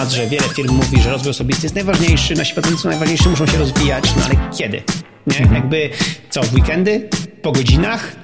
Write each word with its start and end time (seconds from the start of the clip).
temat, 0.00 0.12
że 0.12 0.26
wiele 0.26 0.48
firm 0.48 0.74
mówi, 0.74 1.00
że 1.02 1.10
rozwój 1.10 1.30
osobisty 1.30 1.62
jest 1.62 1.74
najważniejszy, 1.74 2.34
nasi 2.34 2.54
pracownicy 2.54 2.82
są 2.82 2.88
najważniejsi, 2.88 3.28
muszą 3.28 3.46
się 3.46 3.58
rozwijać, 3.58 4.04
no 4.16 4.24
ale 4.24 4.50
kiedy? 4.58 4.82
Nie? 5.26 5.38
Mhm. 5.38 5.54
Jakby 5.54 5.90
co, 6.30 6.42
w 6.42 6.54
weekendy? 6.54 7.08
Po 7.42 7.52
godzinach? 7.52 8.16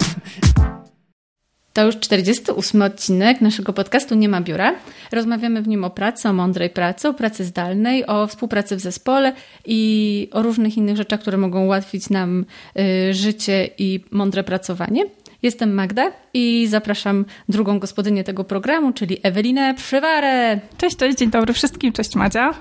To 1.73 1.85
już 1.87 1.97
48 2.01 2.83
odcinek 2.83 3.41
naszego 3.41 3.73
podcastu 3.73 4.15
Nie 4.15 4.29
ma 4.29 4.41
biura. 4.41 4.75
Rozmawiamy 5.13 5.63
w 5.63 5.69
nim 5.69 5.85
o 5.85 5.91
pracy, 5.91 6.29
o 6.29 6.33
mądrej 6.33 6.71
pracy, 6.71 7.09
o 7.09 7.15
pracy 7.15 7.45
zdalnej, 7.45 8.07
o 8.07 8.27
współpracy 8.27 8.77
w 8.77 8.81
zespole 8.81 9.33
i 9.67 10.29
o 10.33 10.43
różnych 10.43 10.77
innych 10.77 10.97
rzeczach, 10.97 11.21
które 11.21 11.37
mogą 11.37 11.65
ułatwić 11.65 12.11
nam 12.11 12.45
y, 12.79 13.15
życie 13.15 13.69
i 13.79 14.05
mądre 14.11 14.45
pracowanie. 14.45 15.05
Jestem 15.43 15.75
Magda 15.75 16.13
i 16.35 16.67
zapraszam 16.71 17.25
drugą 17.49 17.79
gospodynię 17.79 18.25
tego 18.25 18.45
programu, 18.45 18.93
czyli 18.93 19.19
Ewelinę 19.23 19.75
Przywarę. 19.75 20.61
Cześć, 20.79 20.97
cześć, 20.97 21.19
dzień 21.19 21.31
dobry 21.31 21.53
wszystkim, 21.53 21.93
cześć 21.93 22.15
Madzia. 22.15 22.55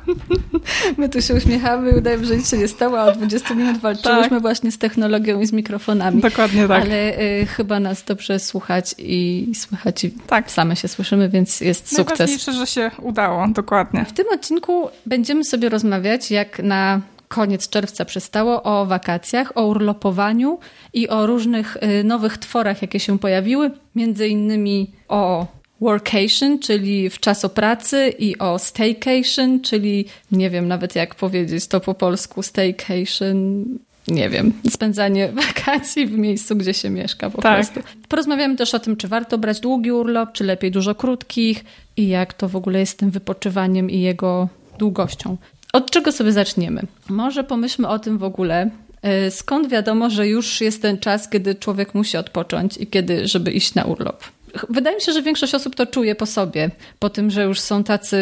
My 0.98 1.10
tu 1.10 1.22
się 1.22 1.34
uśmiechamy 1.34 1.92
i 1.92 1.96
udajemy, 1.96 2.26
że 2.26 2.38
nic 2.38 2.50
się 2.52 2.58
nie 2.58 2.68
stało, 2.68 3.00
a 3.00 3.06
od 3.06 3.18
20 3.18 3.54
minut 3.54 3.78
walczyłyśmy 3.78 4.30
tak. 4.30 4.42
właśnie 4.42 4.72
z 4.72 4.78
technologią 4.78 5.42
i 5.42 5.46
z 5.46 5.54
mikrofonami. 5.54 6.22
Dokładnie 6.22 6.68
tak. 6.68 6.84
Ale 6.84 7.20
y, 7.20 7.46
chyba 7.46 7.80
nas 7.80 8.04
dobrze 8.04 8.40
słuchać 8.40 8.96
i 8.98 9.52
słychać 9.56 10.04
i 10.04 10.12
tak. 10.12 10.52
same 10.52 10.76
się 10.76 10.88
słyszymy, 10.88 11.30
więc 11.30 11.62
jest 11.62 11.96
sukces. 11.96 12.20
Najważniejsze, 12.20 12.54
że 12.54 12.68
się 12.68 12.92
udało, 13.02 13.48
dokładnie. 13.48 14.06
W 14.06 14.14
tym 14.14 14.26
odcinku 14.34 14.88
będziemy 15.06 15.44
sobie 15.44 15.70
rozmawiać 15.70 16.32
jak 16.32 16.60
na 16.60 17.02
koniec 17.36 17.70
czerwca 17.70 18.06
przystało, 18.06 18.64
o 18.64 18.86
wakacjach, 18.86 19.58
o 19.58 19.66
urlopowaniu 19.66 20.60
i 20.94 21.10
o 21.10 21.26
różnych 21.26 21.78
y, 21.78 22.04
nowych 22.04 22.38
tworach, 22.38 22.82
jakie 22.82 23.00
się 23.00 23.20
pojawiły, 23.20 23.72
między 23.96 24.28
innymi 24.28 24.92
o 25.08 25.48
workation, 25.82 26.60
czyli 26.60 27.10
w 27.10 27.20
czas 27.20 27.46
o 27.46 27.50
pracy 27.50 28.14
i 28.20 28.38
o 28.38 28.60
staycation, 28.60 29.62
czyli 29.62 30.06
nie 30.32 30.50
wiem 30.50 30.68
nawet 30.68 30.96
jak 30.96 31.16
powiedzieć 31.16 31.68
to 31.68 31.80
po 31.80 31.94
polsku, 31.94 32.44
staycation, 32.44 33.66
nie 34.08 34.30
wiem, 34.30 34.54
spędzanie 34.70 35.32
wakacji 35.48 36.08
w 36.08 36.18
miejscu, 36.18 36.56
gdzie 36.56 36.74
się 36.74 36.90
mieszka 36.90 37.30
po 37.30 37.42
tak. 37.42 37.56
prostu. 37.56 37.90
Porozmawiamy 38.08 38.56
też 38.56 38.74
o 38.74 38.80
tym, 38.80 38.98
czy 38.98 39.08
warto 39.08 39.38
brać 39.38 39.60
długi 39.60 39.92
urlop, 39.92 40.32
czy 40.32 40.44
lepiej 40.44 40.72
dużo 40.72 40.96
krótkich 40.96 41.66
i 41.98 42.08
jak 42.08 42.34
to 42.34 42.50
w 42.50 42.56
ogóle 42.56 42.80
jest 42.80 42.92
z 42.92 42.96
tym 42.96 43.12
wypoczywaniem 43.12 43.90
i 43.90 44.02
jego 44.02 44.50
długością. 44.78 45.38
Od 45.76 45.92
czego 45.92 46.12
sobie 46.12 46.32
zaczniemy? 46.32 46.82
Może 47.10 47.44
pomyślmy 47.44 47.88
o 47.88 48.00
tym 48.00 48.18
w 48.18 48.24
ogóle, 48.24 48.70
e, 49.02 49.32
skąd 49.32 49.70
wiadomo, 49.70 50.10
że 50.10 50.28
już 50.28 50.62
jest 50.62 50.82
ten 50.82 50.98
czas, 50.98 51.30
kiedy 51.30 51.56
człowiek 51.56 51.94
musi 51.94 52.18
odpocząć 52.18 52.78
i 52.78 52.88
kiedy, 52.88 53.28
żeby 53.28 53.52
iść 53.52 53.76
na 53.76 53.84
urlop. 53.84 54.24
Wydaje 54.70 54.96
mi 54.96 55.02
się, 55.02 55.12
że 55.12 55.22
większość 55.22 55.56
osób 55.56 55.76
to 55.76 55.86
czuje 55.86 56.16
po 56.16 56.26
sobie, 56.26 56.72
po 57.00 57.10
tym, 57.10 57.32
że 57.32 57.44
już 57.44 57.60
są 57.60 57.84
tacy, 57.84 58.18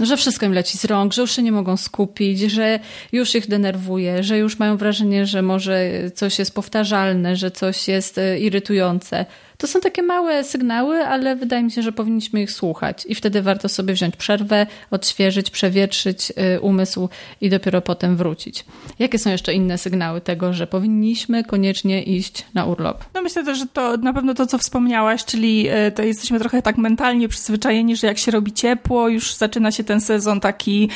y, 0.00 0.06
że 0.06 0.16
wszystko 0.16 0.46
im 0.46 0.52
leci 0.52 0.78
z 0.78 0.84
rąk, 0.84 1.12
że 1.12 1.20
już 1.20 1.36
się 1.36 1.42
nie 1.42 1.52
mogą 1.52 1.76
skupić, 1.76 2.40
że 2.40 2.80
już 3.12 3.34
ich 3.34 3.48
denerwuje, 3.48 4.22
że 4.22 4.38
już 4.38 4.58
mają 4.58 4.76
wrażenie, 4.76 5.26
że 5.26 5.42
może 5.42 5.90
coś 6.14 6.38
jest 6.38 6.54
powtarzalne, 6.54 7.36
że 7.36 7.50
coś 7.50 7.88
jest 7.88 8.18
y, 8.18 8.38
irytujące. 8.38 9.26
To 9.60 9.66
są 9.66 9.80
takie 9.80 10.02
małe 10.02 10.44
sygnały, 10.44 11.06
ale 11.06 11.36
wydaje 11.36 11.62
mi 11.62 11.70
się, 11.70 11.82
że 11.82 11.92
powinniśmy 11.92 12.42
ich 12.42 12.52
słuchać 12.52 13.06
i 13.06 13.14
wtedy 13.14 13.42
warto 13.42 13.68
sobie 13.68 13.94
wziąć 13.94 14.16
przerwę, 14.16 14.66
odświeżyć, 14.90 15.50
przewietrzyć 15.50 16.30
y, 16.56 16.60
umysł 16.60 17.08
i 17.40 17.50
dopiero 17.50 17.80
potem 17.82 18.16
wrócić. 18.16 18.64
Jakie 18.98 19.18
są 19.18 19.30
jeszcze 19.30 19.54
inne 19.54 19.78
sygnały 19.78 20.20
tego, 20.20 20.52
że 20.52 20.66
powinniśmy 20.66 21.44
koniecznie 21.44 22.02
iść 22.02 22.46
na 22.54 22.64
urlop? 22.64 23.04
No 23.14 23.22
myślę 23.22 23.44
też, 23.44 23.58
że 23.58 23.66
to 23.66 23.96
na 23.96 24.12
pewno 24.12 24.34
to, 24.34 24.46
co 24.46 24.58
wspomniałaś, 24.58 25.24
czyli 25.24 25.70
y, 25.70 25.90
to 25.90 26.02
jesteśmy 26.02 26.38
trochę 26.38 26.62
tak 26.62 26.78
mentalnie 26.78 27.28
przyzwyczajeni, 27.28 27.96
że 27.96 28.06
jak 28.06 28.18
się 28.18 28.30
robi 28.30 28.52
ciepło, 28.52 29.08
już 29.08 29.34
zaczyna 29.34 29.70
się 29.70 29.84
ten 29.84 30.00
sezon 30.00 30.40
taki 30.40 30.88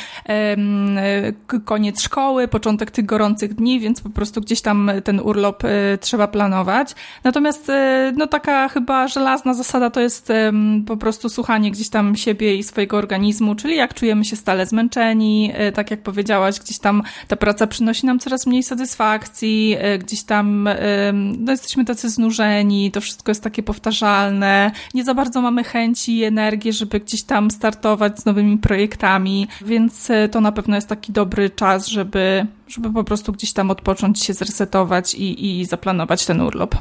koniec 1.65 2.01
szkoły, 2.01 2.47
początek 2.47 2.91
tych 2.91 3.05
gorących 3.05 3.53
dni, 3.53 3.79
więc 3.79 4.01
po 4.01 4.09
prostu 4.09 4.41
gdzieś 4.41 4.61
tam 4.61 4.91
ten 5.03 5.19
urlop 5.19 5.63
trzeba 5.99 6.27
planować. 6.27 6.95
Natomiast 7.23 7.71
no 8.15 8.27
taka 8.27 8.54
chyba 8.73 9.07
żelazna 9.07 9.53
zasada 9.53 9.89
to 9.89 10.01
jest 10.01 10.29
um, 10.29 10.83
po 10.87 10.97
prostu 10.97 11.29
słuchanie 11.29 11.71
gdzieś 11.71 11.89
tam 11.89 12.15
siebie 12.15 12.55
i 12.55 12.63
swojego 12.63 12.97
organizmu, 12.97 13.55
czyli 13.55 13.75
jak 13.75 13.93
czujemy 13.93 14.25
się 14.25 14.35
stale 14.35 14.65
zmęczeni, 14.65 15.51
e, 15.53 15.71
tak 15.71 15.91
jak 15.91 16.03
powiedziałaś, 16.03 16.59
gdzieś 16.59 16.79
tam 16.79 17.03
ta 17.27 17.35
praca 17.35 17.67
przynosi 17.67 18.05
nam 18.05 18.19
coraz 18.19 18.47
mniej 18.47 18.63
satysfakcji, 18.63 19.75
e, 19.79 19.97
gdzieś 19.97 20.23
tam 20.23 20.69
no, 21.13 21.51
jesteśmy 21.51 21.85
tacy 21.85 22.09
znużeni, 22.09 22.91
to 22.91 23.01
wszystko 23.01 23.31
jest 23.31 23.43
takie 23.43 23.63
powtarzalne, 23.63 24.71
nie 24.93 25.03
za 25.03 25.13
bardzo 25.13 25.41
mamy 25.41 25.63
chęci 25.63 26.17
i 26.17 26.23
energii, 26.23 26.73
żeby 26.73 26.99
gdzieś 26.99 27.23
tam 27.23 27.51
startować 27.51 28.19
z 28.19 28.25
nowymi 28.25 28.57
projektami, 28.57 29.47
więc 29.65 30.09
e, 30.09 30.29
to 30.29 30.41
na 30.41 30.51
pewno 30.51 30.75
jest 30.75 30.87
taki 30.87 31.11
dobry 31.11 31.49
czas, 31.49 31.87
żeby, 31.87 32.47
żeby 32.67 32.93
po 32.93 33.03
prostu 33.03 33.31
gdzieś 33.31 33.53
tam 33.53 33.71
odpocząć 33.71 34.23
się, 34.23 34.33
zresetować 34.33 35.15
i, 35.15 35.59
i 35.59 35.65
zaplanować 35.65 36.25
ten 36.25 36.41
urlop. 36.41 36.75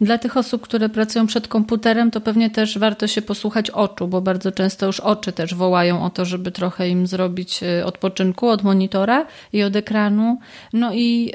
Dla 0.00 0.18
tych 0.18 0.36
osób, 0.36 0.62
które 0.62 0.88
pracują 0.88 1.26
przed 1.26 1.48
komputerem, 1.48 2.10
to 2.10 2.20
pewnie 2.20 2.50
też 2.50 2.78
warto 2.78 3.06
się 3.06 3.22
posłuchać 3.22 3.70
oczu, 3.70 4.08
bo 4.08 4.20
bardzo 4.20 4.52
często 4.52 4.86
już 4.86 5.00
oczy 5.00 5.32
też 5.32 5.54
wołają 5.54 6.04
o 6.04 6.10
to, 6.10 6.24
żeby 6.24 6.50
trochę 6.50 6.88
im 6.88 7.06
zrobić 7.06 7.62
y, 7.62 7.84
odpoczynku 7.84 8.48
od 8.48 8.62
monitora 8.62 9.26
i 9.52 9.62
od 9.62 9.76
ekranu. 9.76 10.38
No 10.72 10.94
i 10.94 11.32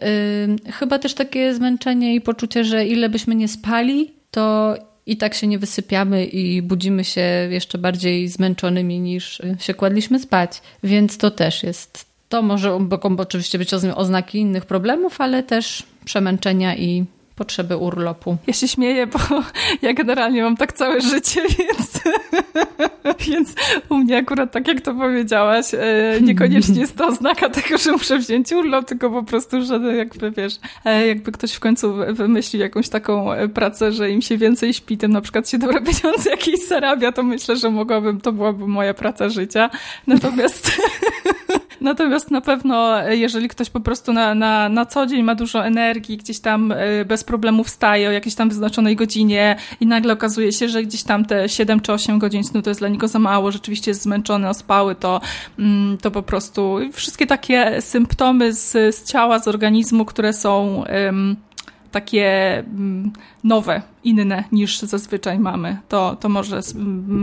yy, 0.65 0.71
chyba 0.71 0.99
też 0.99 1.13
takie 1.13 1.53
zmęczenie 1.53 2.15
i 2.15 2.21
poczucie, 2.21 2.63
że 2.63 2.85
ile 2.85 3.09
byśmy 3.09 3.35
nie 3.35 3.47
spali, 3.47 4.13
to 4.31 4.75
i 5.05 5.17
tak 5.17 5.33
się 5.33 5.47
nie 5.47 5.59
wysypiamy 5.59 6.25
i 6.25 6.61
budzimy 6.61 7.03
się 7.03 7.21
jeszcze 7.49 7.77
bardziej 7.77 8.27
zmęczonymi 8.27 8.99
niż 8.99 9.41
się 9.59 9.73
kładliśmy 9.73 10.19
spać. 10.19 10.61
Więc 10.83 11.17
to 11.17 11.31
też 11.31 11.63
jest. 11.63 12.05
To 12.29 12.41
może 12.41 12.79
oczywiście 13.17 13.57
być 13.57 13.73
oznaki 13.95 14.39
innych 14.39 14.65
problemów, 14.65 15.21
ale 15.21 15.43
też 15.43 15.83
przemęczenia 16.05 16.75
i 16.75 17.05
potrzeby 17.35 17.77
urlopu. 17.77 18.37
Ja 18.47 18.53
się 18.53 18.67
śmieję, 18.67 19.07
bo 19.07 19.19
ja 19.81 19.93
generalnie 19.93 20.43
mam 20.43 20.57
tak 20.57 20.73
całe 20.73 21.01
życie, 21.01 21.41
więc, 21.59 22.01
więc 23.27 23.55
u 23.89 23.95
mnie 23.95 24.17
akurat 24.17 24.51
tak 24.51 24.67
jak 24.67 24.81
to 24.81 24.93
powiedziałaś, 24.93 25.65
e, 25.73 26.21
niekoniecznie 26.21 26.81
jest 26.81 26.97
to 26.97 27.07
oznaka 27.07 27.49
tego, 27.49 27.77
że 27.77 27.91
muszę 27.91 28.17
wziąć 28.17 28.51
urlop, 28.51 28.85
tylko 28.85 29.09
po 29.09 29.23
prostu, 29.23 29.61
że 29.65 29.95
jakby 29.95 30.31
wiesz, 30.31 30.53
e, 30.85 31.07
jakby 31.07 31.31
ktoś 31.31 31.53
w 31.53 31.59
końcu 31.59 31.93
wymyślił 32.09 32.61
jakąś 32.61 32.89
taką 32.89 33.33
e, 33.33 33.47
pracę, 33.47 33.91
że 33.91 34.11
im 34.11 34.21
się 34.21 34.37
więcej 34.37 34.73
śpi, 34.73 34.97
tym 34.97 35.11
na 35.11 35.21
przykład 35.21 35.49
się 35.49 35.57
dobre 35.57 35.81
pieniądze 35.91 36.29
jakieś 36.29 36.67
zarabia, 36.67 37.11
to 37.11 37.23
myślę, 37.23 37.55
że 37.55 37.69
mogłabym, 37.69 38.21
to 38.21 38.31
byłaby 38.31 38.67
moja 38.67 38.93
praca 38.93 39.29
życia. 39.29 39.69
Natomiast 40.07 40.71
Natomiast 41.81 42.31
na 42.31 42.41
pewno, 42.41 43.07
jeżeli 43.09 43.49
ktoś 43.49 43.69
po 43.69 43.79
prostu 43.79 44.13
na, 44.13 44.35
na, 44.35 44.69
na 44.69 44.85
co 44.85 45.05
dzień 45.05 45.23
ma 45.23 45.35
dużo 45.35 45.65
energii, 45.65 46.17
gdzieś 46.17 46.39
tam 46.39 46.73
bez 47.05 47.22
bez 47.23 47.27
problemu 47.27 47.63
wstaje 47.63 48.09
o 48.09 48.11
jakiejś 48.11 48.35
tam 48.35 48.49
wyznaczonej 48.49 48.95
godzinie 48.95 49.55
i 49.79 49.87
nagle 49.87 50.13
okazuje 50.13 50.51
się, 50.51 50.69
że 50.69 50.83
gdzieś 50.83 51.03
tam 51.03 51.25
te 51.25 51.49
7 51.49 51.79
czy 51.79 51.93
8 51.93 52.19
godzin 52.19 52.43
snu 52.43 52.61
to 52.61 52.69
jest 52.69 52.81
dla 52.81 52.89
niego 52.89 53.07
za 53.07 53.19
mało, 53.19 53.51
rzeczywiście 53.51 53.91
jest 53.91 54.01
zmęczony, 54.01 54.49
ospały, 54.49 54.95
to, 54.95 55.21
mm, 55.59 55.97
to 55.97 56.11
po 56.11 56.23
prostu 56.23 56.79
wszystkie 56.93 57.27
takie 57.27 57.81
symptomy 57.81 58.53
z, 58.53 58.95
z 58.95 59.03
ciała, 59.03 59.39
z 59.39 59.47
organizmu, 59.47 60.05
które 60.05 60.33
są 60.33 60.83
takie 61.93 62.59
mm, 62.59 63.11
nowe, 63.43 63.81
inne 64.03 64.43
niż 64.51 64.79
zazwyczaj 64.79 65.39
mamy, 65.39 65.77
to, 65.89 66.17
to 66.19 66.29
może 66.29 66.59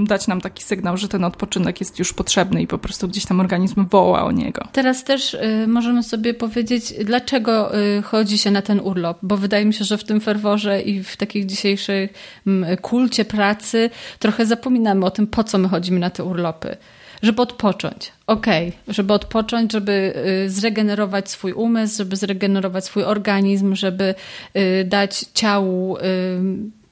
dać 0.06 0.26
nam 0.26 0.40
taki 0.40 0.64
sygnał, 0.64 0.96
że 0.96 1.08
ten 1.08 1.24
odpoczynek 1.24 1.80
jest 1.80 1.98
już 1.98 2.12
potrzebny 2.12 2.62
i 2.62 2.66
po 2.66 2.78
prostu 2.78 3.08
gdzieś 3.08 3.26
tam 3.26 3.40
organizm 3.40 3.86
woła 3.86 4.24
o 4.24 4.32
niego. 4.32 4.68
Teraz 4.72 5.04
też 5.04 5.34
y, 5.34 5.66
możemy 5.68 6.02
sobie 6.02 6.34
powiedzieć, 6.34 6.94
dlaczego 7.04 7.78
y, 7.78 8.02
chodzi 8.02 8.38
się 8.38 8.50
na 8.50 8.62
ten 8.62 8.80
urlop, 8.80 9.18
bo 9.22 9.36
wydaje 9.36 9.64
mi 9.64 9.74
się, 9.74 9.84
że 9.84 9.98
w 9.98 10.04
tym 10.04 10.20
ferworze 10.20 10.82
i 10.82 11.02
w 11.04 11.16
takiej 11.16 11.46
dzisiejszej 11.46 12.08
y, 12.46 12.76
kulcie 12.76 13.24
pracy 13.24 13.90
trochę 14.18 14.46
zapominamy 14.46 15.06
o 15.06 15.10
tym, 15.10 15.26
po 15.26 15.44
co 15.44 15.58
my 15.58 15.68
chodzimy 15.68 16.00
na 16.00 16.10
te 16.10 16.24
urlopy 16.24 16.76
żeby 17.22 17.42
odpocząć. 17.42 18.12
Okej, 18.26 18.68
okay. 18.68 18.94
żeby 18.94 19.12
odpocząć, 19.12 19.72
żeby 19.72 20.14
y, 20.46 20.50
zregenerować 20.50 21.30
swój 21.30 21.52
umysł, 21.52 21.96
żeby 21.96 22.16
zregenerować 22.16 22.84
swój 22.84 23.04
organizm, 23.04 23.74
żeby 23.74 24.14
y, 24.56 24.84
dać 24.84 25.24
ciału 25.34 25.96
y, 25.96 26.00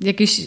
jakieś 0.01 0.47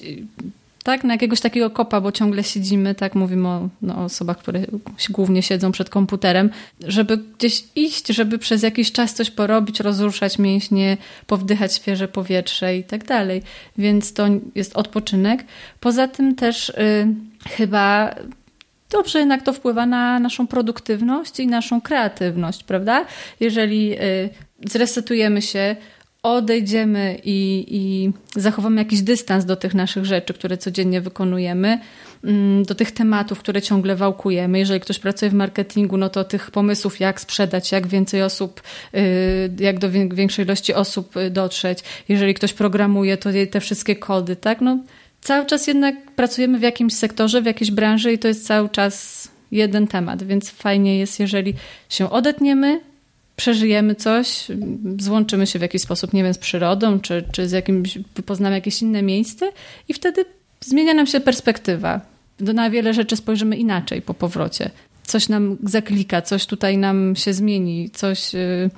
tak, 0.83 1.03
na 1.03 1.13
jakiegoś 1.13 1.41
takiego 1.41 1.69
kopa, 1.69 2.01
bo 2.01 2.11
ciągle 2.11 2.43
siedzimy, 2.43 2.95
tak 2.95 3.15
mówimy 3.15 3.47
o 3.47 3.69
no, 3.81 4.03
osobach, 4.03 4.37
które 4.37 4.65
głównie 5.09 5.41
siedzą 5.41 5.71
przed 5.71 5.89
komputerem, 5.89 6.49
żeby 6.87 7.17
gdzieś 7.17 7.63
iść, 7.75 8.07
żeby 8.07 8.37
przez 8.37 8.63
jakiś 8.63 8.91
czas 8.91 9.13
coś 9.13 9.31
porobić, 9.31 9.79
rozruszać 9.79 10.39
mięśnie, 10.39 10.97
powdychać 11.27 11.75
świeże 11.75 12.07
powietrze 12.07 12.77
i 12.77 12.83
tak 12.83 13.05
dalej. 13.05 13.41
Więc 13.77 14.13
to 14.13 14.27
jest 14.55 14.77
odpoczynek. 14.77 15.45
Poza 15.79 16.07
tym 16.07 16.35
też 16.35 16.69
y, 16.69 17.07
chyba 17.49 18.15
dobrze 18.91 19.19
jednak 19.19 19.43
to 19.43 19.53
wpływa 19.53 19.85
na 19.85 20.19
naszą 20.19 20.47
produktywność 20.47 21.39
i 21.39 21.47
naszą 21.47 21.81
kreatywność, 21.81 22.63
prawda? 22.63 23.05
Jeżeli 23.39 23.93
y, 23.93 24.29
zresetujemy 24.65 25.41
się, 25.41 25.75
odejdziemy 26.23 27.19
i, 27.23 27.65
i 27.67 28.11
zachowamy 28.41 28.81
jakiś 28.81 29.01
dystans 29.01 29.45
do 29.45 29.55
tych 29.55 29.73
naszych 29.73 30.05
rzeczy, 30.05 30.33
które 30.33 30.57
codziennie 30.57 31.01
wykonujemy, 31.01 31.79
mm, 32.23 32.63
do 32.63 32.75
tych 32.75 32.91
tematów, 32.91 33.39
które 33.39 33.61
ciągle 33.61 33.95
wałkujemy. 33.95 34.59
Jeżeli 34.59 34.79
ktoś 34.79 34.99
pracuje 34.99 35.31
w 35.31 35.33
marketingu, 35.33 35.97
no 35.97 36.09
to 36.09 36.23
tych 36.23 36.51
pomysłów, 36.51 36.99
jak 36.99 37.21
sprzedać, 37.21 37.71
jak 37.71 37.87
więcej 37.87 38.23
osób, 38.23 38.61
y, 38.95 39.53
jak 39.59 39.79
do 39.79 39.91
większej 39.91 40.45
ilości 40.45 40.73
osób 40.73 41.17
y, 41.17 41.29
dotrzeć. 41.29 41.79
Jeżeli 42.09 42.33
ktoś 42.33 42.53
programuje, 42.53 43.17
to 43.17 43.29
te 43.51 43.59
wszystkie 43.59 43.95
kody, 43.95 44.35
tak? 44.35 44.61
No, 44.61 44.79
cały 45.21 45.45
czas 45.45 45.67
jednak 45.67 46.11
pracujemy 46.11 46.59
w 46.59 46.61
jakimś 46.61 46.93
sektorze, 46.93 47.41
w 47.41 47.45
jakiejś 47.45 47.71
branży 47.71 48.13
i 48.13 48.19
to 48.19 48.27
jest 48.27 48.47
cały 48.47 48.69
czas 48.69 49.27
jeden 49.51 49.87
temat, 49.87 50.23
więc 50.23 50.49
fajnie 50.49 50.97
jest, 50.99 51.19
jeżeli 51.19 51.53
się 51.89 52.09
odetniemy, 52.09 52.81
przeżyjemy 53.35 53.95
coś, 53.95 54.47
złączymy 54.99 55.47
się 55.47 55.59
w 55.59 55.61
jakiś 55.61 55.81
sposób, 55.81 56.13
nie 56.13 56.23
wiem, 56.23 56.33
z 56.33 56.37
przyrodą, 56.37 56.99
czy, 56.99 57.23
czy 57.31 57.47
z 57.47 57.51
jakimś, 57.51 57.99
poznamy 58.25 58.55
jakieś 58.55 58.81
inne 58.81 59.01
miejsce 59.01 59.51
i 59.89 59.93
wtedy 59.93 60.25
zmienia 60.61 60.93
nam 60.93 61.07
się 61.07 61.19
perspektywa. 61.19 62.01
Na 62.39 62.69
wiele 62.69 62.93
rzeczy 62.93 63.15
spojrzymy 63.15 63.57
inaczej 63.57 64.01
po 64.01 64.13
powrocie. 64.13 64.69
Coś 65.11 65.29
nam 65.29 65.57
zaklika, 65.63 66.21
coś 66.21 66.45
tutaj 66.45 66.77
nam 66.77 67.15
się 67.15 67.33
zmieni, 67.33 67.89
coś, 67.89 68.35
y, 68.35 68.69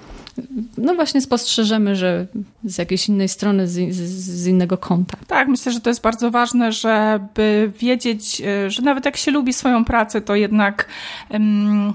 no 0.78 0.96
właśnie 0.96 1.22
spostrzeżemy, 1.22 1.96
że 1.96 2.28
z 2.64 2.78
jakiejś 2.78 3.10
innej 3.10 3.30
strony, 3.30 3.68
z, 3.68 3.96
z, 3.96 4.48
innego 4.48 4.78
kąta. 4.78 5.18
Tak, 5.28 5.48
myślę, 5.48 5.72
że 5.72 5.82
to 5.82 5.90
jest 5.90 6.02
bardzo 6.02 6.32
ważne, 6.32 6.72
żeby 6.72 7.72
wiedzieć, 7.80 8.42
y, 8.66 8.72
że 8.72 8.82
nawet 8.82 9.06
jak 9.06 9.18
się 9.18 9.32
lubi 9.32 9.54
swoją 9.54 9.86
pracę, 9.86 10.22
to 10.22 10.36
jednak 10.36 10.88
um, 11.30 11.94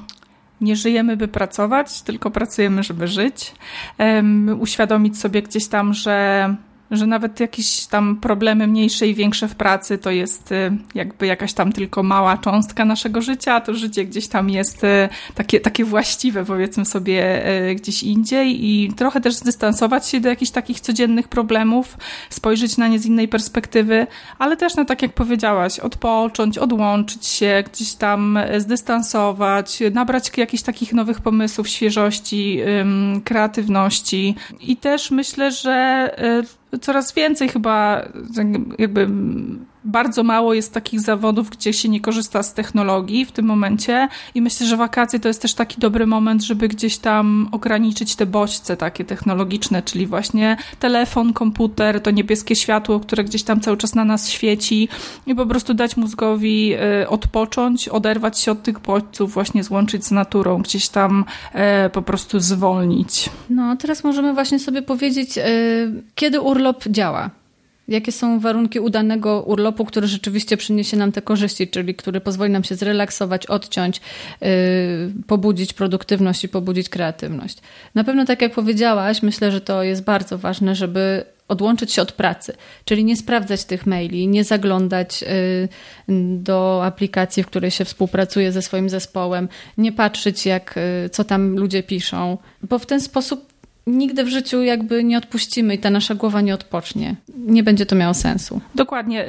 nie 0.60 0.76
żyjemy, 0.76 1.16
by 1.16 1.28
pracować, 1.28 2.02
tylko 2.02 2.30
pracujemy, 2.30 2.82
żeby 2.82 3.08
żyć. 3.08 3.54
Um, 3.98 4.60
uświadomić 4.60 5.18
sobie 5.18 5.42
gdzieś 5.42 5.68
tam, 5.68 5.94
że 5.94 6.56
że 6.90 7.06
nawet 7.06 7.40
jakieś 7.40 7.86
tam 7.86 8.16
problemy 8.16 8.66
mniejsze 8.66 9.06
i 9.06 9.14
większe 9.14 9.48
w 9.48 9.54
pracy 9.54 9.98
to 9.98 10.10
jest 10.10 10.52
y, 10.52 10.70
jakby 10.94 11.26
jakaś 11.26 11.52
tam 11.52 11.72
tylko 11.72 12.02
mała 12.02 12.38
cząstka 12.38 12.84
naszego 12.84 13.22
życia, 13.22 13.54
a 13.54 13.60
to 13.60 13.74
życie 13.74 14.04
gdzieś 14.04 14.28
tam 14.28 14.50
jest 14.50 14.84
y, 14.84 15.08
takie, 15.34 15.60
takie 15.60 15.84
właściwe, 15.84 16.44
powiedzmy 16.44 16.84
sobie, 16.84 17.48
y, 17.70 17.74
gdzieś 17.74 18.02
indziej. 18.02 18.66
I 18.66 18.92
trochę 18.92 19.20
też 19.20 19.34
zdystansować 19.34 20.08
się 20.08 20.20
do 20.20 20.28
jakichś 20.28 20.50
takich 20.50 20.80
codziennych 20.80 21.28
problemów, 21.28 21.96
spojrzeć 22.30 22.76
na 22.76 22.88
nie 22.88 22.98
z 22.98 23.06
innej 23.06 23.28
perspektywy, 23.28 24.06
ale 24.38 24.56
też, 24.56 24.76
no 24.76 24.84
tak 24.84 25.02
jak 25.02 25.12
powiedziałaś, 25.12 25.78
odpocząć, 25.78 26.58
odłączyć 26.58 27.26
się, 27.26 27.64
gdzieś 27.72 27.94
tam 27.94 28.38
zdystansować, 28.58 29.78
nabrać 29.92 30.30
jakichś 30.36 30.62
takich 30.62 30.92
nowych 30.92 31.20
pomysłów, 31.20 31.68
świeżości, 31.68 32.60
kreatywności. 33.24 34.34
I 34.60 34.76
też 34.76 35.10
myślę, 35.10 35.52
że 35.52 36.08
coraz 36.80 37.14
więcej 37.14 37.48
chyba 37.48 38.02
jakby 38.78 39.08
bardzo 39.88 40.22
mało 40.22 40.54
jest 40.54 40.74
takich 40.74 41.00
zawodów, 41.00 41.50
gdzie 41.50 41.72
się 41.72 41.88
nie 41.88 42.00
korzysta 42.00 42.42
z 42.42 42.54
technologii 42.54 43.24
w 43.24 43.32
tym 43.32 43.46
momencie 43.46 44.08
i 44.34 44.42
myślę, 44.42 44.66
że 44.66 44.76
wakacje 44.76 45.20
to 45.20 45.28
jest 45.28 45.42
też 45.42 45.54
taki 45.54 45.80
dobry 45.80 46.06
moment, 46.06 46.42
żeby 46.42 46.68
gdzieś 46.68 46.98
tam 46.98 47.48
ograniczyć 47.52 48.16
te 48.16 48.26
bodźce 48.26 48.76
takie 48.76 49.04
technologiczne, 49.04 49.82
czyli 49.82 50.06
właśnie 50.06 50.56
telefon, 50.80 51.32
komputer, 51.32 52.00
to 52.00 52.10
niebieskie 52.10 52.56
światło, 52.56 53.00
które 53.00 53.24
gdzieś 53.24 53.42
tam 53.42 53.60
cały 53.60 53.76
czas 53.76 53.94
na 53.94 54.04
nas 54.04 54.28
świeci 54.28 54.88
i 55.26 55.34
po 55.34 55.46
prostu 55.46 55.74
dać 55.74 55.96
mózgowi 55.96 56.74
y, 57.02 57.08
odpocząć, 57.08 57.88
oderwać 57.88 58.38
się 58.38 58.52
od 58.52 58.62
tych 58.62 58.80
bodźców, 58.80 59.32
właśnie 59.32 59.64
złączyć 59.64 60.04
z 60.04 60.10
naturą, 60.10 60.62
gdzieś 60.62 60.88
tam 60.88 61.24
y, 61.86 61.90
po 61.90 62.02
prostu 62.02 62.40
zwolnić. 62.40 63.30
No, 63.50 63.76
teraz 63.76 64.04
możemy 64.04 64.34
właśnie 64.34 64.58
sobie 64.58 64.82
powiedzieć, 64.82 65.38
y, 65.38 65.42
kiedy 66.14 66.40
urlop 66.40 66.88
działa 66.88 67.30
jakie 67.88 68.12
są 68.12 68.40
warunki 68.40 68.80
udanego 68.80 69.42
urlopu, 69.42 69.84
który 69.84 70.06
rzeczywiście 70.06 70.56
przyniesie 70.56 70.96
nam 70.96 71.12
te 71.12 71.22
korzyści, 71.22 71.68
czyli 71.68 71.94
który 71.94 72.20
pozwoli 72.20 72.52
nam 72.52 72.64
się 72.64 72.74
zrelaksować, 72.74 73.46
odciąć, 73.46 74.00
yy, 74.40 74.48
pobudzić 75.26 75.72
produktywność 75.72 76.44
i 76.44 76.48
pobudzić 76.48 76.88
kreatywność. 76.88 77.58
Na 77.94 78.04
pewno, 78.04 78.24
tak 78.24 78.42
jak 78.42 78.54
powiedziałaś, 78.54 79.22
myślę, 79.22 79.52
że 79.52 79.60
to 79.60 79.82
jest 79.82 80.04
bardzo 80.04 80.38
ważne, 80.38 80.74
żeby 80.74 81.24
odłączyć 81.48 81.92
się 81.92 82.02
od 82.02 82.12
pracy, 82.12 82.54
czyli 82.84 83.04
nie 83.04 83.16
sprawdzać 83.16 83.64
tych 83.64 83.86
maili, 83.86 84.28
nie 84.28 84.44
zaglądać 84.44 85.22
yy, 85.22 86.38
do 86.38 86.84
aplikacji, 86.84 87.42
w 87.42 87.46
której 87.46 87.70
się 87.70 87.84
współpracuje 87.84 88.52
ze 88.52 88.62
swoim 88.62 88.88
zespołem, 88.88 89.48
nie 89.78 89.92
patrzeć, 89.92 90.46
jak, 90.46 90.74
yy, 91.02 91.10
co 91.10 91.24
tam 91.24 91.56
ludzie 91.56 91.82
piszą, 91.82 92.38
bo 92.62 92.78
w 92.78 92.86
ten 92.86 93.00
sposób 93.00 93.47
nigdy 93.88 94.24
w 94.24 94.28
życiu 94.28 94.62
jakby 94.62 95.04
nie 95.04 95.18
odpuścimy 95.18 95.74
i 95.74 95.78
ta 95.78 95.90
nasza 95.90 96.14
głowa 96.14 96.40
nie 96.40 96.54
odpocznie. 96.54 97.16
Nie 97.36 97.62
będzie 97.62 97.86
to 97.86 97.96
miało 97.96 98.14
sensu. 98.14 98.60
Dokładnie. 98.74 99.26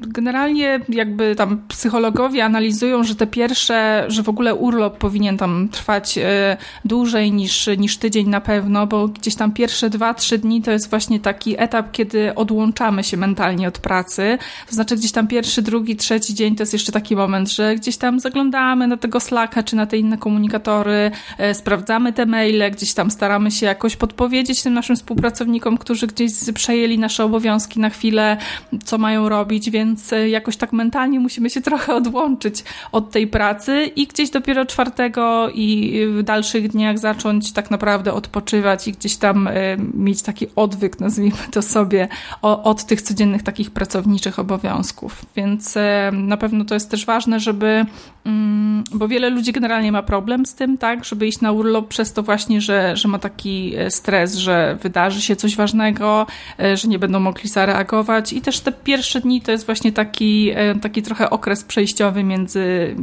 Generalnie 0.00 0.80
jakby 0.88 1.34
tam 1.36 1.62
psychologowie 1.68 2.44
analizują, 2.44 3.04
że 3.04 3.14
te 3.14 3.26
pierwsze, 3.26 4.04
że 4.08 4.22
w 4.22 4.28
ogóle 4.28 4.54
urlop 4.54 4.98
powinien 4.98 5.38
tam 5.38 5.68
trwać 5.68 6.18
e, 6.18 6.56
dłużej 6.84 7.32
niż, 7.32 7.68
niż 7.78 7.96
tydzień 7.96 8.28
na 8.28 8.40
pewno, 8.40 8.86
bo 8.86 9.08
gdzieś 9.08 9.34
tam 9.34 9.52
pierwsze 9.52 9.90
dwa, 9.90 10.14
trzy 10.14 10.38
dni 10.38 10.62
to 10.62 10.70
jest 10.70 10.90
właśnie 10.90 11.20
taki 11.20 11.54
etap, 11.58 11.92
kiedy 11.92 12.34
odłączamy 12.34 13.04
się 13.04 13.16
mentalnie 13.16 13.68
od 13.68 13.78
pracy. 13.78 14.38
To 14.68 14.74
znaczy 14.74 14.96
gdzieś 14.96 15.12
tam 15.12 15.28
pierwszy, 15.28 15.62
drugi, 15.62 15.96
trzeci 15.96 16.34
dzień 16.34 16.56
to 16.56 16.62
jest 16.62 16.72
jeszcze 16.72 16.92
taki 16.92 17.16
moment, 17.16 17.50
że 17.50 17.74
gdzieś 17.74 17.96
tam 17.96 18.20
zaglądamy 18.20 18.86
na 18.86 18.96
tego 18.96 19.20
Slacka 19.20 19.62
czy 19.62 19.76
na 19.76 19.86
te 19.86 19.98
inne 19.98 20.18
komunikatory, 20.18 21.10
e, 21.38 21.54
sprawdzamy 21.54 22.12
te 22.12 22.26
maile, 22.26 22.70
gdzieś 22.70 22.94
tam 22.94 23.10
staramy 23.10 23.50
się 23.50 23.66
jakoś 23.66 23.95
podpowiedzieć 23.96 24.62
tym 24.62 24.74
naszym 24.74 24.96
współpracownikom, 24.96 25.78
którzy 25.78 26.06
gdzieś 26.06 26.32
przejęli 26.54 26.98
nasze 26.98 27.24
obowiązki 27.24 27.80
na 27.80 27.90
chwilę, 27.90 28.36
co 28.84 28.98
mają 28.98 29.28
robić, 29.28 29.70
więc 29.70 30.12
e, 30.12 30.28
jakoś 30.28 30.56
tak 30.56 30.72
mentalnie 30.72 31.20
musimy 31.20 31.50
się 31.50 31.60
trochę 31.68 31.94
odłączyć 31.94 32.64
od 32.92 33.10
tej 33.10 33.26
pracy 33.26 33.90
i 33.96 34.06
gdzieś 34.06 34.30
dopiero 34.30 34.66
czwartego 34.66 35.50
i 35.54 36.00
w 36.10 36.22
dalszych 36.22 36.68
dniach 36.68 36.98
zacząć 36.98 37.52
tak 37.52 37.70
naprawdę 37.70 38.12
odpoczywać 38.12 38.88
i 38.88 38.92
gdzieś 38.92 39.16
tam 39.16 39.48
e, 39.48 39.52
mieć 39.94 40.22
taki 40.22 40.46
odwyk, 40.56 41.00
nazwijmy 41.00 41.36
to 41.50 41.62
sobie, 41.62 42.08
od 42.42 42.84
tych 42.84 43.02
codziennych 43.02 43.42
takich 43.42 43.70
pracowniczych 43.70 44.38
obowiązków. 44.38 45.26
Więc 45.36 45.76
e, 45.76 46.10
na 46.12 46.36
pewno 46.36 46.64
to 46.64 46.74
jest 46.74 46.90
też 46.90 47.06
ważne, 47.06 47.40
żeby, 47.40 47.86
mm, 48.24 48.84
bo 48.92 49.08
wiele 49.08 49.30
ludzi 49.30 49.52
generalnie 49.52 49.92
ma 49.92 50.02
problem 50.02 50.46
z 50.46 50.54
tym, 50.54 50.78
tak, 50.78 51.04
żeby 51.04 51.26
iść 51.26 51.40
na 51.40 51.52
urlop 51.52 51.88
przez 51.88 52.12
to 52.12 52.22
właśnie, 52.22 52.60
że, 52.60 52.96
że 52.96 53.08
ma 53.08 53.18
taki 53.18 53.74
stres, 53.90 54.34
że 54.34 54.76
wydarzy 54.82 55.20
się 55.20 55.36
coś 55.36 55.56
ważnego, 55.56 56.26
e, 56.60 56.76
że 56.76 56.88
nie 56.88 56.98
będą 56.98 57.20
mogli 57.20 57.48
zareagować 57.48 58.32
i 58.32 58.40
też 58.40 58.60
te 58.60 58.72
pierwsze 58.72 59.20
dni 59.20 59.40
to 59.40 59.52
jest 59.52 59.66
właśnie 59.66 59.92
taki, 59.92 60.50
e, 60.54 60.74
taki 60.74 61.02
trochę 61.02 61.30
okres 61.30 61.64
przejściowy 61.64 62.24
między 62.24 62.94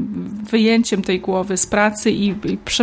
wyjęciem 0.51 1.01
tej 1.01 1.19
głowy 1.19 1.57
z 1.57 1.67
pracy 1.67 2.11
i, 2.11 2.35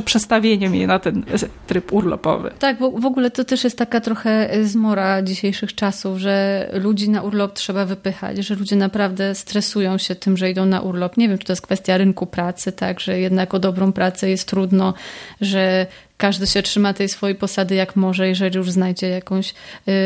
przestawieniem 0.05 0.75
jej 0.75 0.87
na 0.87 0.99
ten 0.99 1.25
tryb 1.67 1.93
urlopowy. 1.93 2.51
Tak, 2.59 2.79
bo 2.79 2.91
w 2.91 3.07
ogóle 3.07 3.31
to 3.31 3.45
też 3.45 3.65
jest 3.65 3.79
taka 3.79 4.01
trochę 4.01 4.51
zmora 4.63 5.23
dzisiejszych 5.23 5.75
czasów, 5.75 6.19
że 6.19 6.69
ludzi 6.73 7.11
na 7.11 7.23
urlop 7.23 7.53
trzeba 7.55 7.85
wypychać, 7.85 8.39
że 8.39 8.55
ludzie 8.55 8.77
naprawdę 8.77 9.35
stresują 9.35 9.99
się 9.99 10.15
tym, 10.15 10.37
że 10.37 10.51
idą 10.51 10.67
na 10.67 10.81
urlop. 10.81 11.17
Nie 11.17 11.29
wiem, 11.29 11.39
czy 11.39 11.45
to 11.45 11.53
jest 11.53 11.63
kwestia 11.63 11.97
rynku 11.97 12.27
pracy, 12.27 12.73
tak, 12.73 13.01
że 13.01 13.21
jednak 13.21 13.55
o 13.55 13.59
dobrą 13.59 13.93
pracę 13.93 14.31
jest 14.31 14.49
trudno, 14.49 14.95
że 15.41 15.87
każdy 16.21 16.47
się 16.47 16.63
trzyma 16.63 16.95
tej 16.95 17.09
swojej 17.09 17.37
posady 17.37 17.75
jak 17.75 17.97
może, 17.97 18.29
jeżeli 18.29 18.57
już 18.57 18.71
znajdzie 18.71 19.09
jakąś 19.09 19.55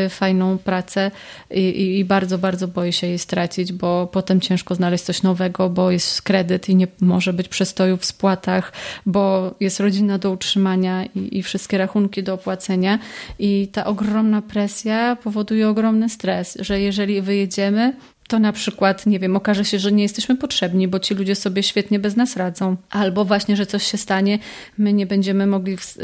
y, 0.05 0.09
fajną 0.09 0.57
pracę. 0.57 1.11
I, 1.51 1.97
i, 1.99 2.05
bardzo, 2.05 2.37
bardzo 2.37 2.67
boi 2.67 2.93
się 2.93 3.07
jej 3.07 3.19
stracić, 3.19 3.73
bo 3.73 4.07
potem 4.07 4.41
ciężko 4.41 4.75
znaleźć 4.75 5.03
coś 5.03 5.23
nowego, 5.23 5.69
bo 5.69 5.91
jest 5.91 6.21
kredyt 6.21 6.69
i 6.69 6.75
nie 6.75 6.87
może 7.01 7.33
być 7.33 7.47
przestoju 7.47 7.97
w 7.97 8.05
spłatach, 8.05 8.73
bo 9.05 9.55
jest 9.59 9.79
rodzina 9.79 10.17
do 10.17 10.31
utrzymania 10.31 11.05
i, 11.05 11.37
i 11.37 11.43
wszystkie 11.43 11.77
rachunki 11.77 12.23
do 12.23 12.33
opłacenia. 12.33 12.99
I 13.39 13.67
ta 13.71 13.85
ogromna 13.85 14.41
presja 14.41 15.17
powoduje 15.23 15.69
ogromny 15.69 16.09
stres, 16.09 16.57
że 16.59 16.79
jeżeli 16.79 17.21
wyjedziemy, 17.21 17.93
to 18.27 18.39
na 18.39 18.51
przykład, 18.51 19.05
nie 19.05 19.19
wiem, 19.19 19.35
okaże 19.35 19.65
się, 19.65 19.79
że 19.79 19.91
nie 19.91 20.03
jesteśmy 20.03 20.35
potrzebni, 20.35 20.87
bo 20.87 20.99
ci 20.99 21.15
ludzie 21.15 21.35
sobie 21.35 21.63
świetnie 21.63 21.99
bez 21.99 22.15
nas 22.15 22.37
radzą. 22.37 22.75
Albo 22.89 23.25
właśnie, 23.25 23.55
że 23.55 23.65
coś 23.65 23.83
się 23.91 23.97
stanie, 23.97 24.39
my 24.77 24.93
nie 24.93 25.05
będziemy 25.05 25.47
mogli 25.47 25.77
w, 25.77 25.97
y, 25.97 25.99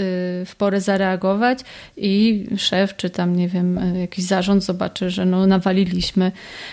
w 0.45 0.55
porę 0.57 0.81
zareagować 0.81 1.59
i 1.97 2.45
szef, 2.57 2.95
czy 2.95 3.09
tam, 3.09 3.35
nie 3.35 3.47
wiem, 3.47 3.77
y, 3.77 3.99
jakiś 3.99 4.25
zarząd 4.25 4.63
zobaczy, 4.63 5.09
że 5.09 5.25
no 5.25 5.47
nawaliliśmy. 5.47 6.31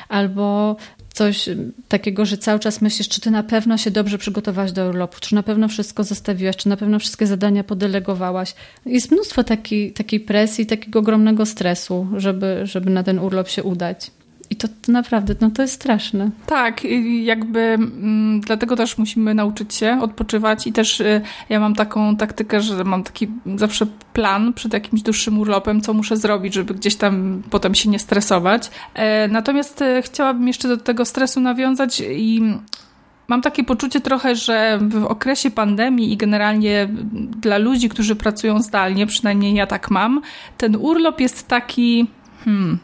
Albo 0.08 0.76
coś 1.12 1.48
takiego, 1.88 2.24
że 2.24 2.36
cały 2.36 2.60
czas 2.60 2.80
myślisz, 2.80 3.08
czy 3.08 3.20
ty 3.20 3.30
na 3.30 3.42
pewno 3.42 3.78
się 3.78 3.90
dobrze 3.90 4.18
przygotowałaś 4.18 4.72
do 4.72 4.88
urlopu, 4.88 5.16
czy 5.20 5.34
na 5.34 5.42
pewno 5.42 5.68
wszystko 5.68 6.04
zostawiłaś, 6.04 6.56
czy 6.56 6.68
na 6.68 6.76
pewno 6.76 6.98
wszystkie 6.98 7.26
zadania 7.26 7.64
podelegowałaś. 7.64 8.54
Jest 8.86 9.10
mnóstwo 9.10 9.44
takiej, 9.44 9.92
takiej 9.92 10.20
presji, 10.20 10.66
takiego 10.66 10.98
ogromnego 10.98 11.46
stresu, 11.46 12.06
żeby, 12.16 12.60
żeby 12.64 12.90
na 12.90 13.02
ten 13.02 13.18
urlop 13.18 13.48
się 13.48 13.62
udać. 13.62 14.10
I 14.50 14.56
to, 14.56 14.68
to 14.68 14.92
naprawdę, 14.92 15.34
no 15.40 15.50
to 15.50 15.62
jest 15.62 15.74
straszne. 15.74 16.30
Tak, 16.46 16.84
jakby 17.22 17.60
m, 17.60 18.40
dlatego 18.46 18.76
też 18.76 18.98
musimy 18.98 19.34
nauczyć 19.34 19.74
się 19.74 19.98
odpoczywać 20.02 20.66
i 20.66 20.72
też 20.72 21.00
y, 21.00 21.20
ja 21.48 21.60
mam 21.60 21.74
taką 21.74 22.16
taktykę, 22.16 22.60
że 22.60 22.84
mam 22.84 23.02
taki 23.04 23.28
zawsze 23.56 23.86
plan 24.12 24.52
przed 24.52 24.72
jakimś 24.72 25.02
dłuższym 25.02 25.38
urlopem, 25.38 25.80
co 25.80 25.94
muszę 25.94 26.16
zrobić, 26.16 26.54
żeby 26.54 26.74
gdzieś 26.74 26.96
tam 26.96 27.42
potem 27.50 27.74
się 27.74 27.90
nie 27.90 27.98
stresować. 27.98 28.70
E, 28.94 29.28
natomiast 29.28 29.82
e, 29.82 30.02
chciałabym 30.02 30.46
jeszcze 30.46 30.68
do 30.68 30.76
tego 30.76 31.04
stresu 31.04 31.40
nawiązać 31.40 32.02
i 32.16 32.42
mam 33.28 33.42
takie 33.42 33.64
poczucie 33.64 34.00
trochę, 34.00 34.36
że 34.36 34.78
w 34.82 35.04
okresie 35.04 35.50
pandemii 35.50 36.12
i 36.12 36.16
generalnie 36.16 36.88
dla 37.40 37.58
ludzi, 37.58 37.88
którzy 37.88 38.16
pracują 38.16 38.62
zdalnie, 38.62 39.06
przynajmniej 39.06 39.54
ja 39.54 39.66
tak 39.66 39.90
mam, 39.90 40.22
ten 40.58 40.76
urlop 40.76 41.20
jest 41.20 41.48
taki. 41.48 42.06
Hmm, 42.44 42.78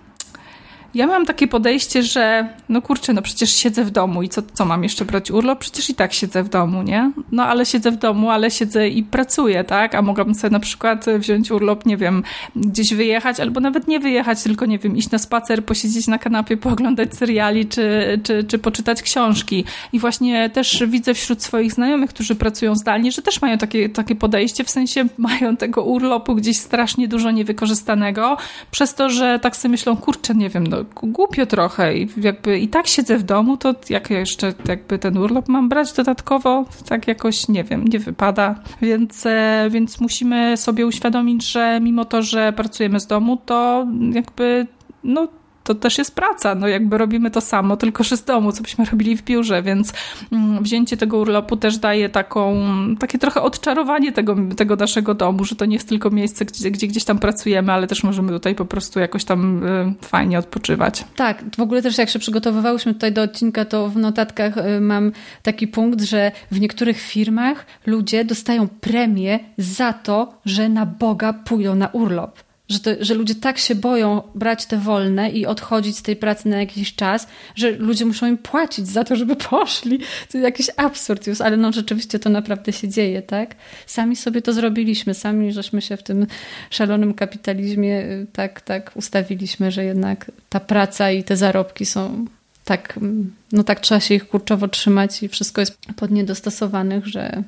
ja 0.94 1.06
mam 1.06 1.26
takie 1.26 1.48
podejście, 1.48 2.02
że 2.02 2.48
no 2.68 2.82
kurczę, 2.82 3.12
no 3.12 3.22
przecież 3.22 3.54
siedzę 3.54 3.84
w 3.84 3.90
domu 3.90 4.22
i 4.22 4.28
co, 4.28 4.42
co 4.54 4.64
mam 4.64 4.82
jeszcze 4.82 5.04
brać 5.04 5.30
urlop? 5.30 5.58
Przecież 5.58 5.90
i 5.90 5.94
tak 5.94 6.12
siedzę 6.12 6.42
w 6.42 6.48
domu, 6.48 6.82
nie? 6.82 7.12
No 7.32 7.46
ale 7.46 7.66
siedzę 7.66 7.90
w 7.90 7.96
domu, 7.96 8.30
ale 8.30 8.50
siedzę 8.50 8.88
i 8.88 9.02
pracuję, 9.02 9.64
tak? 9.64 9.94
A 9.94 10.02
mogłabym 10.02 10.34
sobie 10.34 10.50
na 10.50 10.60
przykład 10.60 11.06
wziąć 11.18 11.50
urlop, 11.50 11.86
nie 11.86 11.96
wiem, 11.96 12.22
gdzieś 12.56 12.94
wyjechać, 12.94 13.40
albo 13.40 13.60
nawet 13.60 13.88
nie 13.88 14.00
wyjechać, 14.00 14.42
tylko 14.42 14.66
nie 14.66 14.78
wiem, 14.78 14.96
iść 14.96 15.10
na 15.10 15.18
spacer, 15.18 15.64
posiedzieć 15.64 16.06
na 16.06 16.18
kanapie, 16.18 16.56
pooglądać 16.56 17.14
seriali, 17.14 17.66
czy, 17.66 18.20
czy, 18.24 18.44
czy 18.44 18.58
poczytać 18.58 19.02
książki. 19.02 19.64
I 19.92 19.98
właśnie 19.98 20.50
też 20.50 20.82
widzę 20.88 21.14
wśród 21.14 21.42
swoich 21.42 21.72
znajomych, 21.72 22.10
którzy 22.10 22.34
pracują 22.34 22.74
zdalnie, 22.74 23.12
że 23.12 23.22
też 23.22 23.42
mają 23.42 23.58
takie, 23.58 23.88
takie 23.88 24.14
podejście, 24.14 24.64
w 24.64 24.70
sensie 24.70 25.04
mają 25.18 25.56
tego 25.56 25.82
urlopu 25.82 26.34
gdzieś 26.34 26.56
strasznie 26.56 27.08
dużo 27.08 27.30
niewykorzystanego, 27.30 28.36
przez 28.70 28.94
to, 28.94 29.10
że 29.10 29.38
tak 29.38 29.56
sobie 29.56 29.72
myślą, 29.72 29.96
kurczę, 29.96 30.34
nie 30.34 30.50
wiem, 30.50 30.66
no 30.66 30.83
głupio 31.02 31.46
trochę 31.46 31.96
i 31.96 32.08
jakby 32.16 32.58
i 32.58 32.68
tak 32.68 32.86
siedzę 32.86 33.18
w 33.18 33.22
domu, 33.22 33.56
to 33.56 33.74
jak 33.90 34.10
jeszcze 34.10 34.52
jakby 34.68 34.98
ten 34.98 35.18
urlop 35.18 35.48
mam 35.48 35.68
brać 35.68 35.92
dodatkowo, 35.92 36.64
tak 36.88 37.08
jakoś, 37.08 37.48
nie 37.48 37.64
wiem, 37.64 37.84
nie 37.84 37.98
wypada. 37.98 38.54
Więc, 38.82 39.26
e, 39.26 39.68
więc 39.70 40.00
musimy 40.00 40.56
sobie 40.56 40.86
uświadomić, 40.86 41.52
że 41.52 41.80
mimo 41.82 42.04
to, 42.04 42.22
że 42.22 42.52
pracujemy 42.52 43.00
z 43.00 43.06
domu, 43.06 43.36
to 43.46 43.86
jakby 44.12 44.66
no 45.04 45.28
to 45.64 45.74
też 45.74 45.98
jest 45.98 46.14
praca. 46.14 46.54
No 46.54 46.68
jakby 46.68 46.98
robimy 46.98 47.30
to 47.30 47.40
samo, 47.40 47.76
tylko 47.76 48.04
że 48.04 48.16
z 48.16 48.24
domu, 48.24 48.52
co 48.52 48.62
byśmy 48.62 48.84
robili 48.84 49.16
w 49.16 49.22
biurze, 49.22 49.62
więc 49.62 49.92
mm, 50.32 50.62
wzięcie 50.62 50.96
tego 50.96 51.18
urlopu 51.18 51.56
też 51.56 51.78
daje 51.78 52.08
taką, 52.08 52.56
takie 52.98 53.18
trochę 53.18 53.42
odczarowanie 53.42 54.12
tego, 54.12 54.36
tego 54.56 54.76
naszego 54.76 55.14
domu, 55.14 55.44
że 55.44 55.56
to 55.56 55.64
nie 55.64 55.76
jest 55.76 55.88
tylko 55.88 56.10
miejsce, 56.10 56.44
gdzie, 56.44 56.70
gdzie 56.70 56.86
gdzieś 56.86 57.04
tam 57.04 57.18
pracujemy, 57.18 57.72
ale 57.72 57.86
też 57.86 58.02
możemy 58.04 58.32
tutaj 58.32 58.54
po 58.54 58.64
prostu 58.64 59.00
jakoś 59.00 59.24
tam 59.24 59.64
y, 59.64 59.94
fajnie 60.02 60.38
odpoczywać. 60.38 61.04
Tak, 61.16 61.44
w 61.56 61.60
ogóle 61.60 61.82
też 61.82 61.98
jak 61.98 62.08
się 62.08 62.18
przygotowywałyśmy 62.18 62.94
tutaj 62.94 63.12
do 63.12 63.22
odcinka, 63.22 63.64
to 63.64 63.88
w 63.88 63.96
notatkach 63.96 64.58
y, 64.58 64.80
mam 64.80 65.12
taki 65.42 65.68
punkt, 65.68 66.00
że 66.00 66.32
w 66.50 66.60
niektórych 66.60 67.00
firmach 67.00 67.66
ludzie 67.86 68.24
dostają 68.24 68.68
premię 68.68 69.38
za 69.58 69.92
to, 69.92 70.34
że 70.44 70.68
na 70.68 70.86
Boga 70.86 71.32
pójdą 71.32 71.74
na 71.74 71.88
urlop. 71.88 72.53
Że, 72.68 72.80
to, 72.80 72.90
że 73.00 73.14
ludzie 73.14 73.34
tak 73.34 73.58
się 73.58 73.74
boją 73.74 74.22
brać 74.34 74.66
te 74.66 74.78
wolne 74.78 75.30
i 75.30 75.46
odchodzić 75.46 75.98
z 75.98 76.02
tej 76.02 76.16
pracy 76.16 76.48
na 76.48 76.60
jakiś 76.60 76.94
czas, 76.94 77.26
że 77.54 77.70
ludzie 77.70 78.04
muszą 78.04 78.26
im 78.26 78.38
płacić 78.38 78.88
za 78.88 79.04
to, 79.04 79.16
żeby 79.16 79.36
poszli. 79.36 79.98
To 80.32 80.38
jakiś 80.38 80.66
absurd 80.76 81.26
już, 81.26 81.40
ale 81.40 81.56
no 81.56 81.72
rzeczywiście 81.72 82.18
to 82.18 82.30
naprawdę 82.30 82.72
się 82.72 82.88
dzieje, 82.88 83.22
tak? 83.22 83.54
Sami 83.86 84.16
sobie 84.16 84.42
to 84.42 84.52
zrobiliśmy, 84.52 85.14
sami 85.14 85.52
żeśmy 85.52 85.82
się 85.82 85.96
w 85.96 86.02
tym 86.02 86.26
szalonym 86.70 87.14
kapitalizmie 87.14 88.02
y, 88.02 88.26
tak, 88.32 88.60
tak 88.60 88.90
ustawiliśmy, 88.94 89.70
że 89.70 89.84
jednak 89.84 90.30
ta 90.48 90.60
praca 90.60 91.10
i 91.10 91.24
te 91.24 91.36
zarobki 91.36 91.86
są 91.86 92.26
tak, 92.64 92.96
mm, 92.96 93.34
no 93.52 93.64
tak 93.64 93.80
trzeba 93.80 94.00
się 94.00 94.14
ich 94.14 94.28
kurczowo 94.28 94.68
trzymać 94.68 95.22
i 95.22 95.28
wszystko 95.28 95.60
jest 95.60 95.78
pod 95.96 96.10
niedostosowanych, 96.10 97.06
że 97.06 97.42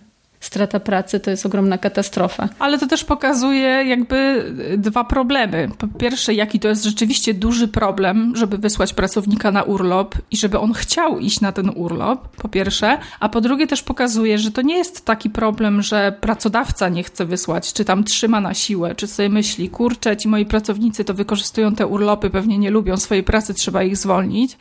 strata 0.47 0.81
pracy 0.81 1.21
to 1.21 1.31
jest 1.31 1.47
ogromna 1.47 1.79
katastrofa. 1.79 2.49
Ale 2.59 2.79
to 2.79 2.87
też 2.87 3.05
pokazuje 3.05 3.69
jakby 3.69 4.45
dwa 4.79 5.05
problemy. 5.05 5.69
Po 5.79 5.89
pierwsze, 5.89 6.35
jaki 6.35 6.61
to 6.61 6.69
jest 6.69 6.85
rzeczywiście 6.85 7.35
duży 7.35 7.69
problem, 7.69 8.33
żeby 8.37 8.59
wysłać 8.59 8.95
pracownika 8.95 9.51
na 9.51 9.63
urlop 9.63 10.15
i 10.31 10.37
żeby 10.37 10.59
on 10.59 10.73
chciał 10.73 11.19
iść 11.19 11.41
na 11.41 11.53
ten 11.53 11.71
urlop, 11.75 12.29
po 12.37 12.49
pierwsze. 12.49 12.99
A 13.21 13.29
po 13.29 13.41
drugie 13.41 13.67
też 13.67 13.83
pokazuje, 13.83 14.39
że 14.39 14.51
to 14.51 14.63
nie 14.63 14.77
jest 14.77 15.05
taki 15.05 15.31
problem, 15.31 15.83
że 15.83 16.17
pracodawca 16.21 16.89
nie 16.89 17.03
chce 17.03 17.25
wysłać, 17.25 17.73
czy 17.73 17.85
tam 17.85 18.05
trzyma 18.05 18.41
na 18.41 18.55
siłę, 18.55 18.95
czy 18.95 19.07
sobie 19.07 19.29
myśli, 19.29 19.69
kurczę, 19.69 20.17
ci 20.17 20.29
moi 20.29 20.47
pracownicy 20.47 21.05
to 21.05 21.15
wykorzystują 21.15 21.75
te 21.75 21.87
urlopy, 21.87 22.31
pewnie 22.31 22.59
nie 22.59 22.71
lubią 22.71 22.97
swojej 22.97 23.25
pracy, 23.25 23.55
trzeba 23.55 23.83
ich 23.83 23.97
zwolnić. 23.97 24.57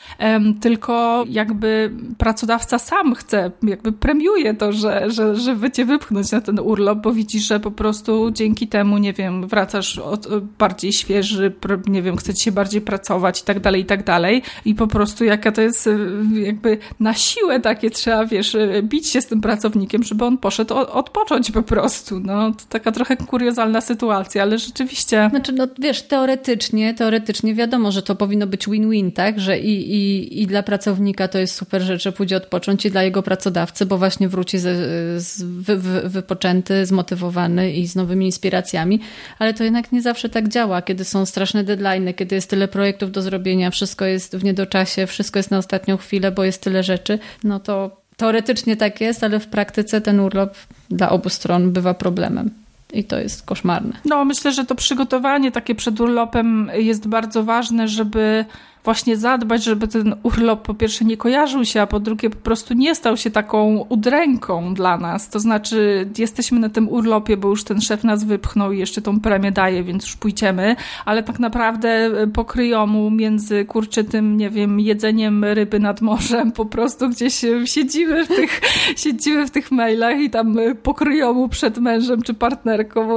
tylko 0.61 1.25
jakby 1.29 1.91
pracodawca 2.17 2.79
sam 2.79 3.15
chce, 3.15 3.51
jakby 3.63 3.91
premiuje 3.91 4.53
to, 4.53 4.71
że, 4.71 5.11
że, 5.11 5.35
że 5.35 5.55
wy 5.55 5.69
cię 5.75 5.85
wypchnąć 5.85 6.31
na 6.31 6.41
ten 6.41 6.59
urlop, 6.59 6.99
bo 6.99 7.13
widzisz, 7.13 7.47
że 7.47 7.59
po 7.59 7.71
prostu 7.71 8.31
dzięki 8.31 8.67
temu, 8.67 8.97
nie 8.97 9.13
wiem, 9.13 9.47
wracasz 9.47 9.97
od, 9.97 10.27
bardziej 10.43 10.93
świeży, 10.93 11.53
nie 11.87 12.01
wiem, 12.01 12.17
chcecie 12.17 12.43
się 12.43 12.51
bardziej 12.51 12.81
pracować 12.81 13.41
i 13.41 13.43
tak 13.43 13.59
dalej, 13.59 13.81
i 13.81 13.85
tak 13.85 14.03
dalej. 14.03 14.41
I 14.65 14.75
po 14.75 14.87
prostu 14.87 15.23
jaka 15.23 15.51
to 15.51 15.61
jest 15.61 15.87
y, 15.87 15.97
jakby 16.33 16.77
na 16.99 17.13
siłę 17.13 17.59
takie 17.59 17.89
trzeba, 17.89 18.25
wiesz, 18.25 18.55
y, 18.55 18.83
bić 18.83 19.07
się 19.07 19.21
z 19.21 19.27
tym 19.27 19.41
pracownikiem, 19.41 20.03
żeby 20.03 20.25
on 20.25 20.37
poszedł 20.37 20.73
odpocząć 20.73 21.51
po 21.51 21.63
prostu. 21.63 22.19
No, 22.19 22.51
to 22.51 22.63
taka 22.69 22.91
trochę 22.91 23.17
kuriozalna 23.17 23.81
sytuacja, 23.81 24.41
ale 24.41 24.57
rzeczywiście... 24.57 25.27
Znaczy, 25.29 25.51
no 25.51 25.67
wiesz, 25.79 26.01
teoretycznie, 26.01 26.93
teoretycznie 26.93 27.55
wiadomo, 27.55 27.91
że 27.91 28.01
to 28.01 28.15
powinno 28.15 28.47
być 28.47 28.69
win-win, 28.69 29.11
tak? 29.11 29.39
Że 29.39 29.59
i, 29.59 29.95
i, 29.95 30.41
i 30.41 30.47
dla 30.47 30.63
pracownika 30.63 31.27
to 31.27 31.39
jest 31.39 31.55
super 31.55 31.81
rzecz, 31.81 32.03
że 32.03 32.11
pójdzie 32.11 32.37
odpocząć 32.37 32.85
i 32.85 32.91
dla 32.91 33.03
jego 33.03 33.23
pracodawcy, 33.23 33.85
bo 33.85 33.97
właśnie 33.97 34.29
wróci 34.29 34.59
ze, 34.59 34.75
z, 35.19 35.43
wy, 35.55 35.77
wy, 35.77 36.09
wypoczęty, 36.09 36.85
zmotywowany 36.85 37.71
i 37.71 37.87
z 37.87 37.95
nowymi 37.95 38.25
inspiracjami, 38.25 38.99
ale 39.39 39.53
to 39.53 39.63
jednak 39.63 39.91
nie 39.91 40.01
zawsze 40.01 40.29
tak 40.29 40.49
działa, 40.49 40.81
kiedy 40.81 41.05
są 41.05 41.25
straszne 41.25 41.63
deadline, 41.63 42.13
kiedy 42.13 42.35
jest 42.35 42.49
tyle 42.49 42.67
projektów 42.67 43.11
do 43.11 43.21
zrobienia, 43.21 43.71
wszystko 43.71 44.05
jest 44.05 44.35
w 44.35 44.43
niedoczasie, 44.43 45.07
wszystko 45.07 45.39
jest 45.39 45.51
na 45.51 45.57
ostatnią 45.57 45.97
chwilę, 45.97 46.31
bo 46.31 46.43
jest 46.43 46.61
tyle 46.61 46.83
rzeczy, 46.83 47.19
no 47.43 47.59
to 47.59 48.01
teoretycznie 48.17 48.77
tak 48.77 49.01
jest, 49.01 49.23
ale 49.23 49.39
w 49.39 49.47
praktyce 49.47 50.01
ten 50.01 50.19
urlop 50.19 50.55
dla 50.89 51.09
obu 51.09 51.29
stron 51.29 51.71
bywa 51.71 51.93
problemem. 51.93 52.49
I 52.93 53.03
to 53.03 53.19
jest 53.19 53.45
koszmarne. 53.45 53.93
No, 54.05 54.25
myślę, 54.25 54.51
że 54.51 54.65
to 54.65 54.75
przygotowanie 54.75 55.51
takie 55.51 55.75
przed 55.75 55.99
urlopem 55.99 56.71
jest 56.75 57.07
bardzo 57.07 57.43
ważne, 57.43 57.87
żeby 57.87 58.45
właśnie 58.85 59.17
zadbać, 59.17 59.63
żeby 59.63 59.87
ten 59.87 60.15
urlop 60.23 60.61
po 60.61 60.73
pierwsze 60.73 61.05
nie 61.05 61.17
kojarzył 61.17 61.65
się, 61.65 61.81
a 61.81 61.87
po 61.87 61.99
drugie 61.99 62.29
po 62.29 62.37
prostu 62.37 62.73
nie 62.73 62.95
stał 62.95 63.17
się 63.17 63.31
taką 63.31 63.85
udręką 63.89 64.73
dla 64.73 64.97
nas. 64.97 65.29
To 65.29 65.39
znaczy 65.39 66.09
jesteśmy 66.17 66.59
na 66.59 66.69
tym 66.69 66.89
urlopie, 66.89 67.37
bo 67.37 67.49
już 67.49 67.63
ten 67.63 67.81
szef 67.81 68.03
nas 68.03 68.23
wypchnął 68.23 68.71
i 68.71 68.79
jeszcze 68.79 69.01
tą 69.01 69.19
premię 69.19 69.51
daje, 69.51 69.83
więc 69.83 70.03
już 70.03 70.15
pójdziemy, 70.15 70.75
ale 71.05 71.23
tak 71.23 71.39
naprawdę 71.39 72.11
pokryją 72.33 72.87
mu 72.87 73.11
między 73.11 73.65
kurczę 73.65 74.03
tym, 74.03 74.37
nie 74.37 74.49
wiem, 74.49 74.79
jedzeniem 74.79 75.43
ryby 75.43 75.79
nad 75.79 76.01
morzem, 76.01 76.51
po 76.51 76.65
prostu 76.65 77.09
gdzieś 77.09 77.45
siedzimy 77.65 78.25
w 78.25 78.27
tych, 78.27 78.61
siedzimy 79.03 79.47
w 79.47 79.51
tych 79.51 79.71
mailach 79.71 80.19
i 80.19 80.29
tam 80.29 80.57
pokryją 80.83 81.33
mu 81.33 81.49
przed 81.49 81.77
mężem 81.77 82.21
czy 82.21 82.33
partnerką 82.33 83.09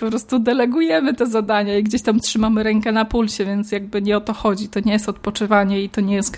po 0.00 0.06
prostu 0.06 0.38
delegujemy 0.38 1.14
te 1.14 1.26
zadania 1.26 1.78
i 1.78 1.82
gdzieś 1.82 2.02
tam 2.02 2.20
trzymamy 2.20 2.62
rękę 2.62 2.92
na 2.92 3.04
pulsie, 3.04 3.44
więc 3.44 3.72
jakby 3.72 4.02
nie 4.02 4.16
o 4.16 4.20
to 4.20 4.32
chodzi. 4.32 4.68
To 4.68 4.80
nie 4.80 4.98
jest 5.00 5.08
odpoczywanie 5.08 5.82
i 5.82 5.90
to 5.90 6.00
nie 6.00 6.14
jest 6.14 6.36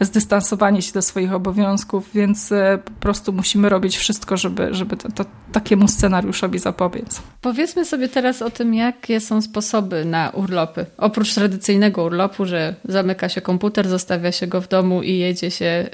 zdystansowanie 0.00 0.82
się 0.82 0.92
do 0.92 1.02
swoich 1.02 1.32
obowiązków, 1.32 2.10
więc 2.14 2.52
e, 2.52 2.78
po 2.84 2.90
prostu 2.90 3.32
musimy 3.32 3.68
robić 3.68 3.96
wszystko, 3.96 4.36
żeby, 4.36 4.74
żeby 4.74 4.96
to, 4.96 5.12
to, 5.12 5.24
takiemu 5.52 5.88
scenariuszowi 5.88 6.58
zapobiec. 6.58 7.22
Powiedzmy 7.40 7.84
sobie 7.84 8.08
teraz 8.08 8.42
o 8.42 8.50
tym, 8.50 8.74
jakie 8.74 9.20
są 9.20 9.42
sposoby 9.42 10.04
na 10.04 10.30
urlopy. 10.30 10.86
Oprócz 10.96 11.34
tradycyjnego 11.34 12.04
urlopu, 12.04 12.44
że 12.46 12.74
zamyka 12.84 13.28
się 13.28 13.40
komputer, 13.40 13.88
zostawia 13.88 14.32
się 14.32 14.46
go 14.46 14.60
w 14.60 14.68
domu 14.68 15.02
i 15.02 15.18
jedzie 15.18 15.50
się 15.50 15.86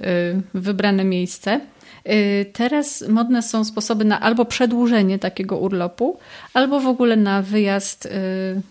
w 0.55 0.61
wybrane 0.61 1.05
miejsce. 1.05 1.61
Y, 2.09 2.47
teraz 2.53 3.05
modne 3.09 3.43
są 3.43 3.65
sposoby 3.65 4.05
na 4.05 4.21
albo 4.21 4.45
przedłużenie 4.45 5.19
takiego 5.19 5.59
urlopu, 5.59 6.19
albo 6.55 6.81
w 6.81 6.87
ogóle 6.87 7.17
na 7.17 7.43
wyjazd 7.43 8.07
y, 8.07 8.11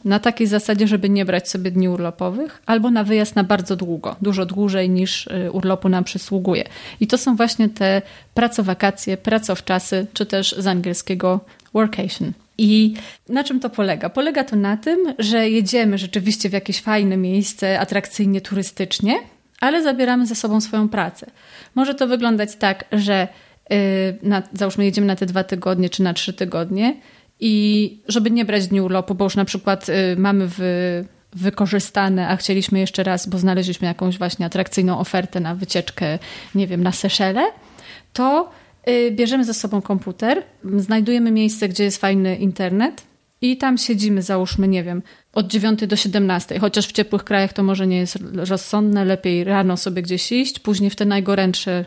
na 0.05 0.19
takiej 0.19 0.47
zasadzie, 0.47 0.87
żeby 0.87 1.09
nie 1.09 1.25
brać 1.25 1.49
sobie 1.49 1.71
dni 1.71 1.89
urlopowych, 1.89 2.61
albo 2.65 2.91
na 2.91 3.03
wyjazd 3.03 3.35
na 3.35 3.43
bardzo 3.43 3.75
długo, 3.75 4.15
dużo 4.21 4.45
dłużej 4.45 4.89
niż 4.89 5.27
y, 5.27 5.51
urlopu 5.51 5.89
nam 5.89 6.03
przysługuje. 6.03 6.63
I 6.99 7.07
to 7.07 7.17
są 7.17 7.35
właśnie 7.35 7.69
te 7.69 8.01
pracowakacje, 8.33 9.17
pracowczasy, 9.17 10.07
czy 10.13 10.25
też 10.25 10.55
z 10.57 10.67
angielskiego 10.67 11.39
workation. 11.73 12.33
I 12.57 12.93
na 13.29 13.43
czym 13.43 13.59
to 13.59 13.69
polega? 13.69 14.09
Polega 14.09 14.43
to 14.43 14.55
na 14.55 14.77
tym, 14.77 14.97
że 15.19 15.49
jedziemy 15.49 15.97
rzeczywiście 15.97 16.49
w 16.49 16.53
jakieś 16.53 16.81
fajne 16.81 17.17
miejsce, 17.17 17.79
atrakcyjnie 17.79 18.41
turystycznie, 18.41 19.15
ale 19.61 19.83
zabieramy 19.83 20.25
ze 20.27 20.35
sobą 20.35 20.61
swoją 20.61 20.89
pracę. 20.89 21.31
Może 21.75 21.95
to 21.95 22.07
wyglądać 22.07 22.55
tak, 22.55 22.85
że 22.91 23.27
yy, 23.69 23.77
na, 24.23 24.43
załóżmy 24.53 24.85
jedziemy 24.85 25.07
na 25.07 25.15
te 25.15 25.25
dwa 25.25 25.43
tygodnie 25.43 25.89
czy 25.89 26.03
na 26.03 26.13
trzy 26.13 26.33
tygodnie 26.33 26.95
i 27.39 27.97
żeby 28.07 28.31
nie 28.31 28.45
brać 28.45 28.67
dni 28.67 28.81
urlopu, 28.81 29.15
bo 29.15 29.25
już 29.25 29.35
na 29.35 29.45
przykład 29.45 29.87
yy, 29.87 29.93
mamy 30.17 30.45
w 30.47 30.59
wykorzystane, 31.33 32.27
a 32.27 32.35
chcieliśmy 32.35 32.79
jeszcze 32.79 33.03
raz, 33.03 33.27
bo 33.27 33.37
znaleźliśmy 33.37 33.87
jakąś 33.87 34.17
właśnie 34.17 34.45
atrakcyjną 34.45 34.99
ofertę 34.99 35.39
na 35.39 35.55
wycieczkę, 35.55 36.19
nie 36.55 36.67
wiem, 36.67 36.83
na 36.83 36.91
Seszele, 36.91 37.51
to 38.13 38.49
y, 38.89 39.11
bierzemy 39.11 39.45
ze 39.45 39.53
sobą 39.53 39.81
komputer, 39.81 40.43
znajdujemy 40.77 41.31
miejsce, 41.31 41.69
gdzie 41.69 41.83
jest 41.83 42.01
fajny 42.01 42.35
internet 42.35 43.03
i 43.41 43.57
tam 43.57 43.77
siedzimy, 43.77 44.21
załóżmy, 44.21 44.67
nie 44.67 44.83
wiem, 44.83 45.01
od 45.33 45.47
9 45.47 45.87
do 45.87 45.95
17, 45.95 46.59
chociaż 46.59 46.87
w 46.87 46.91
ciepłych 46.91 47.23
krajach 47.23 47.53
to 47.53 47.63
może 47.63 47.87
nie 47.87 47.97
jest 47.97 48.17
rozsądne, 48.33 49.05
lepiej 49.05 49.43
rano 49.43 49.77
sobie 49.77 50.01
gdzieś 50.01 50.31
iść, 50.31 50.59
później 50.59 50.89
w 50.89 50.95
ten 50.95 51.07
najgorętszy, 51.07 51.85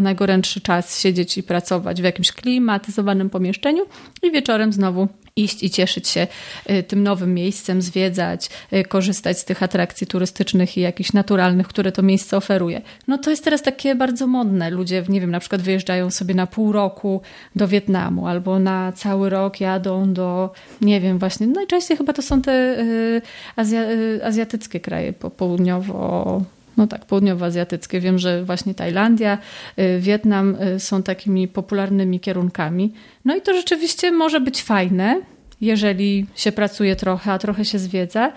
najgorętszy 0.00 0.60
czas 0.60 1.00
siedzieć 1.00 1.38
i 1.38 1.42
pracować 1.42 2.00
w 2.00 2.04
jakimś 2.04 2.32
klimatyzowanym 2.32 3.30
pomieszczeniu 3.30 3.84
i 4.22 4.30
wieczorem 4.30 4.72
znowu 4.72 5.08
iść 5.36 5.62
i 5.62 5.70
cieszyć 5.70 6.08
się 6.08 6.26
y, 6.70 6.82
tym 6.82 7.02
nowym 7.02 7.34
miejscem, 7.34 7.82
zwiedzać, 7.82 8.50
y, 8.72 8.84
korzystać 8.84 9.38
z 9.38 9.44
tych 9.44 9.62
atrakcji 9.62 10.06
turystycznych 10.06 10.76
i 10.76 10.80
jakichś 10.80 11.12
naturalnych, 11.12 11.68
które 11.68 11.92
to 11.92 12.02
miejsce 12.02 12.36
oferuje. 12.36 12.82
No 13.08 13.18
to 13.18 13.30
jest 13.30 13.44
teraz 13.44 13.62
takie 13.62 13.94
bardzo 13.94 14.26
modne. 14.26 14.70
Ludzie, 14.70 15.04
nie 15.08 15.20
wiem, 15.20 15.30
na 15.30 15.40
przykład 15.40 15.62
wyjeżdżają 15.62 16.10
sobie 16.10 16.34
na 16.34 16.46
pół 16.46 16.72
roku 16.72 17.20
do 17.56 17.68
Wietnamu 17.68 18.26
albo 18.26 18.58
na 18.58 18.92
cały 18.92 19.30
rok 19.30 19.60
jadą 19.60 20.12
do, 20.12 20.52
nie 20.80 21.00
wiem, 21.00 21.18
właśnie, 21.18 21.46
najczęściej 21.46 21.96
chyba 21.96 22.12
to 22.12 22.22
są 22.22 22.42
te 22.42 22.52
y, 22.52 23.22
azja, 23.56 23.82
azjatyckie 24.24 24.80
kraje 24.80 25.12
po 25.12 25.30
południowo 25.30 26.42
no 26.76 26.86
tak, 26.86 27.06
południowoazjatyckie. 27.06 28.00
Wiem, 28.00 28.18
że 28.18 28.44
właśnie 28.44 28.74
Tajlandia, 28.74 29.38
y, 29.78 30.00
Wietnam 30.00 30.56
y, 30.76 30.80
są 30.80 31.02
takimi 31.02 31.48
popularnymi 31.48 32.20
kierunkami. 32.20 32.92
No 33.24 33.36
i 33.36 33.40
to 33.40 33.54
rzeczywiście 33.54 34.12
może 34.12 34.40
być 34.40 34.62
fajne, 34.62 35.20
jeżeli 35.60 36.26
się 36.34 36.52
pracuje 36.52 36.96
trochę, 36.96 37.32
a 37.32 37.38
trochę 37.38 37.64
się 37.64 37.78
zwiedza, 37.78 38.32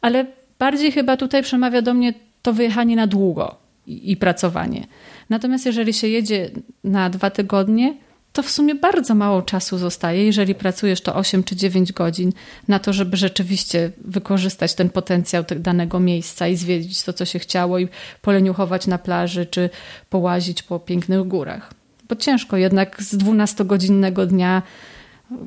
ale 0.00 0.26
bardziej 0.58 0.92
chyba 0.92 1.16
tutaj 1.16 1.42
przemawia 1.42 1.82
do 1.82 1.94
mnie 1.94 2.14
to 2.42 2.52
wyjechanie 2.52 2.96
na 2.96 3.06
długo 3.06 3.56
i, 3.86 4.12
i 4.12 4.16
pracowanie. 4.16 4.86
Natomiast 5.30 5.66
jeżeli 5.66 5.92
się 5.92 6.08
jedzie 6.08 6.50
na 6.84 7.10
dwa 7.10 7.30
tygodnie, 7.30 7.94
to 8.38 8.42
w 8.42 8.50
sumie 8.50 8.74
bardzo 8.74 9.14
mało 9.14 9.42
czasu 9.42 9.78
zostaje, 9.78 10.24
jeżeli 10.24 10.54
pracujesz 10.54 11.00
to 11.00 11.14
8 11.14 11.44
czy 11.44 11.56
9 11.56 11.92
godzin 11.92 12.32
na 12.68 12.78
to, 12.78 12.92
żeby 12.92 13.16
rzeczywiście 13.16 13.90
wykorzystać 14.04 14.74
ten 14.74 14.90
potencjał 14.90 15.44
danego 15.56 16.00
miejsca 16.00 16.48
i 16.48 16.56
zwiedzić 16.56 17.02
to, 17.02 17.12
co 17.12 17.24
się 17.24 17.38
chciało 17.38 17.78
i 17.78 17.88
poleniuchować 18.22 18.86
na 18.86 18.98
plaży 18.98 19.46
czy 19.46 19.70
połazić 20.10 20.62
po 20.62 20.78
pięknych 20.78 21.26
górach. 21.26 21.74
Bo 22.08 22.16
ciężko 22.16 22.56
jednak 22.56 23.02
z 23.02 23.16
12-godzinnego 23.16 24.26
dnia 24.26 24.62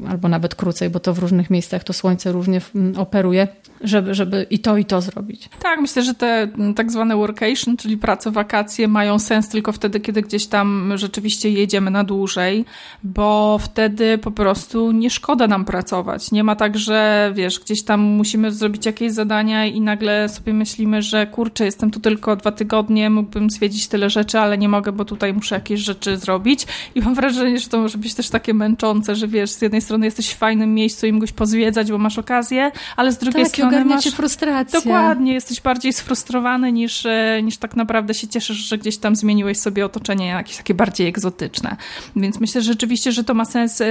albo 0.10 0.28
nawet 0.28 0.56
krócej, 0.56 0.90
bo 0.90 1.00
to 1.00 1.14
w 1.14 1.20
różnych 1.20 1.50
miejscach 1.50 1.84
to 1.84 1.94
słońce 1.94 2.32
różnie 2.32 2.62
mm, 2.76 3.00
operuje, 3.00 3.48
żeby, 3.84 4.14
żeby 4.14 4.48
i 4.50 4.60
to, 4.60 4.78
i 4.78 4.86
to 4.86 5.02
zrobić. 5.02 5.50
Tak, 5.64 5.82
myślę, 5.82 6.04
że 6.04 6.14
te 6.14 6.28
mm, 6.28 6.74
tak 6.74 6.92
zwane 6.92 7.16
workation, 7.16 7.78
czyli 7.78 7.98
prace, 7.98 8.32
wakacje 8.32 8.88
mają 8.88 9.20
sens 9.20 9.50
tylko 9.50 9.72
wtedy, 9.72 10.00
kiedy 10.00 10.22
gdzieś 10.22 10.48
tam 10.48 10.94
rzeczywiście 10.96 11.50
jedziemy 11.50 11.92
na 11.92 12.04
dłużej, 12.04 12.66
bo 13.04 13.58
wtedy 13.62 14.18
po 14.18 14.32
prostu 14.32 14.92
nie 14.92 15.10
szkoda 15.10 15.48
nam 15.48 15.66
pracować. 15.66 16.32
Nie 16.32 16.44
ma 16.44 16.56
tak, 16.56 16.78
że 16.78 17.32
wiesz, 17.36 17.60
gdzieś 17.60 17.84
tam 17.84 18.02
musimy 18.02 18.52
zrobić 18.52 18.86
jakieś 18.86 19.12
zadania 19.12 19.66
i 19.66 19.82
nagle 19.82 20.30
sobie 20.30 20.54
myślimy, 20.54 21.02
że 21.02 21.28
kurczę, 21.28 21.66
jestem 21.66 21.92
tu 21.92 22.00
tylko 22.00 22.36
dwa 22.36 22.52
tygodnie, 22.52 23.10
mógłbym 23.10 23.50
zwiedzić 23.50 23.88
tyle 23.88 24.10
rzeczy, 24.10 24.40
ale 24.40 24.58
nie 24.58 24.70
mogę, 24.70 24.92
bo 24.92 25.06
tutaj 25.06 25.34
muszę 25.34 25.56
jakieś 25.56 25.80
rzeczy 25.80 26.18
zrobić 26.18 26.68
i 26.96 27.02
mam 27.02 27.16
wrażenie, 27.16 27.60
że 27.60 27.70
to 27.70 27.80
może 27.82 27.98
być 27.98 28.14
też 28.14 28.30
takie 28.30 28.54
męczące, 28.54 29.16
że 29.16 29.28
wiesz, 29.28 29.50
z 29.50 29.58
jednej 29.72 29.82
strony 29.82 30.06
jesteś 30.06 30.30
w 30.30 30.38
fajnym 30.38 30.74
miejscu 30.74 31.08
i 31.08 31.12
mógłbyś 31.12 31.32
pozwiedzać, 31.32 31.92
bo 31.92 31.98
masz 31.98 32.18
okazję, 32.18 32.72
ale 32.96 33.12
z 33.12 33.18
drugiej 33.18 33.44
tak, 33.44 33.54
strony 33.54 33.86
masz... 33.86 34.04
cię 34.04 34.12
frustrację. 34.12 34.80
Dokładnie, 34.80 35.34
jesteś 35.34 35.62
bardziej 35.62 35.94
sfrustrowany 35.94 36.72
niż, 36.72 37.06
e, 37.06 37.42
niż 37.44 37.58
tak 37.58 37.76
naprawdę 37.76 38.14
się 38.14 38.28
cieszysz, 38.28 38.58
że 38.58 38.78
gdzieś 38.78 38.98
tam 38.98 39.16
zmieniłeś 39.16 39.58
sobie 39.58 39.86
otoczenie 39.86 40.28
jakieś 40.28 40.58
takie 40.58 40.74
bardziej 40.74 41.08
egzotyczne. 41.08 41.76
Więc 42.16 42.40
myślę 42.40 42.62
że 42.62 42.72
rzeczywiście, 42.72 43.12
że 43.12 43.24
to 43.24 43.34
ma 43.34 43.46
sens, 43.46 43.82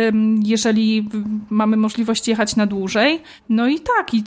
jeżeli 0.43 1.09
mamy 1.51 1.77
możliwość 1.77 2.29
jechać 2.29 2.57
na 2.57 2.67
dłużej. 2.67 3.23
No 3.49 3.69
i 3.69 3.81
tak, 3.81 4.15
i 4.15 4.25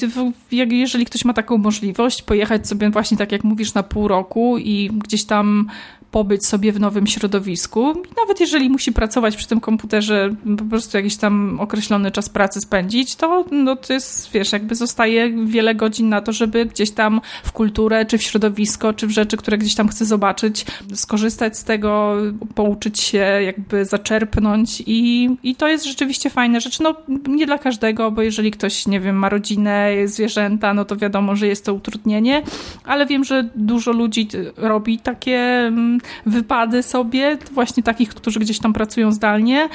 jeżeli 0.51 1.05
ktoś 1.05 1.25
ma 1.25 1.33
taką 1.33 1.57
możliwość, 1.57 2.21
pojechać 2.21 2.67
sobie 2.67 2.89
właśnie 2.89 3.17
tak 3.17 3.31
jak 3.31 3.43
mówisz 3.43 3.73
na 3.73 3.83
pół 3.83 4.07
roku 4.07 4.57
i 4.57 4.89
gdzieś 4.93 5.25
tam 5.25 5.69
pobyć 6.13 6.45
sobie 6.45 6.71
w 6.71 6.79
nowym 6.79 7.07
środowisku. 7.07 7.93
Nawet 8.17 8.39
jeżeli 8.39 8.69
musi 8.69 8.91
pracować 8.91 9.35
przy 9.35 9.47
tym 9.47 9.59
komputerze, 9.59 10.29
po 10.57 10.63
prostu 10.63 10.97
jakiś 10.97 11.17
tam 11.17 11.59
określony 11.59 12.11
czas 12.11 12.29
pracy 12.29 12.61
spędzić, 12.61 13.15
to, 13.15 13.45
no, 13.51 13.75
to 13.75 13.93
jest, 13.93 14.31
wiesz, 14.31 14.51
jakby 14.51 14.75
zostaje 14.75 15.45
wiele 15.45 15.75
godzin 15.75 16.09
na 16.09 16.21
to, 16.21 16.31
żeby 16.31 16.65
gdzieś 16.65 16.91
tam 16.91 17.21
w 17.43 17.51
kulturę, 17.51 18.05
czy 18.05 18.17
w 18.17 18.23
środowisko, 18.23 18.93
czy 18.93 19.07
w 19.07 19.11
rzeczy, 19.11 19.37
które 19.37 19.57
gdzieś 19.57 19.75
tam 19.75 19.87
chce 19.87 20.05
zobaczyć, 20.05 20.65
skorzystać 20.93 21.57
z 21.57 21.63
tego, 21.63 22.15
pouczyć 22.55 22.99
się, 22.99 23.25
jakby 23.45 23.85
zaczerpnąć 23.85 24.83
i, 24.85 25.29
i 25.43 25.55
to 25.55 25.67
jest 25.67 25.85
rzeczywiście 25.85 26.29
fajna 26.29 26.59
rzecz. 26.59 26.79
No, 26.79 26.95
nie 27.27 27.45
dla 27.45 27.57
każdego, 27.57 28.11
bo 28.11 28.21
jeżeli 28.21 28.51
ktoś, 28.51 28.87
nie 28.87 28.99
wiem, 28.99 29.15
ma 29.15 29.29
rodzinę, 29.29 29.91
zwierzęta, 30.05 30.73
no 30.73 30.85
to 30.85 30.95
wiadomo, 30.95 31.35
że 31.35 31.47
jest 31.47 31.65
to 31.65 31.73
utrudnienie, 31.73 32.43
ale 32.85 33.05
wiem, 33.05 33.23
że 33.23 33.49
dużo 33.55 33.91
ludzi 33.91 34.27
robi 34.57 34.99
takie 34.99 35.39
mm, 35.39 36.02
wypady 36.25 36.83
sobie, 36.83 37.37
właśnie 37.51 37.83
takich, 37.83 38.09
którzy 38.09 38.39
gdzieś 38.39 38.59
tam 38.59 38.73
pracują 38.73 39.11
zdalnie 39.11 39.69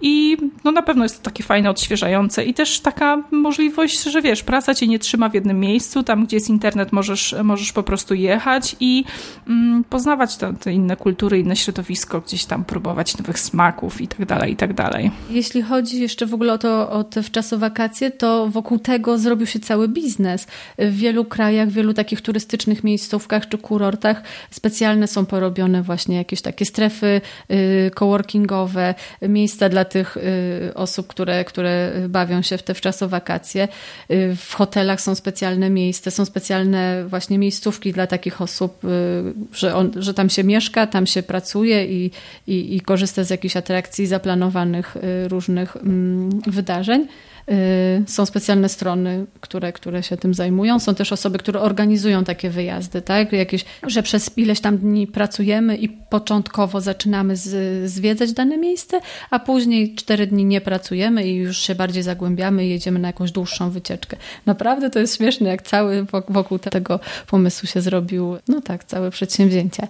i 0.00 0.36
no 0.64 0.72
na 0.72 0.82
pewno 0.82 1.02
jest 1.02 1.18
to 1.18 1.24
takie 1.24 1.42
fajne, 1.42 1.70
odświeżające 1.70 2.44
i 2.44 2.54
też 2.54 2.80
taka 2.80 3.22
możliwość, 3.30 4.02
że 4.02 4.22
wiesz, 4.22 4.42
praca 4.42 4.74
cię 4.74 4.86
nie 4.86 4.98
trzyma 4.98 5.28
w 5.28 5.34
jednym 5.34 5.60
miejscu, 5.60 6.02
tam 6.02 6.26
gdzie 6.26 6.36
jest 6.36 6.48
internet 6.48 6.92
możesz, 6.92 7.34
możesz 7.44 7.72
po 7.72 7.82
prostu 7.82 8.14
jechać 8.14 8.76
i 8.80 9.04
mm, 9.48 9.84
poznawać 9.84 10.36
te, 10.36 10.54
te, 10.54 10.72
inne 10.72 10.96
kultury, 10.96 11.38
inne 11.38 11.56
środowisko, 11.56 12.20
gdzieś 12.20 12.44
tam 12.44 12.64
próbować 12.64 13.18
nowych 13.18 13.38
smaków 13.38 14.00
i 14.00 14.08
tak 14.08 14.26
dalej, 14.26 14.52
i 14.52 14.56
tak 14.56 14.74
dalej. 14.74 15.10
Jeśli 15.30 15.62
chodzi 15.62 16.00
jeszcze 16.00 16.26
w 16.26 16.34
ogóle 16.34 16.52
o 16.52 16.58
to, 16.58 16.90
o 16.90 17.04
te 17.04 17.22
wczasowakacje, 17.22 18.10
to 18.10 18.48
wokół 18.48 18.78
tego 18.78 19.18
zrobił 19.18 19.46
się 19.46 19.58
cały 19.58 19.88
biznes. 19.88 20.46
W 20.78 20.96
wielu 20.96 21.24
krajach, 21.24 21.68
w 21.68 21.72
wielu 21.72 21.94
takich 21.94 22.20
turystycznych 22.20 22.84
miejscówkach 22.84 23.48
czy 23.48 23.58
kurortach 23.58 24.22
specjalne 24.50 25.06
są 25.06 25.26
porobione 25.26 25.73
właśnie 25.82 26.16
jakieś 26.16 26.42
takie 26.42 26.64
strefy 26.64 27.20
y, 27.50 27.90
coworkingowe, 27.94 28.94
miejsca 29.22 29.68
dla 29.68 29.84
tych 29.84 30.16
y, 30.16 30.74
osób, 30.74 31.06
które, 31.06 31.44
które 31.44 31.92
bawią 32.08 32.42
się 32.42 32.58
w 32.58 32.62
te 32.62 32.74
wczasowakacje. 32.74 33.68
Y, 34.10 34.36
w 34.36 34.54
hotelach 34.54 35.00
są 35.00 35.14
specjalne 35.14 35.70
miejsca, 35.70 36.10
są 36.10 36.24
specjalne 36.24 37.04
właśnie 37.08 37.38
miejscówki 37.38 37.92
dla 37.92 38.06
takich 38.06 38.40
osób, 38.40 38.82
że, 39.52 39.74
on, 39.74 39.92
że 39.96 40.14
tam 40.14 40.30
się 40.30 40.44
mieszka, 40.44 40.86
tam 40.86 41.06
się 41.06 41.22
pracuje 41.22 41.86
i, 41.86 42.10
i, 42.46 42.76
i 42.76 42.80
korzysta 42.80 43.24
z 43.24 43.30
jakichś 43.30 43.56
atrakcji 43.56 44.06
zaplanowanych 44.06 44.96
różnych 45.28 45.76
mm, 45.76 46.40
wydarzeń. 46.46 47.06
Y, 47.50 48.04
są 48.06 48.26
specjalne 48.26 48.68
strony, 48.68 49.26
które, 49.40 49.72
które 49.72 50.02
się 50.02 50.16
tym 50.16 50.34
zajmują. 50.34 50.78
Są 50.78 50.94
też 50.94 51.12
osoby, 51.12 51.38
które 51.38 51.60
organizują 51.60 52.24
takie 52.24 52.50
wyjazdy, 52.50 53.02
tak? 53.02 53.32
Jakieś, 53.32 53.64
że 53.86 54.02
przez 54.02 54.38
ileś 54.38 54.60
tam 54.60 54.78
dni 54.78 55.06
pracujemy 55.06 55.76
i 55.76 55.88
początkowo 55.88 56.80
zaczynamy 56.80 57.36
z, 57.36 57.90
zwiedzać 57.90 58.32
dane 58.32 58.58
miejsce, 58.58 59.00
a 59.30 59.38
później 59.38 59.94
cztery 59.94 60.26
dni 60.26 60.44
nie 60.44 60.60
pracujemy 60.60 61.26
i 61.26 61.34
już 61.34 61.58
się 61.58 61.74
bardziej 61.74 62.02
zagłębiamy 62.02 62.66
i 62.66 62.70
jedziemy 62.70 62.98
na 62.98 63.08
jakąś 63.08 63.32
dłuższą 63.32 63.70
wycieczkę. 63.70 64.16
Naprawdę 64.46 64.90
to 64.90 64.98
jest 64.98 65.16
śmieszne, 65.16 65.48
jak 65.48 65.62
cały 65.62 66.06
wokół 66.28 66.58
tego 66.58 67.00
pomysłu 67.26 67.66
się 67.66 67.80
zrobił, 67.80 68.36
no 68.48 68.60
tak, 68.60 68.84
całe 68.84 69.10
przedsięwzięcie. 69.10 69.88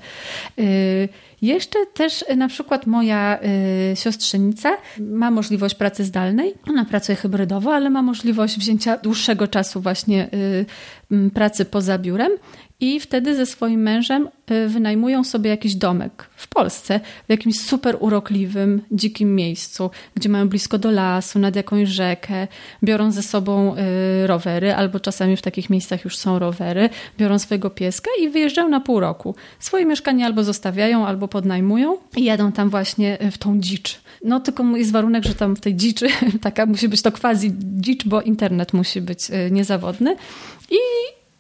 Jeszcze 1.44 1.86
też 1.86 2.24
y, 2.30 2.36
na 2.36 2.48
przykład 2.48 2.86
moja 2.86 3.38
y, 3.92 3.96
siostrzenica 3.96 4.76
ma 5.00 5.30
możliwość 5.30 5.74
pracy 5.74 6.04
zdalnej. 6.04 6.54
Ona 6.68 6.84
pracuje 6.84 7.16
hybrydowo, 7.16 7.74
ale 7.74 7.90
ma 7.90 8.02
możliwość 8.02 8.58
wzięcia 8.58 8.96
dłuższego 8.96 9.48
czasu 9.48 9.80
właśnie 9.80 10.28
y, 11.12 11.30
pracy 11.34 11.64
poza 11.64 11.98
biurem 11.98 12.32
i 12.80 13.00
wtedy 13.00 13.36
ze 13.36 13.46
swoim 13.46 13.82
mężem 13.82 14.28
y, 14.50 14.68
wynajmują 14.68 15.24
sobie 15.24 15.50
jakiś 15.50 15.74
domek 15.74 16.30
w 16.36 16.48
Polsce, 16.48 17.00
w 17.26 17.30
jakimś 17.30 17.60
super 17.60 17.96
urokliwym, 18.00 18.82
dzikim 18.90 19.34
miejscu, 19.34 19.90
gdzie 20.14 20.28
mają 20.28 20.48
blisko 20.48 20.78
do 20.78 20.90
lasu, 20.90 21.38
nad 21.38 21.56
jakąś 21.56 21.88
rzekę, 21.88 22.48
biorą 22.82 23.10
ze 23.10 23.22
sobą 23.22 23.76
y, 23.76 24.26
rowery, 24.26 24.74
albo 24.74 25.00
czasami 25.00 25.36
w 25.36 25.42
takich 25.42 25.70
miejscach 25.70 26.04
już 26.04 26.16
są 26.16 26.38
rowery, 26.38 26.88
biorą 27.18 27.38
swojego 27.38 27.70
pieska 27.70 28.10
i 28.20 28.28
wyjeżdżają 28.28 28.68
na 28.68 28.80
pół 28.80 29.00
roku. 29.00 29.34
Swoje 29.58 29.86
mieszkanie 29.86 30.26
albo 30.26 30.44
zostawiają, 30.44 31.06
albo 31.06 31.28
podnajmują 31.28 31.96
i 32.16 32.24
jadą 32.24 32.52
tam 32.52 32.70
właśnie 32.70 33.22
y, 33.22 33.30
w 33.30 33.38
tą 33.38 33.60
dzicz. 33.60 34.00
No 34.24 34.40
tylko 34.40 34.64
jest 34.76 34.92
warunek, 34.92 35.24
że 35.24 35.34
tam 35.34 35.56
w 35.56 35.60
tej 35.60 35.76
dziczy, 35.76 36.06
taka 36.42 36.66
musi 36.66 36.88
być 36.88 37.02
to 37.02 37.12
quasi 37.12 37.52
dzicz, 37.58 38.06
bo 38.06 38.22
internet 38.22 38.72
musi 38.72 39.00
być 39.00 39.20
niezawodny. 39.50 40.16
I 40.70 40.78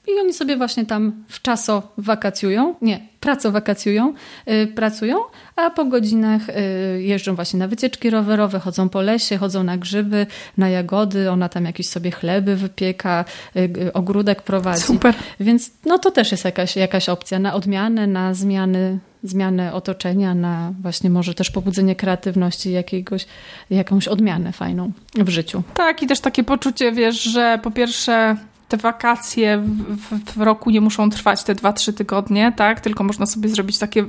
I 0.06 0.20
oni 0.20 0.32
sobie 0.32 0.56
właśnie 0.56 0.86
tam 0.86 1.24
w 1.28 1.42
czaso 1.42 1.82
wakacjują, 1.98 2.74
nie, 2.82 3.00
pracowakacjują, 3.20 4.14
yy, 4.46 4.66
pracują, 4.66 5.16
a 5.56 5.70
po 5.70 5.84
godzinach 5.84 6.48
yy, 6.48 7.02
jeżdżą 7.02 7.34
właśnie 7.34 7.58
na 7.58 7.68
wycieczki 7.68 8.10
rowerowe, 8.10 8.58
chodzą 8.58 8.88
po 8.88 9.02
lesie, 9.02 9.38
chodzą 9.38 9.64
na 9.64 9.78
grzyby, 9.78 10.26
na 10.56 10.68
jagody, 10.68 11.30
ona 11.30 11.48
tam 11.48 11.64
jakieś 11.64 11.88
sobie 11.88 12.10
chleby 12.10 12.56
wypieka, 12.56 13.24
yy, 13.54 13.92
ogródek 13.92 14.42
prowadzi. 14.42 14.82
Super. 14.82 15.14
Więc 15.40 15.70
no 15.84 15.98
to 15.98 16.10
też 16.10 16.32
jest 16.32 16.44
jakaś, 16.44 16.76
jakaś 16.76 17.08
opcja 17.08 17.38
na 17.38 17.54
odmianę, 17.54 18.06
na 18.06 18.34
zmiany 18.34 18.98
zmianę 19.22 19.72
otoczenia, 19.72 20.34
na 20.34 20.72
właśnie 20.82 21.10
może 21.10 21.34
też 21.34 21.50
pobudzenie 21.50 21.96
kreatywności, 21.96 22.72
jakiegoś, 22.72 23.26
jakąś 23.70 24.08
odmianę 24.08 24.52
fajną 24.52 24.92
w 25.14 25.28
życiu. 25.28 25.62
Tak, 25.74 26.02
i 26.02 26.06
też 26.06 26.20
takie 26.20 26.44
poczucie, 26.44 26.92
wiesz, 26.92 27.22
że 27.22 27.58
po 27.62 27.70
pierwsze 27.70 28.36
te 28.74 28.78
wakacje 28.78 29.58
w, 29.58 30.34
w, 30.36 30.40
roku 30.40 30.70
nie 30.70 30.80
muszą 30.80 31.10
trwać 31.10 31.44
te 31.44 31.54
2-3 31.54 31.92
tygodnie, 31.92 32.52
tak? 32.56 32.80
Tylko 32.80 33.04
można 33.04 33.26
sobie 33.26 33.48
zrobić 33.48 33.78
takie 33.78 34.04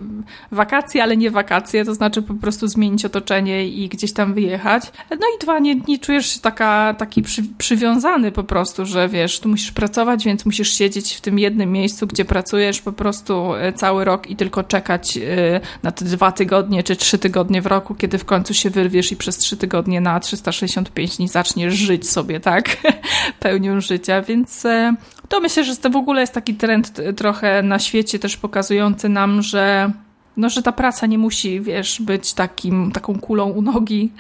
wakacje, 0.52 1.04
ale 1.04 1.18
nie 1.18 1.32
wakacje, 1.32 1.86
to 1.86 1.94
znaczy 1.96 2.22
po 2.22 2.34
prostu 2.34 2.68
zmienić 2.68 3.06
otoczenie 3.06 3.68
i 3.68 3.90
gdzieś 3.90 4.14
tam 4.14 4.34
wyjechać. 4.34 4.84
No 5.10 5.28
i 5.38 5.40
dwa, 5.42 5.60
nie, 5.60 5.76
nie 5.76 6.00
czujesz 6.00 6.34
się 6.34 6.40
taka, 6.40 6.94
taki 6.94 7.22
przy, 7.22 7.44
przywiązany 7.58 8.32
po 8.32 8.44
prostu, 8.44 8.86
że 8.86 9.10
wiesz, 9.10 9.40
tu 9.40 9.50
musisz 9.50 9.72
pracować, 9.72 10.26
więc 10.26 10.46
musisz 10.46 10.74
siedzieć 10.74 11.14
w 11.14 11.22
tym 11.22 11.40
jednym 11.40 11.72
miejscu, 11.72 12.08
gdzie 12.08 12.26
pracujesz 12.26 12.82
po 12.82 12.94
prostu 12.94 13.54
e, 13.54 13.74
cały 13.74 14.06
rok 14.06 14.30
i 14.30 14.36
tylko 14.36 14.64
czekać 14.64 15.18
e, 15.18 15.62
na 15.84 15.92
te 15.92 16.06
dwa 16.06 16.32
tygodnie 16.32 16.84
czy 16.84 16.96
trzy 16.96 17.18
tygodnie 17.18 17.62
w 17.62 17.66
roku, 17.66 17.96
kiedy 17.96 18.18
w 18.18 18.26
końcu 18.26 18.54
się 18.54 18.70
wyrwiesz 18.70 19.12
i 19.12 19.16
przez 19.16 19.38
trzy 19.38 19.58
tygodnie 19.58 20.02
na 20.02 20.20
365 20.20 21.18
dni 21.18 21.28
zaczniesz 21.28 21.74
żyć 21.74 22.10
sobie, 22.10 22.40
tak? 22.40 22.78
Pełnią 23.40 23.82
życia, 23.82 24.22
więc 24.22 24.55
więc 24.56 24.66
e, 24.66 24.96
to 25.30 25.40
myślę, 25.40 25.64
że 25.64 25.76
to 25.76 25.90
w 25.90 25.96
ogóle 25.96 26.22
jest 26.22 26.34
taki 26.34 26.54
trend 26.54 27.02
trochę 27.18 27.64
na 27.64 27.80
świecie 27.80 28.20
też 28.20 28.38
pokazujący 28.38 29.10
nam, 29.10 29.42
że 29.42 29.92
no, 30.38 30.50
że 30.50 30.62
ta 30.62 30.72
praca 30.72 31.06
nie 31.06 31.18
musi, 31.18 31.62
wiesz, 31.62 32.02
być 32.02 32.34
takim, 32.34 32.92
taką 32.92 33.20
kulą 33.20 33.50
u 33.50 33.62
nogi, 33.62 34.12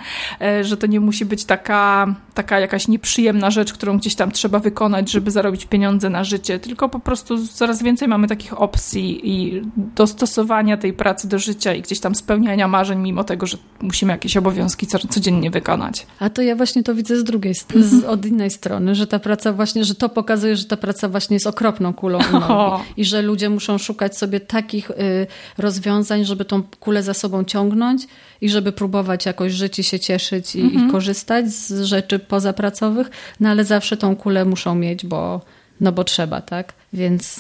e, 0.41 0.63
że 0.63 0.78
to 0.78 0.88
nie 0.88 0.99
musi 0.99 1.25
być 1.25 1.45
taka, 1.45 2.15
taka 2.34 2.60
jakaś 2.60 2.88
nieprzyjemna 2.88 3.51
rzecz, 3.51 3.73
którą 3.73 3.97
gdzieś 3.97 4.15
tam 4.15 4.32
trzeba 4.32 4.60
wykonać, 4.60 5.12
żeby 5.12 5.32
zarobić 5.32 5.65
pieniądze 5.65 6.10
na 6.10 6.23
życie, 6.23 6.60
tylko 6.60 6.89
po 6.89 6.99
prostu 6.99 7.47
coraz 7.47 7.84
więcej 7.84 8.08
mamy 8.08 8.28
takich 8.28 8.62
opcji 8.62 9.30
i 9.30 9.62
dostosowania 9.95 10.78
tej 10.78 10.93
pracy 10.93 11.28
do 11.28 11.39
życia 11.39 11.73
i 11.73 11.82
gdzieś 11.82 11.99
tam 11.99 12.15
spełniania 12.15 12.67
marzeń, 12.67 12.99
mimo 12.99 13.23
tego, 13.23 13.45
że 13.45 13.58
musimy 13.82 14.13
jakieś 14.13 14.38
obowiązki 14.38 14.88
codziennie 14.88 15.51
wykonać. 15.51 16.08
A 16.19 16.30
to 16.30 16.41
ja 16.41 16.56
właśnie 16.56 16.84
to 16.84 16.95
widzę 16.95 17.17
z 17.17 17.23
drugiej, 17.23 17.54
z, 17.75 18.04
od 18.04 18.25
innej 18.25 18.49
strony, 18.49 18.95
że 18.95 19.08
ta 19.08 19.19
praca 19.19 19.54
właśnie, 19.54 19.86
że 19.86 19.95
to 19.95 20.10
pokazuje, 20.10 20.56
że 20.56 20.65
ta 20.65 20.78
praca 20.78 21.10
właśnie 21.10 21.36
jest 21.36 21.47
okropną 21.47 21.93
kulą 21.93 22.19
u 22.34 22.39
nogi 22.39 22.84
i 22.97 23.06
że 23.06 23.21
ludzie 23.21 23.49
muszą 23.49 23.78
szukać 23.78 24.17
sobie 24.17 24.39
takich 24.39 24.91
y, 24.91 25.28
rozwiązań, 25.58 26.05
rozwiązań, 26.06 26.26
żeby 26.26 26.46
tą 26.46 26.63
kulę 26.80 27.04
za 27.04 27.13
sobą 27.13 27.44
ciągnąć 27.44 28.08
i 28.41 28.50
żeby 28.50 28.72
próbować 28.72 29.26
jakoś 29.26 29.52
żyć 29.54 29.80
i 29.80 29.84
się 29.84 30.00
cieszyć 30.00 30.56
i, 30.56 30.62
mhm. 30.62 30.89
i 30.89 30.91
korzystać 30.91 31.50
z 31.50 31.82
rzeczy 31.82 32.20
pozapracowych, 32.20 33.10
no 33.39 33.50
ale 33.50 33.63
zawsze 33.63 33.98
tą 33.98 34.15
kulę 34.15 34.46
muszą 34.46 34.76
mieć, 34.76 35.06
bo, 35.06 35.41
no 35.82 35.91
bo 35.91 36.04
trzeba, 36.04 36.41
tak? 36.41 36.74
Więc 36.94 37.39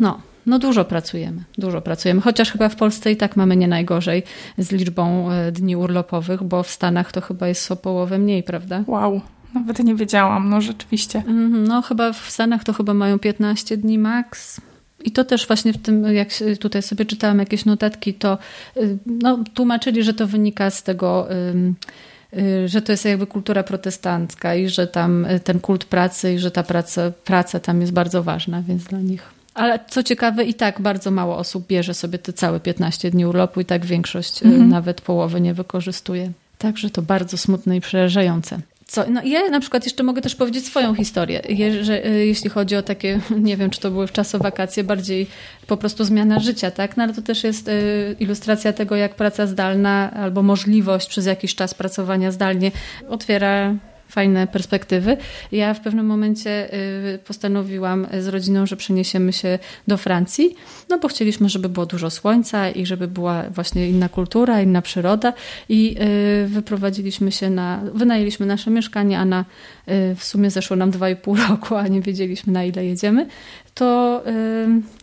no, 0.00 0.20
no 0.46 0.58
dużo 0.58 0.84
pracujemy, 0.84 1.44
dużo 1.58 1.80
pracujemy. 1.80 2.20
Chociaż 2.20 2.52
chyba 2.52 2.68
w 2.68 2.76
Polsce 2.76 3.12
i 3.12 3.16
tak 3.16 3.36
mamy 3.36 3.56
nie 3.56 3.68
najgorzej 3.68 4.22
z 4.58 4.72
liczbą 4.72 5.30
e, 5.30 5.52
dni 5.52 5.76
urlopowych, 5.76 6.42
bo 6.42 6.62
w 6.62 6.70
Stanach 6.70 7.12
to 7.12 7.20
chyba 7.20 7.48
jest 7.48 7.70
o 7.70 7.76
połowę 7.76 8.18
mniej, 8.18 8.42
prawda? 8.42 8.84
Wow. 8.86 9.20
Nawet 9.54 9.78
nie 9.78 9.94
wiedziałam, 9.94 10.48
no 10.48 10.60
rzeczywiście. 10.60 11.18
Mhm, 11.18 11.66
no 11.66 11.82
chyba 11.82 12.12
w 12.12 12.30
Stanach 12.30 12.64
to 12.64 12.72
chyba 12.72 12.94
mają 12.94 13.18
15 13.18 13.76
dni 13.76 13.98
maks. 13.98 14.60
I 15.04 15.10
to 15.10 15.24
też 15.24 15.46
właśnie 15.46 15.72
w 15.72 15.78
tym, 15.78 16.14
jak 16.14 16.28
tutaj 16.60 16.82
sobie 16.82 17.04
czytałam 17.04 17.38
jakieś 17.38 17.64
notatki, 17.64 18.14
to 18.14 18.38
y, 18.76 18.98
no, 19.06 19.38
tłumaczyli, 19.54 20.02
że 20.02 20.14
to 20.14 20.26
wynika 20.26 20.70
z 20.70 20.82
tego, 20.82 21.28
y, 21.32 22.68
że 22.68 22.82
to 22.82 22.92
jest 22.92 23.04
jakby 23.04 23.26
kultura 23.26 23.62
protestancka 23.62 24.54
i 24.54 24.68
że 24.68 24.86
tam 24.86 25.24
y, 25.24 25.40
ten 25.40 25.60
kult 25.60 25.84
pracy 25.84 26.32
i 26.32 26.38
że 26.38 26.50
ta 26.50 26.62
praca, 26.62 27.12
praca 27.24 27.60
tam 27.60 27.80
jest 27.80 27.92
bardzo 27.92 28.22
ważna, 28.22 28.62
więc 28.62 28.84
dla 28.84 29.00
nich. 29.00 29.22
Ale 29.54 29.78
co 29.90 30.02
ciekawe, 30.02 30.44
i 30.44 30.54
tak 30.54 30.80
bardzo 30.80 31.10
mało 31.10 31.36
osób 31.36 31.66
bierze 31.66 31.94
sobie 31.94 32.18
te 32.18 32.32
całe 32.32 32.60
15 32.60 33.10
dni 33.10 33.26
urlopu 33.26 33.60
i 33.60 33.64
tak 33.64 33.86
większość 33.86 34.42
mhm. 34.42 34.68
nawet 34.68 35.00
połowy 35.00 35.40
nie 35.40 35.54
wykorzystuje. 35.54 36.32
Także 36.58 36.90
to 36.90 37.02
bardzo 37.02 37.36
smutne 37.36 37.76
i 37.76 37.80
przerażające. 37.80 38.60
Co? 38.92 39.04
No 39.10 39.20
ja 39.24 39.48
na 39.48 39.60
przykład 39.60 39.84
jeszcze 39.84 40.02
mogę 40.02 40.22
też 40.22 40.34
powiedzieć 40.34 40.66
swoją 40.66 40.94
historię, 40.94 41.42
je, 41.48 41.84
że, 41.84 42.06
y, 42.06 42.26
jeśli 42.26 42.50
chodzi 42.50 42.76
o 42.76 42.82
takie, 42.82 43.20
nie 43.48 43.56
wiem, 43.56 43.70
czy 43.70 43.80
to 43.80 43.90
były 43.90 44.06
w 44.06 44.12
czasu 44.12 44.38
wakacje, 44.38 44.84
bardziej 44.84 45.26
po 45.66 45.76
prostu 45.76 46.04
zmiana 46.04 46.40
życia, 46.40 46.70
tak? 46.70 46.96
No 46.96 47.02
ale 47.02 47.14
to 47.14 47.22
też 47.22 47.44
jest 47.44 47.68
y, 47.68 48.16
ilustracja 48.20 48.72
tego, 48.72 48.96
jak 48.96 49.14
praca 49.14 49.46
zdalna 49.46 50.10
albo 50.10 50.42
możliwość 50.42 51.08
przez 51.08 51.26
jakiś 51.26 51.54
czas 51.54 51.74
pracowania 51.74 52.30
zdalnie 52.30 52.70
otwiera 53.08 53.74
fajne 54.12 54.46
perspektywy. 54.46 55.16
Ja 55.52 55.74
w 55.74 55.80
pewnym 55.80 56.06
momencie 56.06 56.74
y, 57.14 57.18
postanowiłam 57.18 58.06
z 58.20 58.28
rodziną, 58.28 58.66
że 58.66 58.76
przeniesiemy 58.76 59.32
się 59.32 59.58
do 59.88 59.96
Francji, 59.96 60.56
no 60.88 60.98
bo 60.98 61.08
chcieliśmy, 61.08 61.48
żeby 61.48 61.68
było 61.68 61.86
dużo 61.86 62.10
słońca 62.10 62.70
i 62.70 62.86
żeby 62.86 63.08
była 63.08 63.42
właśnie 63.50 63.88
inna 63.88 64.08
kultura, 64.08 64.60
inna 64.60 64.82
przyroda 64.82 65.32
i 65.68 65.96
y, 66.44 66.48
wyprowadziliśmy 66.48 67.32
się 67.32 67.50
na, 67.50 67.80
wynajęliśmy 67.94 68.46
nasze 68.46 68.70
mieszkanie, 68.70 69.18
a 69.18 69.24
na 69.24 69.40
y, 69.40 70.14
w 70.14 70.24
sumie 70.24 70.50
zeszło 70.50 70.76
nam 70.76 70.90
dwa 70.90 71.10
i 71.10 71.16
pół 71.16 71.36
roku, 71.48 71.76
a 71.76 71.88
nie 71.88 72.00
wiedzieliśmy 72.00 72.52
na 72.52 72.64
ile 72.64 72.84
jedziemy, 72.86 73.26
to 73.74 74.22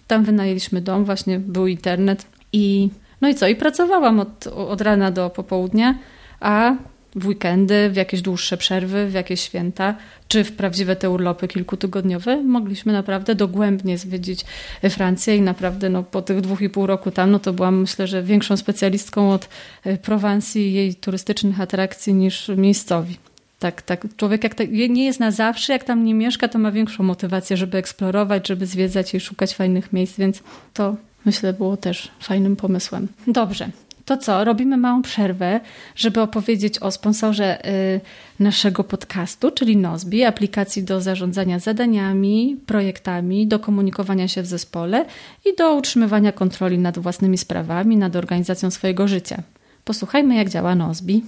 tam 0.08 0.24
wynajęliśmy 0.24 0.82
dom, 0.82 1.06
właśnie 1.06 1.40
był 1.40 1.68
internet 1.68 2.26
i 2.54 2.90
no 3.22 3.30
i 3.30 3.36
co? 3.36 3.48
I 3.48 3.56
pracowałam 3.56 4.20
od, 4.20 4.48
od 4.48 4.82
rana 4.82 5.12
do 5.12 5.30
popołudnia, 5.30 5.96
a 6.40 6.76
w 7.16 7.28
weekendy, 7.28 7.90
w 7.90 7.96
jakieś 7.96 8.22
dłuższe 8.22 8.58
przerwy, 8.58 9.08
w 9.08 9.14
jakieś 9.14 9.42
święta, 9.42 9.96
czy 10.28 10.44
w 10.44 10.52
prawdziwe 10.52 10.96
te 10.96 11.10
urlopy 11.10 11.48
kilkutygodniowe, 11.48 12.44
mogliśmy 12.44 12.94
naprawdę 12.94 13.36
dogłębnie 13.36 13.98
zwiedzić 13.98 14.46
Francję 14.90 15.36
i 15.36 15.42
naprawdę 15.42 15.90
no, 15.90 16.04
po 16.04 16.22
tych 16.22 16.42
dwóch 16.42 16.62
i 16.62 16.70
pół 16.70 16.88
roku 16.88 17.12
tam, 17.12 17.32
no 17.32 17.40
to 17.40 17.54
byłam 17.54 17.82
myślę, 17.82 18.08
że 18.08 18.24
większą 18.24 18.58
specjalistką 18.58 19.32
od 19.32 19.50
e, 19.84 19.98
Prowansji 19.98 20.62
i 20.62 20.74
jej 20.74 20.96
turystycznych 20.96 21.62
atrakcji 21.62 22.14
niż 22.14 22.52
miejscowi. 22.58 23.18
Tak, 23.60 23.82
tak. 23.82 24.08
Człowiek 24.18 24.44
jak 24.44 24.70
nie 24.90 25.06
jest 25.06 25.20
na 25.20 25.32
zawsze, 25.32 25.74
jak 25.74 25.84
tam 25.84 26.06
nie 26.06 26.14
mieszka, 26.14 26.48
to 26.48 26.60
ma 26.60 26.72
większą 26.72 27.04
motywację, 27.04 27.58
żeby 27.58 27.78
eksplorować, 27.78 28.48
żeby 28.48 28.66
zwiedzać 28.66 29.14
i 29.14 29.20
szukać 29.20 29.56
fajnych 29.56 29.94
miejsc, 29.94 30.18
więc 30.18 30.44
to 30.74 30.96
myślę 31.26 31.54
było 31.54 31.78
też 31.78 32.12
fajnym 32.20 32.56
pomysłem. 32.56 33.08
Dobrze 33.28 33.70
to 34.10 34.18
co? 34.18 34.44
Robimy 34.44 34.78
małą 34.78 35.02
przerwę, 35.02 35.60
żeby 35.96 36.22
opowiedzieć 36.22 36.80
o 36.80 36.92
sponsorze 36.92 37.68
y, 37.68 38.02
naszego 38.40 38.84
podcastu, 38.84 39.52
czyli 39.52 39.78
Nozbi, 39.78 40.24
aplikacji 40.24 40.84
do 40.84 41.02
zarządzania 41.02 41.60
zadaniami, 41.60 42.58
projektami, 42.66 43.48
do 43.48 43.60
komunikowania 43.60 44.28
się 44.28 44.42
w 44.42 44.46
zespole 44.46 45.06
i 45.46 45.56
do 45.56 45.76
utrzymywania 45.76 46.32
kontroli 46.32 46.78
nad 46.80 47.00
własnymi 47.00 47.38
sprawami, 47.38 47.98
nad 47.98 48.16
organizacją 48.16 48.72
swojego 48.72 49.08
życia. 49.08 49.44
Posłuchajmy, 49.84 50.36
jak 50.36 50.50
działa 50.50 50.76
Nozbi. 50.76 51.24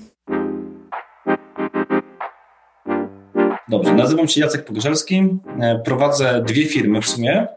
Dobrze, 3.71 3.93
nazywam 3.93 4.27
się 4.27 4.41
Jacek 4.41 4.65
Pogorzelski, 4.65 5.23
e, 5.61 5.79
prowadzę 5.85 6.43
dwie 6.47 6.65
firmy 6.65 7.01
w 7.01 7.07
sumie. 7.07 7.47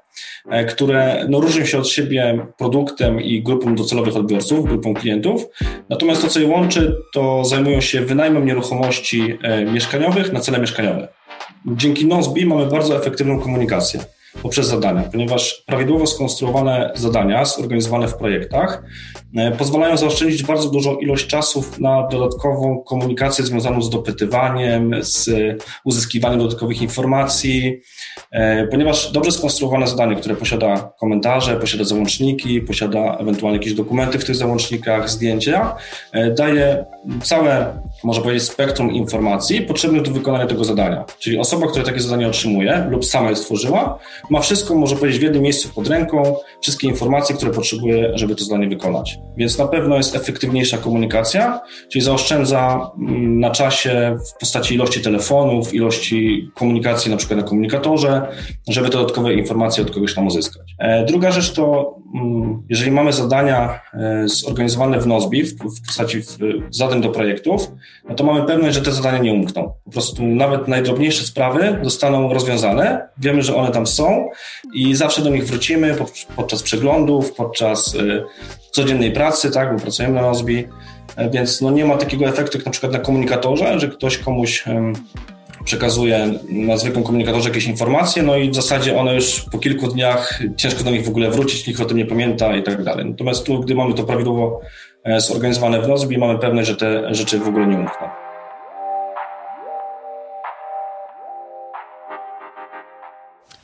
E, 0.51 0.65
które 0.65 1.27
no, 1.29 1.41
różnią 1.41 1.65
się 1.65 1.79
od 1.79 1.89
siebie 1.89 2.47
produktem 2.59 3.21
i 3.21 3.43
grupą 3.43 3.75
docelowych 3.75 4.17
odbiorców, 4.17 4.65
grupą 4.65 4.95
klientów. 4.95 5.47
Natomiast 5.89 6.23
to, 6.23 6.29
co 6.29 6.41
je 6.41 6.47
łączy, 6.47 6.97
to 7.13 7.45
zajmują 7.45 7.81
się 7.81 8.01
wynajmem 8.01 8.47
nieruchomości 8.47 9.39
e, 9.43 9.65
mieszkaniowych 9.65 10.33
na 10.33 10.41
cele 10.41 10.59
mieszkaniowe. 10.59 11.09
Dzięki 11.67 12.07
Nozbi 12.07 12.47
mamy 12.47 12.67
bardzo 12.67 12.97
efektywną 12.97 13.41
komunikację 13.41 14.01
poprzez 14.43 14.67
zadania, 14.67 15.03
ponieważ 15.03 15.63
prawidłowo 15.67 16.07
skonstruowane 16.07 16.91
zadania, 16.95 17.45
zorganizowane 17.45 18.09
w 18.09 18.15
projektach, 18.15 18.83
e, 19.37 19.51
pozwalają 19.51 19.97
zaoszczędzić 19.97 20.43
bardzo 20.43 20.69
dużą 20.69 20.97
ilość 20.97 21.27
czasów 21.27 21.81
na 21.81 22.09
dodatkową 22.09 22.83
komunikację 22.87 23.45
związaną 23.45 23.83
z 23.83 23.91
dopytywaniem, 23.91 24.95
z 25.01 25.31
uzyskiwaniem 25.85 26.39
dodatkowych 26.39 26.83
informacji, 26.83 27.81
e, 28.31 28.67
ponieważ 28.67 29.13
dobrze 29.13 29.33
skonstruowane 29.33 29.87
zadanie, 29.87 30.17
które 30.17 30.35
posiada 30.35 30.93
komentarze, 31.01 31.57
posiada 31.57 31.85
załączniki, 31.85 32.61
posiada 32.61 33.17
ewentualnie 33.21 33.59
jakieś 33.59 33.75
dokumenty 33.75 34.19
w 34.19 34.25
tych 34.25 34.37
załącznikach, 34.37 35.11
zdjęcia, 35.11 35.77
e, 36.13 36.31
daje 36.31 36.85
całe 37.23 37.83
można 38.05 38.23
powiedzieć, 38.23 38.49
spektrum 38.49 38.93
informacji 38.93 39.63
potrzebnych 39.63 40.03
do 40.03 40.11
wykonania 40.11 40.47
tego 40.47 40.65
zadania. 40.65 41.05
Czyli 41.19 41.39
osoba, 41.39 41.67
która 41.67 41.85
takie 41.85 42.01
zadanie 42.01 42.29
otrzymuje 42.29 42.87
lub 42.91 43.05
sama 43.05 43.31
je 43.31 43.37
stworzyła, 43.37 43.99
ma 44.31 44.41
wszystko, 44.41 44.75
może 44.75 44.97
powiedzieć, 44.97 45.21
w 45.21 45.23
jednym 45.23 45.43
miejscu 45.43 45.69
pod 45.75 45.89
ręką, 45.89 46.37
wszystkie 46.61 46.89
informacje, 46.89 47.37
które 47.37 47.53
potrzebuje, 47.53 48.13
żeby 48.15 48.35
to 48.35 48.45
zadanie 48.45 48.69
wykonać. 48.69 49.19
Więc 49.37 49.59
na 49.59 49.69
pewno 49.69 49.97
jest 49.97 50.17
efektywniejsza 50.17 50.79
komunikacja, 50.79 51.61
czyli 51.93 52.05
zaoszczędza 52.05 52.91
mm, 52.99 53.41
na 53.41 53.51
czasie 53.51 54.17
w 54.35 54.39
postaci 54.41 54.75
ilości 54.75 55.01
telefonów, 55.01 55.75
ilości 55.75 56.49
komunikacji 56.55 57.11
na 57.11 57.17
przykład 57.17 57.41
na 57.41 57.47
komunikatorze, 57.47 58.27
żeby 58.69 58.89
dodatkowe 58.89 59.35
informacje 59.35 59.85
od 59.85 59.91
kogoś 59.91 60.15
tam 60.15 60.27
uzyskać. 60.27 60.75
E, 60.79 61.05
druga 61.05 61.31
rzecz 61.31 61.53
to, 61.53 61.97
jeżeli 62.69 62.91
mamy 62.91 63.13
zadania 63.13 63.81
e, 63.95 64.29
zorganizowane 64.29 65.01
w 65.01 65.07
Nozbi, 65.07 65.45
w 65.45 65.57
postaci 65.87 66.23
zadań 66.71 67.03
do 67.03 67.11
projektów, 67.11 67.71
no 68.09 68.15
to 68.15 68.25
mamy 68.25 68.47
pewność, 68.47 68.75
że 68.75 68.83
te 68.83 68.93
zadania 68.93 69.19
nie 69.19 69.33
umkną. 69.33 69.73
Po 69.85 69.91
prostu 69.91 70.23
nawet 70.23 70.69
najdrobniejsze 70.69 71.25
sprawy 71.25 71.79
zostaną 71.83 72.33
rozwiązane, 72.33 73.09
wiemy, 73.19 73.43
że 73.43 73.57
one 73.57 73.71
tam 73.71 73.87
są 73.87 74.29
i 74.75 74.95
zawsze 74.95 75.23
do 75.23 75.31
nich 75.31 75.47
wrócimy 75.47 75.97
podczas 76.37 76.63
przeglądów, 76.63 77.33
podczas 77.33 77.95
y, 77.95 78.25
codziennej 78.71 79.13
pracy, 79.13 79.51
tak, 79.51 79.75
bo 79.75 79.83
pracujemy 79.83 80.15
na 80.15 80.23
Nozbi, 80.23 80.65
e, 81.17 81.31
więc 81.31 81.61
no 81.61 81.71
nie 81.71 81.85
ma 81.85 81.97
takiego 81.97 82.25
efektu 82.25 82.59
jak 82.59 82.67
na 82.67 82.73
przykład 82.73 82.93
na 82.93 82.99
komunikatorze, 82.99 83.81
że 83.81 83.89
ktoś 83.89 84.19
komuś 84.19 84.65
przekazuje 85.65 86.35
na 86.49 86.77
zwykłym 86.77 87.05
komunikatorze 87.05 87.49
jakieś 87.49 87.67
informacje, 87.67 88.23
no 88.23 88.37
i 88.37 88.51
w 88.51 88.55
zasadzie 88.55 88.99
one 88.99 89.15
już 89.15 89.41
po 89.53 89.59
kilku 89.59 89.89
dniach 89.89 90.41
ciężko 90.57 90.85
do 90.85 90.91
nich 90.91 91.05
w 91.05 91.09
ogóle 91.09 91.31
wrócić, 91.31 91.67
nikt 91.67 91.81
o 91.81 91.85
tym 91.85 91.99
nie 91.99 92.07
pamięta 92.07 92.57
i 92.57 92.63
tak 92.63 92.85
dalej. 92.85 93.07
Natomiast 93.07 93.47
tu, 93.47 93.61
gdy 93.61 93.75
mamy 93.75 93.95
to 93.95 94.05
prawidłowo 94.05 94.61
e, 95.05 95.21
zorganizowane 95.21 95.83
w 95.83 95.89
Nozbi, 95.89 96.19
mamy 96.19 96.39
pewność, 96.39 96.69
że 96.69 96.77
te 96.77 97.15
rzeczy 97.15 97.39
w 97.39 97.49
ogóle 97.49 97.67
nie 97.67 97.77
umkną. 97.77 98.09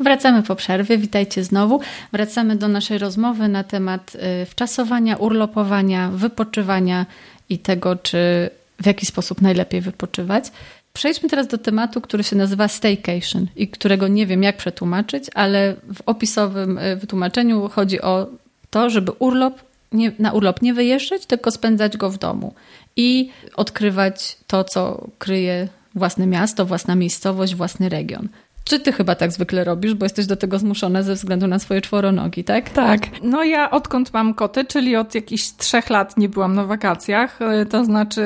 Wracamy 0.00 0.42
po 0.42 0.56
przerwie, 0.56 0.98
witajcie 0.98 1.44
znowu. 1.44 1.80
Wracamy 2.12 2.56
do 2.56 2.68
naszej 2.68 2.98
rozmowy 2.98 3.48
na 3.48 3.64
temat 3.64 4.14
y, 4.42 4.46
wczasowania, 4.46 5.16
urlopowania, 5.16 6.10
wypoczywania 6.10 7.06
i 7.48 7.58
tego, 7.58 7.96
czy 7.96 8.50
w 8.82 8.86
jaki 8.86 9.06
sposób 9.06 9.40
najlepiej 9.40 9.80
wypoczywać. 9.80 10.44
Przejdźmy 10.92 11.28
teraz 11.28 11.46
do 11.46 11.58
tematu, 11.58 12.00
który 12.00 12.24
się 12.24 12.36
nazywa 12.36 12.68
staycation 12.68 13.46
i 13.56 13.68
którego 13.68 14.08
nie 14.08 14.26
wiem 14.26 14.42
jak 14.42 14.56
przetłumaczyć, 14.56 15.24
ale 15.34 15.74
w 15.94 16.02
opisowym 16.06 16.78
y, 16.78 16.96
wytłumaczeniu 16.96 17.68
chodzi 17.68 18.00
o 18.00 18.26
to, 18.70 18.90
żeby 18.90 19.12
urlop 19.12 19.60
nie, 19.92 20.12
na 20.18 20.32
urlop 20.32 20.62
nie 20.62 20.74
wyjeżdżać, 20.74 21.26
tylko 21.26 21.50
spędzać 21.50 21.96
go 21.96 22.10
w 22.10 22.18
domu 22.18 22.54
i 22.96 23.30
odkrywać 23.56 24.36
to, 24.46 24.64
co 24.64 25.08
kryje 25.18 25.68
własne 25.94 26.26
miasto, 26.26 26.66
własna 26.66 26.94
miejscowość, 26.94 27.54
własny 27.54 27.88
region. 27.88 28.28
Czy 28.64 28.80
ty 28.80 28.92
chyba 28.92 29.14
tak 29.14 29.32
zwykle 29.32 29.64
robisz, 29.64 29.94
bo 29.94 30.04
jesteś 30.04 30.26
do 30.26 30.36
tego 30.36 30.58
zmuszona 30.58 31.02
ze 31.02 31.14
względu 31.14 31.46
na 31.46 31.58
swoje 31.58 31.80
czworonogi, 31.80 32.44
tak? 32.44 32.70
Tak. 32.70 33.00
No 33.22 33.44
ja 33.44 33.70
odkąd 33.70 34.12
mam 34.12 34.34
koty, 34.34 34.64
czyli 34.64 34.96
od 34.96 35.14
jakichś 35.14 35.50
trzech 35.50 35.90
lat 35.90 36.16
nie 36.16 36.28
byłam 36.28 36.54
na 36.54 36.64
wakacjach, 36.64 37.42
e, 37.42 37.66
to 37.66 37.84
znaczy... 37.84 38.22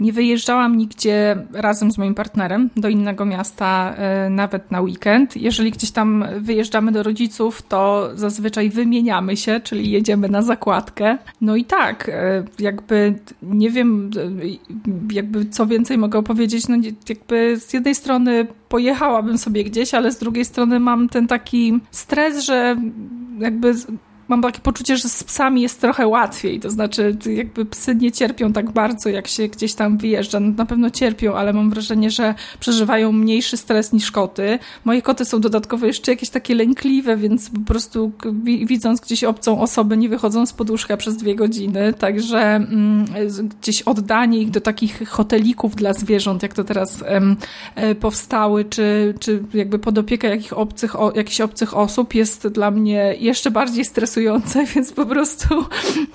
nie 0.00 0.12
wyjeżdżałam 0.12 0.76
nigdzie 0.76 1.36
razem 1.52 1.90
z 1.90 1.98
moim 1.98 2.14
partnerem 2.14 2.70
do 2.76 2.88
innego 2.88 3.24
miasta, 3.24 3.94
e, 3.96 4.30
nawet 4.30 4.70
na 4.70 4.80
weekend. 4.80 5.36
Jeżeli 5.36 5.70
gdzieś 5.70 5.90
tam 5.90 6.24
wyjeżdżamy 6.40 6.92
do 6.92 7.02
rodziców, 7.02 7.62
to 7.62 8.10
zazwyczaj 8.14 8.70
wymieniamy 8.70 9.36
się, 9.36 9.60
czyli 9.60 9.90
jedziemy 9.90 10.28
na 10.28 10.42
zakładkę. 10.42 11.18
No 11.40 11.56
i 11.56 11.64
tak, 11.64 12.08
e, 12.08 12.44
jakby 12.58 13.14
nie 13.42 13.70
wiem, 13.70 14.10
e, 14.16 15.14
jakby 15.14 15.44
co 15.44 15.66
więcej 15.66 15.98
mogę 15.98 16.18
opowiedzieć, 16.18 16.68
no 16.68 16.76
jakby 17.08 17.60
z 17.60 17.72
jednej 17.72 17.94
strony 17.94 18.46
pojechałabym 18.68 19.38
sobie 19.38 19.64
gdzieś, 19.64 19.94
ale 19.94 20.12
z 20.12 20.18
drugiej 20.18 20.44
strony 20.44 20.80
mam 20.80 21.08
ten 21.08 21.26
taki 21.26 21.80
stres, 21.90 22.44
że 22.44 22.76
jakby 23.38 23.74
mam 24.28 24.42
takie 24.42 24.60
poczucie, 24.60 24.96
że 24.96 25.08
z 25.08 25.24
psami 25.24 25.62
jest 25.62 25.80
trochę 25.80 26.06
łatwiej. 26.06 26.60
To 26.60 26.70
znaczy, 26.70 27.16
jakby 27.26 27.66
psy 27.66 27.94
nie 27.94 28.12
cierpią 28.12 28.52
tak 28.52 28.70
bardzo, 28.70 29.08
jak 29.08 29.28
się 29.28 29.48
gdzieś 29.48 29.74
tam 29.74 29.98
wyjeżdża. 29.98 30.40
No, 30.40 30.52
na 30.56 30.66
pewno 30.66 30.90
cierpią, 30.90 31.34
ale 31.34 31.52
mam 31.52 31.70
wrażenie, 31.70 32.10
że 32.10 32.34
przeżywają 32.60 33.12
mniejszy 33.12 33.56
stres 33.56 33.92
niż 33.92 34.10
koty. 34.10 34.58
Moje 34.84 35.02
koty 35.02 35.24
są 35.24 35.40
dodatkowo 35.40 35.86
jeszcze 35.86 36.12
jakieś 36.12 36.30
takie 36.30 36.54
lękliwe, 36.54 37.16
więc 37.16 37.50
po 37.50 37.60
prostu 37.60 38.12
widząc 38.66 39.00
gdzieś 39.00 39.24
obcą 39.24 39.60
osobę, 39.60 39.96
nie 39.96 40.08
wychodzą 40.08 40.46
z 40.46 40.52
poduszka 40.52 40.96
przez 40.96 41.16
dwie 41.16 41.34
godziny. 41.34 41.92
Także 41.92 42.38
mm, 42.38 43.04
gdzieś 43.60 43.82
oddanie 43.82 44.38
ich 44.38 44.50
do 44.50 44.60
takich 44.60 45.08
hotelików 45.08 45.76
dla 45.76 45.92
zwierząt, 45.92 46.42
jak 46.42 46.54
to 46.54 46.64
teraz 46.64 47.02
em, 47.06 47.36
e, 47.74 47.94
powstały, 47.94 48.64
czy, 48.64 49.14
czy 49.20 49.42
jakby 49.54 49.78
pod 49.78 49.98
opiekę 49.98 50.28
jakich 50.28 50.58
obcych, 50.58 51.00
o, 51.00 51.12
jakichś 51.14 51.40
obcych 51.40 51.76
osób 51.76 52.14
jest 52.14 52.48
dla 52.48 52.70
mnie 52.70 53.14
jeszcze 53.20 53.50
bardziej 53.50 53.84
stresujące 53.84 54.15
więc 54.74 54.92
po 54.92 55.06
prostu 55.06 55.64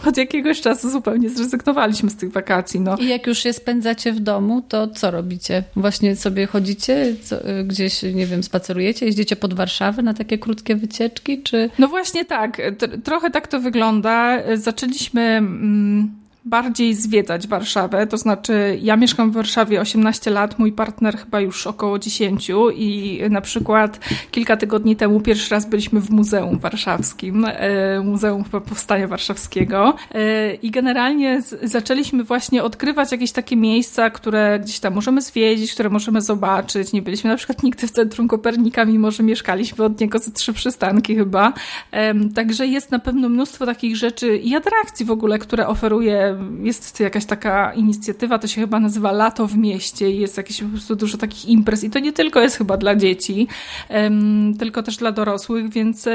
od 0.05 0.17
jakiegoś 0.17 0.61
czasu 0.61 0.89
zupełnie 0.89 1.29
zrezygnowaliśmy 1.29 2.09
z 2.09 2.15
tych 2.15 2.31
wakacji. 2.31 2.79
No. 2.79 2.97
I 2.97 3.07
jak 3.07 3.27
już 3.27 3.45
je 3.45 3.53
spędzacie 3.53 4.13
w 4.13 4.19
domu, 4.19 4.61
to 4.61 4.87
co 4.87 5.11
robicie? 5.11 5.63
Właśnie 5.75 6.15
sobie 6.15 6.47
chodzicie, 6.47 7.15
co, 7.23 7.35
gdzieś, 7.63 8.03
nie 8.03 8.25
wiem, 8.25 8.43
spacerujecie, 8.43 9.05
jeździcie 9.05 9.35
pod 9.35 9.53
Warszawę 9.53 10.01
na 10.01 10.13
takie 10.13 10.37
krótkie 10.37 10.75
wycieczki, 10.75 11.43
czy... 11.43 11.69
No 11.79 11.87
właśnie 11.87 12.25
tak, 12.25 12.61
trochę 13.03 13.29
tak 13.29 13.47
to 13.47 13.59
wygląda. 13.59 14.37
Zaczęliśmy... 14.55 15.21
Mm, 15.21 16.20
bardziej 16.45 16.93
zwiedzać 16.93 17.47
Warszawę. 17.47 18.07
To 18.07 18.17
znaczy, 18.17 18.79
ja 18.81 18.95
mieszkam 18.95 19.31
w 19.31 19.33
Warszawie 19.33 19.81
18 19.81 20.31
lat, 20.31 20.59
mój 20.59 20.71
partner 20.71 21.17
chyba 21.17 21.39
już 21.39 21.67
około 21.67 21.99
10 21.99 22.51
i 22.75 23.21
na 23.29 23.41
przykład 23.41 23.99
kilka 24.31 24.57
tygodni 24.57 24.95
temu 24.95 25.19
pierwszy 25.19 25.55
raz 25.55 25.69
byliśmy 25.69 25.99
w 25.99 26.09
Muzeum 26.09 26.59
Warszawskim, 26.59 27.45
e, 27.47 27.99
Muzeum 27.99 28.43
Powstania 28.43 29.07
Warszawskiego 29.07 29.95
e, 30.11 30.53
i 30.53 30.71
generalnie 30.71 31.41
zaczęliśmy 31.63 32.23
właśnie 32.23 32.63
odkrywać 32.63 33.11
jakieś 33.11 33.31
takie 33.31 33.55
miejsca, 33.55 34.09
które 34.09 34.59
gdzieś 34.59 34.79
tam 34.79 34.93
możemy 34.93 35.21
zwiedzić, 35.21 35.73
które 35.73 35.89
możemy 35.89 36.21
zobaczyć. 36.21 36.93
Nie 36.93 37.01
byliśmy 37.01 37.29
na 37.29 37.35
przykład 37.35 37.63
nigdy 37.63 37.87
w 37.87 37.91
centrum 37.91 38.27
Kopernika, 38.27 38.85
mimo 38.85 39.11
że 39.11 39.23
mieszkaliśmy 39.23 39.85
od 39.85 39.99
niego 39.99 40.19
ze 40.19 40.31
trzy 40.31 40.53
przystanki 40.53 41.15
chyba. 41.15 41.53
Także 42.35 42.67
jest 42.67 42.91
na 42.91 42.99
pewno 42.99 43.29
mnóstwo 43.29 43.65
takich 43.65 43.95
rzeczy 43.95 44.37
i 44.37 44.55
atrakcji 44.55 45.05
w 45.05 45.11
ogóle, 45.11 45.39
które 45.39 45.67
oferuje 45.67 46.30
jest 46.63 46.99
jakaś 46.99 47.25
taka 47.25 47.73
inicjatywa, 47.73 48.39
to 48.39 48.47
się 48.47 48.61
chyba 48.61 48.79
nazywa 48.79 49.11
Lato 49.11 49.47
w 49.47 49.57
mieście 49.57 50.11
i 50.11 50.19
jest 50.19 50.37
jakieś 50.37 50.61
po 50.61 50.69
prostu 50.69 50.95
dużo 50.95 51.17
takich 51.17 51.45
imprez. 51.45 51.83
I 51.83 51.89
to 51.89 51.99
nie 51.99 52.13
tylko 52.13 52.41
jest 52.41 52.57
chyba 52.57 52.77
dla 52.77 52.95
dzieci, 52.95 53.47
tylko 54.59 54.83
też 54.83 54.97
dla 54.97 55.11
dorosłych, 55.11 55.69
więc 55.69 56.07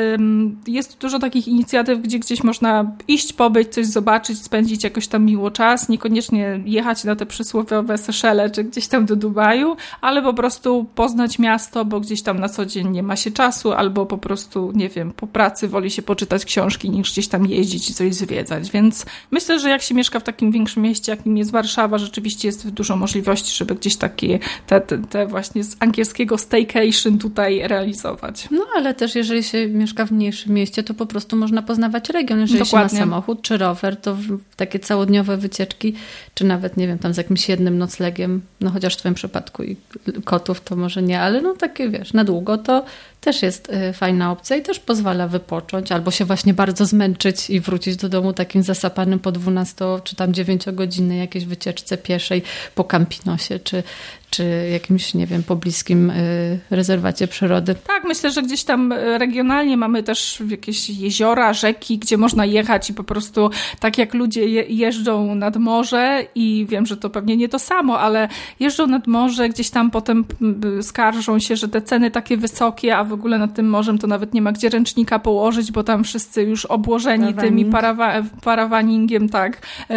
jest 0.67 0.99
dużo 0.99 1.19
takich 1.19 1.49
inicjatyw, 1.49 2.01
gdzie 2.01 2.19
gdzieś 2.19 2.45
można 2.45 2.91
iść, 3.09 3.33
pobyć, 3.33 3.69
coś 3.69 3.87
zobaczyć, 3.87 4.43
spędzić 4.43 4.85
jakoś 4.85 5.09
tam 5.09 5.25
miło 5.25 5.51
czas, 5.51 5.89
niekoniecznie 5.89 6.61
jechać 6.65 7.05
na 7.05 7.17
te 7.17 7.27
przysłowiowe 7.27 7.99
Seszele 7.99 8.51
czy 8.51 8.65
gdzieś 8.65 8.89
tam 8.89 9.07
do 9.07 9.17
Dubaju, 9.17 9.77
ale 10.01 10.23
po 10.23 10.35
prostu 10.35 10.87
poznać 10.95 11.39
miasto, 11.39 11.85
bo 11.85 12.01
gdzieś 12.01 12.23
tam 12.23 12.41
na 12.41 12.49
co 12.49 12.67
dzień 12.67 12.89
nie 12.91 13.03
ma 13.03 13.17
się 13.17 13.31
czasu, 13.31 13.73
albo 13.73 14.07
po 14.07 14.19
prostu, 14.19 14.73
nie 14.75 14.89
wiem, 14.89 15.13
po 15.13 15.27
pracy 15.27 15.69
woli 15.69 15.91
się 15.91 16.03
poczytać 16.03 16.45
książki 16.45 16.91
niż 16.91 17.13
gdzieś 17.13 17.29
tam 17.29 17.47
jeździć 17.47 17.91
i 17.91 17.95
coś 17.95 18.15
zwiedzać, 18.15 18.71
więc 18.71 19.07
myślę, 19.31 19.61
że 19.61 19.71
jak 19.71 19.83
się 19.83 19.95
mieszka 19.95 20.06
mieszka 20.07 20.21
w 20.21 20.23
takim 20.23 20.53
większym 20.53 20.83
mieście, 20.83 21.13
jakim 21.13 21.37
jest 21.37 21.51
Warszawa, 21.51 21.99
rzeczywiście 21.99 22.49
jest 22.49 22.71
dużo 22.71 22.97
możliwości, 22.97 23.57
żeby 23.57 23.75
gdzieś 23.75 23.97
takie 23.97 24.39
te, 24.67 24.81
te, 24.81 24.99
te 24.99 25.27
właśnie 25.27 25.65
z 25.65 25.77
angielskiego 25.81 26.39
staycation 26.39 27.19
tutaj 27.19 27.69
realizować. 27.69 28.49
No 28.51 28.65
ale 28.77 28.95
też 28.95 29.15
jeżeli 29.15 29.43
się 29.43 29.69
mieszka 29.69 30.07
w 30.07 30.11
mniejszym 30.11 30.53
mieście, 30.53 30.83
to 30.83 30.95
po 30.95 31.07
prostu 31.07 31.37
można 31.37 31.63
poznawać 31.63 32.09
region. 32.09 32.41
Jeżeli 32.41 32.61
Dokładnie. 32.61 32.99
się 32.99 33.05
ma 33.05 33.11
samochód 33.11 33.43
czy 33.43 33.59
rower, 33.59 33.97
to 33.97 34.17
takie 34.57 34.79
całodniowe 34.79 35.37
wycieczki, 35.37 35.95
czy 36.35 36.45
nawet, 36.45 36.77
nie 36.77 36.87
wiem, 36.87 36.99
tam 36.99 37.15
z 37.15 37.17
jakimś 37.17 37.49
jednym 37.49 37.79
noclegiem, 37.79 38.43
no 38.61 38.71
chociaż 38.71 38.95
w 38.95 38.97
twoim 38.97 39.15
przypadku 39.15 39.63
i 39.63 39.77
kotów 40.25 40.61
to 40.61 40.77
może 40.77 41.03
nie, 41.03 41.21
ale 41.21 41.43
no 41.43 41.55
takie, 41.55 41.89
wiesz, 41.89 42.13
na 42.13 42.25
długo 42.25 42.59
to 42.59 42.85
też 43.27 43.43
jest 43.43 43.69
y, 43.69 43.93
fajna 43.93 44.33
opcja 44.33 44.57
i 44.57 44.63
też 44.63 44.79
pozwala 44.79 45.29
wypocząć 45.29 45.93
albo 45.93 46.11
się 46.11 46.25
właśnie 46.25 46.55
bardzo 46.55 46.87
zmęczyć 46.87 47.51
i 47.51 47.61
wrócić 47.61 47.97
do 47.97 48.09
domu 48.09 48.33
takim 48.33 48.63
zasapanym 48.63 49.19
po 49.19 49.33
12 49.33 49.85
czy 50.05 50.17
tam 50.17 50.35
9 50.35 50.65
godzinnej 50.73 51.19
jakiejś 51.19 51.45
wycieczce 51.45 51.99
pieszej 51.99 52.43
po 52.75 52.85
Campinosie 52.85 53.59
czy, 53.59 53.83
czy 54.31 54.69
jakimś, 54.73 55.15
nie 55.15 55.27
wiem, 55.27 55.43
pobliskim 55.43 56.11
y, 56.11 56.59
rezerwacie 56.71 57.29
przyrody. 57.29 57.75
Tak, 57.75 58.05
myślę, 58.05 58.31
że 58.31 58.43
gdzieś 58.43 58.65
tam 58.65 58.93
y, 58.93 59.19
regionalnie 59.19 59.77
mamy 59.77 60.03
też 60.03 60.43
jakieś 60.49 60.91
jeziora, 60.91 61.53
rzeki, 61.53 61.99
gdzie 61.99 62.17
można 62.17 62.45
jechać 62.45 62.91
i 62.91 62.95
po 62.95 63.05
prostu 63.05 63.51
tak 63.81 63.99
jak 63.99 64.15
ludzie 64.15 64.49
je, 64.49 64.63
jeżdżą 64.63 65.35
nad 65.35 65.57
morze 65.57 66.27
i 66.35 66.67
wiem, 66.69 66.87
że 66.87 66.97
to 66.97 67.11
pewnie 67.11 67.37
nie 67.37 67.49
to 67.49 67.59
samo, 67.59 68.01
ale 68.01 68.29
jeżdżą 68.61 68.87
nad 68.87 69.07
morze, 69.07 69.49
gdzieś 69.49 69.71
tam 69.71 69.91
potem 69.91 70.25
skarżą 70.83 71.39
się, 71.39 71.57
że 71.57 71.69
te 71.69 71.83
ceny 71.83 72.11
takie 72.11 72.37
wysokie, 72.37 72.97
a 72.97 73.05
w 73.05 73.13
ogóle 73.13 73.39
nad 73.39 73.55
tym 73.55 73.69
morzem 73.69 73.99
to 73.99 74.07
nawet 74.07 74.35
nie 74.35 74.43
ma 74.43 74.53
gdzie 74.53 74.69
ręcznika 74.69 75.19
położyć, 75.19 75.73
bo 75.73 75.85
tam 75.85 76.05
wszyscy 76.05 76.43
już 76.43 76.65
obłożeni 76.65 77.35
tymi 77.35 77.65
parawa 77.65 78.23
parawaningiem, 78.45 79.29
tak, 79.29 79.67
y, 79.91 79.95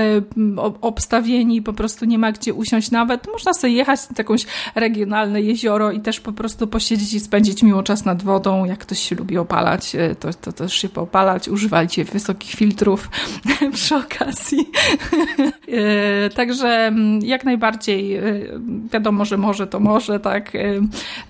obstawieni, 0.82 1.62
po 1.62 1.74
prostu 1.74 2.06
nie 2.06 2.18
ma 2.18 2.32
gdzie 2.32 2.54
usiąść 2.54 2.92
nawet. 2.92 3.28
Można 3.32 3.54
sobie 3.54 3.74
jechać 3.74 4.00
jakąś 4.20 4.46
regionalne 4.76 5.42
jezioro 5.42 5.92
i 5.92 6.00
też 6.00 6.20
po 6.20 6.32
prostu 6.32 6.68
posiedzieć 6.68 7.14
i 7.14 7.20
spędzić 7.20 7.64
miło 7.64 7.84
czas 7.84 8.06
nad 8.06 8.24
wodą. 8.24 8.66
Jak 8.66 8.80
ktoś 8.80 9.00
się 9.00 9.16
lubi 9.16 9.38
opalać, 9.38 9.96
e, 9.96 10.16
to, 10.16 10.34
to 10.34 10.52
też 10.52 10.74
się 10.74 10.90
poopalać. 10.90 11.48
Używajcie 11.48 12.06
wysokich 12.06 12.52
filtrów 12.52 13.10
przy 13.74 13.96
okazji. 13.96 14.60
E, 15.70 16.30
także 16.30 16.68
mm, 16.68 17.20
jak 17.22 17.44
najbardziej 17.44 18.16
e, 18.16 18.24
wiadomo, 18.94 19.26
że 19.26 19.38
może 19.38 19.68
to 19.68 19.80
może, 19.80 20.20
tak. 20.20 20.52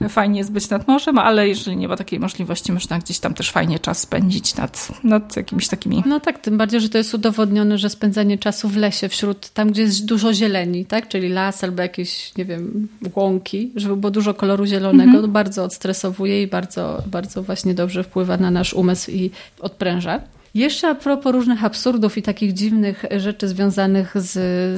Fajnie 0.09 0.39
jest 0.39 0.51
być 0.51 0.69
nad 0.69 0.87
morzem, 0.87 1.17
ale 1.17 1.47
jeżeli 1.47 1.77
nie 1.77 1.87
ma 1.87 1.95
takiej 1.95 2.19
możliwości, 2.19 2.71
można 2.71 2.99
gdzieś 2.99 3.19
tam 3.19 3.33
też 3.33 3.51
fajnie 3.51 3.79
czas 3.79 3.99
spędzić 3.99 4.55
nad, 4.55 4.87
nad 5.03 5.37
jakimiś 5.37 5.67
takimi. 5.67 6.03
No 6.05 6.19
tak, 6.19 6.39
tym 6.39 6.57
bardziej, 6.57 6.81
że 6.81 6.89
to 6.89 6.97
jest 6.97 7.13
udowodnione, 7.13 7.77
że 7.77 7.89
spędzanie 7.89 8.37
czasu 8.37 8.69
w 8.69 8.77
lesie, 8.77 9.09
wśród 9.09 9.49
tam, 9.49 9.71
gdzie 9.71 9.81
jest 9.81 10.05
dużo 10.05 10.33
zieleni, 10.33 10.85
tak? 10.85 11.07
Czyli 11.07 11.29
las 11.29 11.63
albo 11.63 11.81
jakieś, 11.81 12.35
nie 12.35 12.45
wiem, 12.45 12.78
łąki, 13.15 13.71
żeby 13.75 13.95
było 13.97 14.11
dużo 14.11 14.33
koloru 14.33 14.65
zielonego, 14.65 15.11
mhm. 15.11 15.31
bardzo 15.31 15.63
odstresowuje 15.63 16.43
i 16.43 16.47
bardzo, 16.47 17.03
bardzo 17.07 17.43
właśnie 17.43 17.73
dobrze 17.73 18.03
wpływa 18.03 18.37
na 18.37 18.51
nasz 18.51 18.73
umysł 18.73 19.11
i 19.11 19.31
odpręża. 19.59 20.21
Jeszcze 20.53 20.87
a 20.87 20.95
propos 20.95 21.33
różnych 21.33 21.63
absurdów 21.63 22.17
i 22.17 22.21
takich 22.21 22.53
dziwnych 22.53 23.05
rzeczy 23.17 23.47
związanych 23.47 24.13
z, 24.15 24.31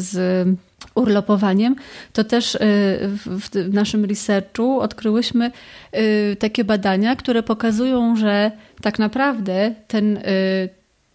z 0.03 0.47
urlopowaniem, 0.95 1.75
to 2.13 2.23
też 2.23 2.55
y, 2.55 2.59
w 3.25 3.73
naszym 3.73 4.05
researchu 4.05 4.79
odkryłyśmy 4.79 5.51
y, 5.95 6.35
takie 6.39 6.63
badania, 6.63 7.15
które 7.15 7.43
pokazują, 7.43 8.15
że 8.15 8.51
tak 8.81 8.99
naprawdę 8.99 9.75
ten 9.87 10.19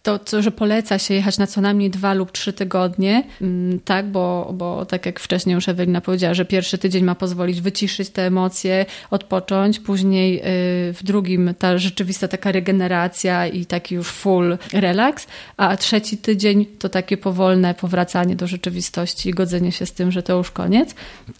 to, 0.07 0.41
że 0.41 0.51
poleca 0.51 0.99
się 0.99 1.13
jechać 1.13 1.37
na 1.37 1.47
co 1.47 1.61
najmniej 1.61 1.89
dwa 1.89 2.13
lub 2.13 2.31
trzy 2.31 2.53
tygodnie, 2.53 3.23
mm, 3.41 3.79
tak, 3.79 4.11
bo, 4.11 4.53
bo 4.53 4.85
tak 4.85 5.05
jak 5.05 5.19
wcześniej 5.19 5.53
już 5.53 5.69
Ewelina 5.69 6.01
powiedziała, 6.01 6.33
że 6.33 6.45
pierwszy 6.45 6.77
tydzień 6.77 7.03
ma 7.03 7.15
pozwolić 7.15 7.61
wyciszyć 7.61 8.09
te 8.09 8.25
emocje, 8.25 8.85
odpocząć, 9.11 9.79
później 9.79 10.39
y, 10.39 10.93
w 10.93 10.99
drugim 11.03 11.53
ta 11.59 11.77
rzeczywista 11.77 12.27
taka 12.27 12.51
regeneracja 12.51 13.47
i 13.47 13.65
taki 13.65 13.95
już 13.95 14.07
full 14.07 14.57
relaks, 14.73 15.27
a 15.57 15.77
trzeci 15.77 16.17
tydzień 16.17 16.65
to 16.65 16.89
takie 16.89 17.17
powolne 17.17 17.73
powracanie 17.73 18.35
do 18.35 18.47
rzeczywistości 18.47 19.29
i 19.29 19.33
godzenie 19.33 19.71
się 19.71 19.85
z 19.85 19.93
tym, 19.93 20.11
że 20.11 20.23
to 20.23 20.37
już 20.37 20.51
koniec, 20.51 20.95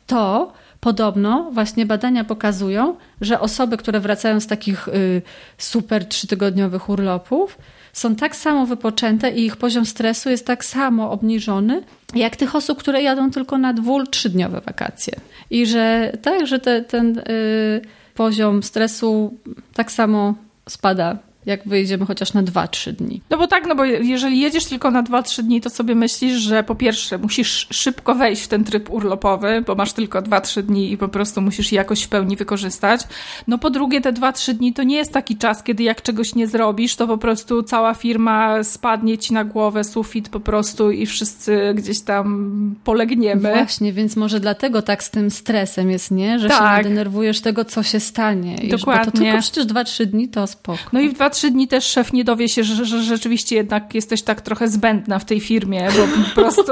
to 0.08 0.54
Podobno 0.80 1.50
właśnie 1.54 1.86
badania 1.86 2.24
pokazują, 2.24 2.96
że 3.22 3.40
osoby, 3.40 3.78
które 3.78 4.00
wracają 4.00 4.40
z 4.40 4.48
takich 4.48 4.88
y, 4.88 5.22
super 5.58 6.06
trzytygodniowych 6.06 6.90
urlopów, 6.90 7.58
są 7.98 8.16
tak 8.16 8.36
samo 8.36 8.66
wypoczęte 8.66 9.32
i 9.32 9.46
ich 9.46 9.56
poziom 9.56 9.86
stresu 9.86 10.30
jest 10.30 10.46
tak 10.48 10.66
samo 10.66 11.12
obniżony, 11.12 11.84
jak 12.16 12.36
tych 12.36 12.56
osób, 12.56 12.80
które 12.80 13.02
jadą 13.02 13.32
tylko 13.32 13.58
na 13.58 13.74
dwu, 13.74 14.06
trzydniowe 14.06 14.62
wakacje. 14.62 15.14
I 15.50 15.66
że 15.66 16.14
tak, 16.22 16.48
że 16.48 16.60
te, 16.60 16.82
ten 16.82 17.20
y, 17.20 17.82
poziom 18.16 18.64
stresu 18.64 19.34
tak 19.74 19.92
samo 19.92 20.36
spada 20.70 21.18
jak 21.48 21.68
wyjdziemy 21.68 22.06
chociaż 22.06 22.34
na 22.34 22.44
2-3 22.44 22.92
dni. 22.92 23.22
No 23.30 23.38
bo 23.38 23.48
tak, 23.48 23.68
no 23.68 23.76
bo 23.76 23.86
jeżeli 23.86 24.40
jedziesz 24.40 24.66
tylko 24.66 24.92
na 24.92 25.04
2-3 25.04 25.42
dni, 25.42 25.62
to 25.62 25.70
sobie 25.70 25.96
myślisz, 25.96 26.34
że 26.34 26.64
po 26.64 26.76
pierwsze 26.76 27.18
musisz 27.18 27.68
szybko 27.72 28.16
wejść 28.16 28.44
w 28.44 28.48
ten 28.48 28.64
tryb 28.64 28.90
urlopowy, 28.90 29.64
bo 29.68 29.76
masz 29.76 29.94
tylko 29.94 30.22
2-3 30.22 30.62
dni 30.62 30.92
i 30.92 30.98
po 30.98 31.08
prostu 31.08 31.42
musisz 31.42 31.72
je 31.72 31.76
jakoś 31.76 32.04
w 32.04 32.08
pełni 32.10 32.36
wykorzystać. 32.36 33.02
No 33.48 33.58
po 33.58 33.70
drugie, 33.70 34.02
te 34.02 34.14
2-3 34.14 34.54
dni 34.54 34.74
to 34.74 34.84
nie 34.84 34.96
jest 34.96 35.14
taki 35.14 35.38
czas, 35.38 35.64
kiedy 35.64 35.84
jak 35.84 36.02
czegoś 36.02 36.36
nie 36.36 36.48
zrobisz, 36.48 36.96
to 36.96 37.08
po 37.08 37.18
prostu 37.18 37.64
cała 37.64 37.94
firma 37.94 38.64
spadnie 38.64 39.18
ci 39.18 39.34
na 39.34 39.44
głowę, 39.44 39.84
sufit 39.84 40.30
po 40.30 40.40
prostu 40.40 40.92
i 40.92 41.06
wszyscy 41.06 41.74
gdzieś 41.76 42.02
tam 42.02 42.76
polegniemy. 42.84 43.52
Właśnie, 43.54 43.94
więc 43.94 44.16
może 44.16 44.40
dlatego 44.40 44.82
tak 44.82 45.04
z 45.04 45.12
tym 45.12 45.32
stresem 45.32 45.90
jest, 45.90 46.12
nie? 46.12 46.40
Że 46.40 46.50
tak. 46.50 46.78
się 46.78 46.90
denerwujesz 46.90 47.42
tego, 47.42 47.66
co 47.66 47.84
się 47.84 48.00
stanie. 48.00 48.56
Dokładnie. 48.70 49.06
Bo 49.06 49.12
to 49.12 49.18
tylko 49.18 49.40
przecież 49.42 49.66
2-3 49.66 50.06
dni 50.06 50.28
to 50.28 50.48
spoko. 50.48 50.80
No 50.94 51.00
i 51.00 51.10
w 51.10 51.14
2 51.14 51.30
trzy 51.38 51.52
dni 51.52 51.68
też 51.68 51.86
szef 51.86 52.14
nie 52.14 52.24
dowie 52.24 52.50
się, 52.50 52.64
że, 52.64 52.86
że 52.86 53.04
rzeczywiście 53.04 53.56
jednak 53.56 53.96
jesteś 53.96 54.22
tak 54.22 54.42
trochę 54.42 54.68
zbędna 54.68 55.20
w 55.20 55.26
tej 55.26 55.40
firmie, 55.40 55.88
bo 55.98 56.08
po 56.18 56.36
prostu 56.42 56.72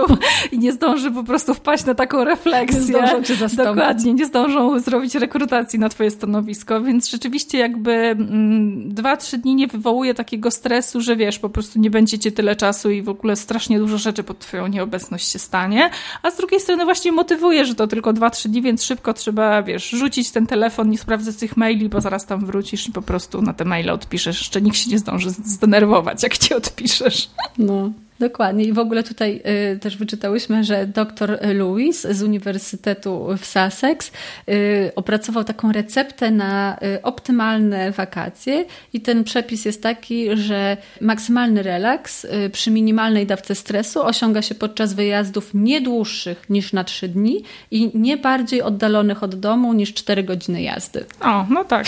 i 0.52 0.60
nie 0.60 0.74
zdąży 0.74 1.12
po 1.12 1.24
prostu 1.24 1.54
wpaść 1.54 1.86
na 1.86 1.96
taką 1.96 2.24
refleksję. 2.24 2.80
Nie 2.80 2.84
zdążą 2.84 3.24
cię 3.24 3.36
zastąpić. 3.36 3.76
Dokładnie, 3.76 4.14
nie 4.14 4.26
zdążą 4.26 4.80
zrobić 4.80 5.16
rekrutacji 5.16 5.80
na 5.80 5.90
twoje 5.90 6.12
stanowisko, 6.12 6.82
więc 6.82 7.10
rzeczywiście 7.10 7.58
jakby 7.58 7.92
mm, 7.92 8.94
dwa, 8.94 9.18
trzy 9.18 9.38
dni 9.38 9.56
nie 9.56 9.68
wywołuje 9.68 10.14
takiego 10.14 10.52
stresu, 10.52 11.02
że 11.02 11.16
wiesz, 11.16 11.40
po 11.40 11.50
prostu 11.50 11.80
nie 11.80 11.90
będziecie 11.90 12.32
tyle 12.32 12.56
czasu 12.56 12.92
i 12.92 13.02
w 13.02 13.10
ogóle 13.10 13.36
strasznie 13.36 13.80
dużo 13.80 13.98
rzeczy 13.98 14.24
pod 14.24 14.40
twoją 14.40 14.68
nieobecność 14.68 15.32
się 15.32 15.40
stanie, 15.40 15.90
a 16.24 16.32
z 16.32 16.38
drugiej 16.38 16.60
strony 16.60 16.86
właśnie 16.86 17.12
motywuje, 17.12 17.66
że 17.66 17.76
to 17.76 17.88
tylko 17.88 18.14
dwa, 18.14 18.30
trzy 18.30 18.50
dni, 18.50 18.62
więc 18.62 18.84
szybko 18.84 19.14
trzeba, 19.14 19.64
wiesz, 19.64 19.90
rzucić 19.90 20.32
ten 20.32 20.48
telefon, 20.48 20.90
nie 20.90 20.98
sprawdzać 20.98 21.36
tych 21.36 21.58
maili, 21.58 21.90
bo 21.90 22.02
zaraz 22.02 22.26
tam 22.26 22.46
wrócisz 22.46 22.88
i 22.88 22.92
po 22.92 23.02
prostu 23.02 23.42
na 23.42 23.54
te 23.54 23.66
maile 23.66 23.90
odpiszesz 23.90 24.50
jeszcze 24.56 24.66
nikt 24.66 24.78
się 24.78 24.90
nie 24.90 25.00
zdąży 25.00 25.30
zdenerwować, 25.30 26.24
jak 26.24 26.38
ci 26.38 26.54
odpiszesz. 26.54 27.30
No. 27.58 27.92
Dokładnie. 28.20 28.66
I 28.66 28.74
w 28.74 28.80
ogóle 28.80 29.04
tutaj 29.04 29.42
y, 29.74 29.80
też 29.80 29.98
wyczytałyśmy, 29.98 30.64
że 30.64 30.88
dr 30.88 31.40
Lewis 31.42 32.02
z 32.02 32.24
Uniwersytetu 32.24 33.28
w 33.38 33.46
Sussex 33.46 34.12
y, 34.50 34.92
opracował 34.96 35.44
taką 35.44 35.72
receptę 35.72 36.32
na 36.32 36.78
y, 36.98 37.02
optymalne 37.02 37.92
wakacje 37.92 38.66
i 38.94 39.02
ten 39.02 39.24
przepis 39.24 39.66
jest 39.66 39.84
taki, 39.84 40.38
że 40.38 40.78
maksymalny 41.02 41.64
relaks 41.64 42.26
y, 42.26 42.50
przy 42.50 42.72
minimalnej 42.72 43.26
dawce 43.28 43.56
stresu 43.56 44.04
osiąga 44.04 44.42
się 44.42 44.56
podczas 44.56 44.94
wyjazdów 44.94 45.50
nie 45.54 45.82
dłuższych 45.82 46.50
niż 46.50 46.74
na 46.74 46.84
3 46.84 47.08
dni 47.08 47.44
i 47.72 47.92
nie 47.94 48.18
bardziej 48.18 48.62
oddalonych 48.62 49.24
od 49.24 49.36
domu 49.36 49.74
niż 49.74 49.94
4 49.94 50.24
godziny 50.24 50.62
jazdy. 50.62 51.06
O, 51.22 51.46
no 51.50 51.64
tak. 51.64 51.86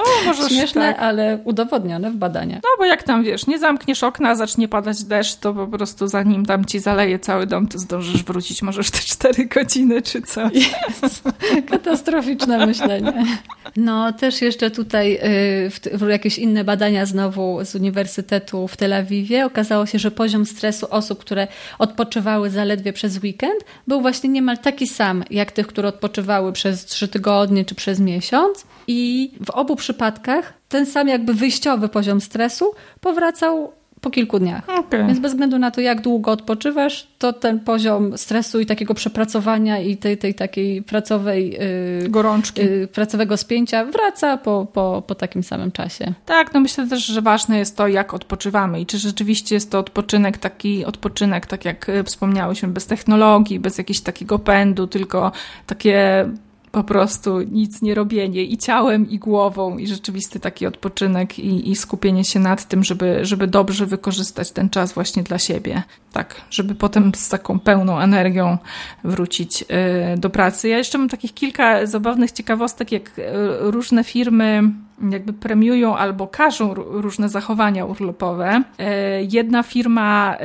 O, 0.00 0.24
może 0.26 0.48
Śmieszne, 0.48 0.94
tak. 0.94 1.02
ale 1.02 1.38
udowodnione 1.44 2.10
w 2.10 2.16
badaniach. 2.16 2.60
No 2.62 2.68
bo 2.78 2.84
jak 2.84 3.02
tam 3.02 3.24
wiesz, 3.24 3.46
nie 3.46 3.58
zamkniesz 3.58 4.04
okna, 4.04 4.34
zacznie 4.34 4.68
padać 4.68 5.04
deszcz, 5.04 5.36
to 5.36 5.54
po 5.54 5.66
prostu 5.66 6.08
zanim 6.08 6.46
tam 6.46 6.64
ci 6.64 6.78
zaleje 6.78 7.18
cały 7.18 7.46
dom, 7.46 7.68
to 7.68 7.78
zdążysz 7.78 8.24
wrócić 8.24 8.62
może 8.62 8.82
w 8.82 8.90
te 8.90 8.98
cztery 9.12 9.46
godziny 9.46 10.02
czy 10.02 10.22
coś. 10.22 10.52
Yes. 10.52 11.22
Katastroficzne 11.70 12.66
myślenie. 12.66 13.24
No 13.76 14.12
też 14.12 14.42
jeszcze 14.42 14.70
tutaj 14.70 15.14
y, 15.14 15.70
w, 15.70 15.80
w 15.92 16.08
jakieś 16.08 16.38
inne 16.38 16.64
badania 16.64 17.06
znowu 17.06 17.64
z 17.64 17.74
Uniwersytetu 17.74 18.68
w 18.68 18.76
Tel 18.76 18.92
Awiwie 18.92 19.46
okazało 19.46 19.86
się, 19.86 19.98
że 19.98 20.10
poziom 20.10 20.46
stresu 20.46 20.86
osób, 20.90 21.20
które 21.20 21.48
odpoczywały 21.78 22.50
zaledwie 22.50 22.92
przez 22.92 23.22
weekend 23.22 23.64
był 23.86 24.00
właśnie 24.00 24.30
niemal 24.30 24.58
taki 24.58 24.86
sam 24.86 25.24
jak 25.30 25.52
tych, 25.52 25.66
które 25.66 25.88
odpoczywały 25.88 26.52
przez 26.52 26.84
trzy 26.84 27.08
tygodnie 27.08 27.64
czy 27.64 27.74
przez 27.74 28.00
miesiąc 28.00 28.64
i 28.86 29.30
w 29.46 29.50
obu 29.50 29.76
przypadkach 29.76 30.54
ten 30.68 30.86
sam 30.86 31.08
jakby 31.08 31.34
wyjściowy 31.34 31.88
poziom 31.88 32.20
stresu 32.20 32.72
powracał 33.00 33.72
po 34.00 34.10
kilku 34.10 34.38
dniach. 34.38 34.68
Okay. 34.68 35.06
Więc 35.06 35.18
bez 35.18 35.32
względu 35.32 35.58
na 35.58 35.70
to, 35.70 35.80
jak 35.80 36.00
długo 36.00 36.30
odpoczywasz, 36.30 37.06
to 37.18 37.32
ten 37.32 37.60
poziom 37.60 38.18
stresu 38.18 38.60
i 38.60 38.66
takiego 38.66 38.94
przepracowania 38.94 39.78
i 39.78 39.96
tej, 39.96 40.18
tej 40.18 40.34
takiej 40.34 40.82
pracowej 40.82 41.50
yy, 42.02 42.08
gorączki, 42.08 42.62
yy, 42.62 42.88
pracowego 42.88 43.36
spięcia 43.36 43.84
wraca 43.84 44.36
po, 44.36 44.66
po, 44.72 45.02
po 45.06 45.14
takim 45.14 45.42
samym 45.42 45.72
czasie. 45.72 46.12
Tak, 46.26 46.54
no 46.54 46.60
myślę 46.60 46.86
też, 46.86 47.06
że 47.06 47.22
ważne 47.22 47.58
jest 47.58 47.76
to, 47.76 47.88
jak 47.88 48.14
odpoczywamy 48.14 48.80
i 48.80 48.86
czy 48.86 48.98
rzeczywiście 48.98 49.54
jest 49.54 49.70
to 49.70 49.78
odpoczynek 49.78 50.38
taki 50.38 50.84
odpoczynek, 50.84 51.46
tak 51.46 51.64
jak 51.64 51.88
y, 51.88 52.04
wspomniałyśmy, 52.04 52.68
bez 52.68 52.86
technologii, 52.86 53.60
bez 53.60 53.78
jakiegoś 53.78 54.00
takiego 54.00 54.38
pędu, 54.38 54.86
tylko 54.86 55.32
takie 55.66 56.26
po 56.72 56.84
prostu 56.84 57.40
nic 57.40 57.82
nie 57.82 57.94
robienie 57.94 58.42
i 58.44 58.58
ciałem, 58.58 59.10
i 59.10 59.18
głową, 59.18 59.78
i 59.78 59.86
rzeczywisty 59.86 60.40
taki 60.40 60.66
odpoczynek, 60.66 61.38
i, 61.38 61.70
i 61.70 61.76
skupienie 61.76 62.24
się 62.24 62.40
nad 62.40 62.68
tym, 62.68 62.84
żeby, 62.84 63.18
żeby 63.22 63.46
dobrze 63.46 63.86
wykorzystać 63.86 64.50
ten 64.50 64.70
czas 64.70 64.92
właśnie 64.92 65.22
dla 65.22 65.38
siebie. 65.38 65.82
Tak, 66.12 66.40
żeby 66.50 66.74
potem 66.74 67.12
z 67.14 67.28
taką 67.28 67.58
pełną 67.58 68.00
energią 68.00 68.58
wrócić 69.04 69.62
y, 69.62 69.66
do 70.18 70.30
pracy. 70.30 70.68
Ja 70.68 70.78
jeszcze 70.78 70.98
mam 70.98 71.08
takich 71.08 71.34
kilka 71.34 71.86
zabawnych 71.86 72.32
ciekawostek, 72.32 72.92
jak 72.92 73.18
y, 73.18 73.22
różne 73.60 74.04
firmy 74.04 74.62
jakby 75.10 75.32
premiują 75.32 75.96
albo 75.96 76.26
każą 76.26 76.74
różne 76.74 77.28
zachowania 77.28 77.84
urlopowe. 77.84 78.62
E, 78.78 79.22
jedna 79.22 79.62
firma 79.62 80.36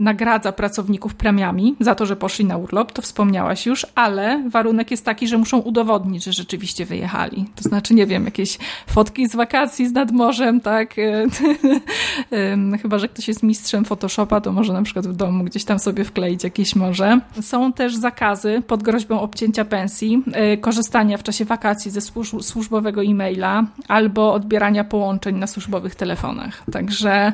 nagradza 0.00 0.52
pracowników 0.52 1.14
premiami 1.14 1.76
za 1.80 1.94
to, 1.94 2.06
że 2.06 2.16
poszli 2.16 2.44
na 2.44 2.56
urlop, 2.56 2.92
to 2.92 3.02
wspomniałaś 3.02 3.66
już, 3.66 3.86
ale 3.94 4.44
warunek 4.50 4.90
jest 4.90 5.04
taki, 5.04 5.28
że 5.28 5.38
muszą 5.38 5.58
udowodnić, 5.58 6.24
że 6.24 6.32
rzeczywiście 6.32 6.84
wyjechali. 6.84 7.44
To 7.56 7.62
znaczy, 7.62 7.94
nie 7.94 8.06
wiem, 8.06 8.24
jakieś 8.24 8.58
fotki 8.86 9.28
z 9.28 9.36
wakacji 9.36 9.88
z 9.88 9.92
nad 9.92 10.12
morzem, 10.12 10.60
tak? 10.60 10.94
E, 10.98 12.78
chyba, 12.82 12.98
że 12.98 13.08
ktoś 13.08 13.28
jest 13.28 13.42
mistrzem 13.42 13.84
Photoshopa, 13.84 14.40
to 14.40 14.52
może 14.52 14.72
na 14.72 14.82
przykład 14.82 15.06
w 15.06 15.16
domu 15.16 15.44
gdzieś 15.44 15.64
tam 15.64 15.78
sobie 15.78 16.04
wkleić 16.04 16.44
jakieś 16.44 16.76
morze. 16.76 17.20
Są 17.40 17.72
też 17.72 17.96
zakazy 17.96 18.62
pod 18.66 18.82
groźbą 18.82 19.20
obcięcia 19.20 19.64
pensji, 19.64 20.22
e, 20.32 20.56
korzystania 20.56 21.18
w 21.18 21.22
czasie 21.22 21.44
wakacji 21.44 21.90
ze 21.90 22.00
służbowego 22.40 23.02
e-maila, 23.02 23.64
albo 23.88 24.32
odbierania 24.32 24.84
połączeń 24.84 25.36
na 25.36 25.46
służbowych 25.46 25.94
telefonach. 25.94 26.62
Także 26.72 27.32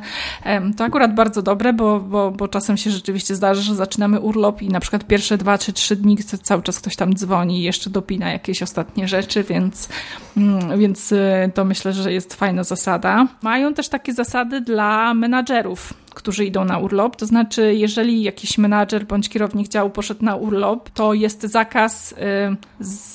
to 0.77 0.85
akurat 0.85 1.15
bardzo 1.15 1.43
dobre, 1.43 1.73
bo, 1.73 2.01
bo, 2.01 2.31
bo 2.31 2.49
czasem 2.49 2.77
się 2.77 2.91
rzeczywiście 2.91 3.35
zdarza, 3.35 3.63
że 3.63 3.75
zaczynamy 3.75 4.21
urlop 4.21 4.63
i 4.63 4.69
na 4.69 4.81
przykład 4.81 5.05
pierwsze 5.05 5.39
dwa 5.39 5.59
czy 5.59 5.73
trzy 5.73 5.97
dni 5.97 6.17
cały 6.43 6.63
czas 6.63 6.79
ktoś 6.79 6.97
tam 6.97 7.15
dzwoni 7.15 7.61
i 7.61 7.63
jeszcze 7.63 7.91
dopina 7.91 8.33
jakieś 8.33 8.63
ostatnie 8.63 9.09
rzeczy, 9.09 9.45
więc, 9.45 9.89
mm, 10.37 10.79
więc 10.79 11.13
y, 11.13 11.51
to 11.55 11.65
myślę, 11.65 11.93
że 11.93 12.13
jest 12.13 12.35
fajna 12.35 12.65
zasada. 12.65 13.27
Mają 13.43 13.75
też 13.75 13.89
takie 13.89 14.13
zasady 14.13 14.61
dla 14.61 15.15
menadżerów, 15.15 15.95
którzy 16.15 16.45
idą 16.45 16.65
na 16.65 16.79
urlop. 16.79 17.17
To 17.17 17.27
znaczy, 17.27 17.75
jeżeli 17.75 18.23
jakiś 18.23 18.59
menadżer 18.59 19.07
bądź 19.07 19.29
kierownik 19.29 19.69
działu 19.69 19.91
poszedł 19.91 20.25
na 20.25 20.37
urlop, 20.37 20.91
to 20.91 21.15
jest 21.15 21.43
zakaz 21.43 22.13
y, 22.13 22.17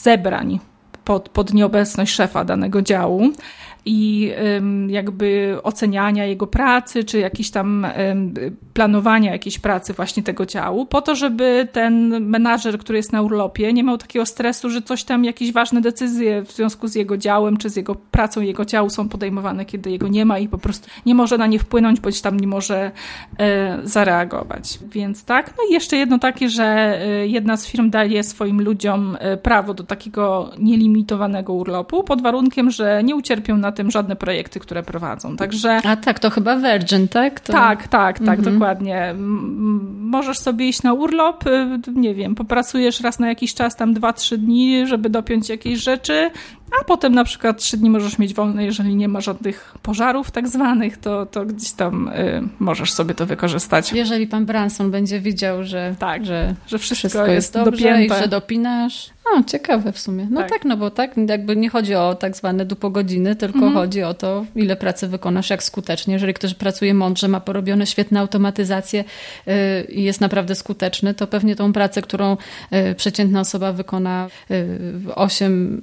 zebrań 0.03 0.59
pod, 1.05 1.29
pod 1.29 1.53
nieobecność 1.53 2.13
szefa 2.13 2.45
danego 2.45 2.81
działu 2.81 3.31
i 3.85 4.31
jakby 4.87 5.57
oceniania 5.63 6.25
jego 6.25 6.47
pracy, 6.47 7.03
czy 7.03 7.19
jakiś 7.19 7.51
tam 7.51 7.87
planowania 8.73 9.31
jakiejś 9.31 9.59
pracy 9.59 9.93
właśnie 9.93 10.23
tego 10.23 10.45
działu, 10.45 10.85
po 10.85 11.01
to, 11.01 11.15
żeby 11.15 11.67
ten 11.71 12.25
menadżer, 12.25 12.79
który 12.79 12.97
jest 12.97 13.13
na 13.13 13.21
urlopie, 13.21 13.73
nie 13.73 13.83
miał 13.83 13.97
takiego 13.97 14.25
stresu, 14.25 14.69
że 14.69 14.81
coś 14.81 15.03
tam, 15.03 15.25
jakieś 15.25 15.51
ważne 15.51 15.81
decyzje 15.81 16.41
w 16.41 16.51
związku 16.51 16.87
z 16.87 16.95
jego 16.95 17.17
działem, 17.17 17.57
czy 17.57 17.69
z 17.69 17.75
jego 17.75 17.95
pracą 17.95 18.41
jego 18.41 18.65
działu 18.65 18.89
są 18.89 19.09
podejmowane, 19.09 19.65
kiedy 19.65 19.91
jego 19.91 20.07
nie 20.07 20.25
ma 20.25 20.39
i 20.39 20.47
po 20.47 20.57
prostu 20.57 20.87
nie 21.05 21.15
może 21.15 21.37
na 21.37 21.47
nie 21.47 21.59
wpłynąć, 21.59 21.99
bądź 21.99 22.21
tam 22.21 22.39
nie 22.39 22.47
może 22.47 22.91
e, 23.39 23.79
zareagować. 23.83 24.79
Więc 24.91 25.25
tak. 25.25 25.53
No 25.57 25.63
i 25.69 25.73
jeszcze 25.73 25.97
jedno 25.97 26.19
takie, 26.19 26.49
że 26.49 26.65
e, 26.65 27.27
jedna 27.27 27.57
z 27.57 27.67
firm 27.67 27.89
daje 27.89 28.23
swoim 28.23 28.61
ludziom 28.61 29.17
e, 29.19 29.37
prawo 29.37 29.73
do 29.73 29.83
takiego 29.83 30.51
nielimitowanego 30.59 31.53
urlopu, 31.53 32.03
pod 32.03 32.21
warunkiem, 32.21 32.71
że 32.71 33.03
nie 33.03 33.15
ucierpią 33.15 33.57
na 33.57 33.71
tym 33.75 33.91
żadne 33.91 34.15
projekty, 34.15 34.59
które 34.59 34.83
prowadzą. 34.83 35.35
Także... 35.37 35.79
A 35.83 35.95
tak, 35.95 36.19
to 36.19 36.29
chyba 36.29 36.55
Virgin, 36.57 37.07
tak? 37.07 37.39
To... 37.39 37.53
Tak, 37.53 37.87
tak, 37.87 38.19
tak, 38.19 38.39
mhm. 38.39 38.53
dokładnie. 38.53 39.15
Możesz 39.99 40.39
sobie 40.39 40.67
iść 40.67 40.83
na 40.83 40.93
urlop, 40.93 41.47
y, 41.47 41.79
nie 41.93 42.15
wiem, 42.15 42.35
popracujesz 42.35 43.01
raz 43.01 43.19
na 43.19 43.27
jakiś 43.27 43.53
czas, 43.53 43.75
tam 43.75 43.93
dwa, 43.93 44.13
trzy 44.13 44.37
dni, 44.37 44.87
żeby 44.87 45.09
dopiąć 45.09 45.49
jakieś 45.49 45.79
rzeczy, 45.79 46.29
a 46.81 46.83
potem 46.83 47.15
na 47.15 47.23
przykład 47.23 47.57
trzy 47.57 47.77
dni 47.77 47.89
możesz 47.89 48.19
mieć 48.19 48.33
wolne, 48.33 48.65
jeżeli 48.65 48.95
nie 48.95 49.07
ma 49.07 49.21
żadnych 49.21 49.75
pożarów 49.81 50.31
tak 50.31 50.47
zwanych, 50.47 50.97
to, 50.97 51.25
to 51.25 51.45
gdzieś 51.45 51.71
tam 51.71 52.07
y, 52.07 52.43
możesz 52.59 52.93
sobie 52.93 53.15
to 53.15 53.25
wykorzystać. 53.25 53.93
Jeżeli 53.93 54.27
pan 54.27 54.45
Branson 54.45 54.91
będzie 54.91 55.19
widział, 55.19 55.63
że, 55.63 55.95
tak, 55.99 56.25
że, 56.25 56.55
że 56.67 56.77
wszystko, 56.77 57.07
wszystko 57.07 57.27
jest, 57.27 57.53
dobrze 57.53 57.71
dopięte. 57.71 58.17
i 58.17 58.21
że 58.21 58.27
dopinasz. 58.27 59.09
O, 59.33 59.43
ciekawe 59.43 59.91
w 59.91 59.99
sumie. 59.99 60.27
No 60.31 60.41
tak. 60.41 60.49
tak. 60.49 60.65
no 60.65 60.77
bo 60.77 60.91
tak, 60.91 61.11
jakby 61.29 61.55
nie 61.55 61.69
chodzi 61.69 61.95
o 61.95 62.15
tak 62.15 62.35
zwane 62.35 62.65
dupogodziny, 62.65 63.35
tylko 63.35 63.57
mhm. 63.57 63.73
chodzi 63.73 64.03
o 64.03 64.13
to, 64.13 64.45
ile 64.55 64.75
pracy 64.75 65.07
wykonasz, 65.07 65.49
jak 65.49 65.63
skutecznie. 65.63 66.13
Jeżeli 66.13 66.33
ktoś 66.33 66.53
pracuje 66.53 66.93
mądrze, 66.93 67.27
ma 67.27 67.39
porobione 67.39 67.85
świetne 67.85 68.19
automatyzacje 68.19 69.03
y, 69.47 69.83
i 69.91 70.03
jest 70.03 70.21
naprawdę 70.21 70.55
skuteczny, 70.55 71.13
to 71.13 71.27
pewnie 71.27 71.55
tą 71.55 71.73
pracę, 71.73 72.01
którą 72.01 72.37
y, 72.73 72.95
przeciętna 72.95 73.39
osoba 73.39 73.73
wykona 73.73 74.27
w 74.49 75.11
8 75.15 75.81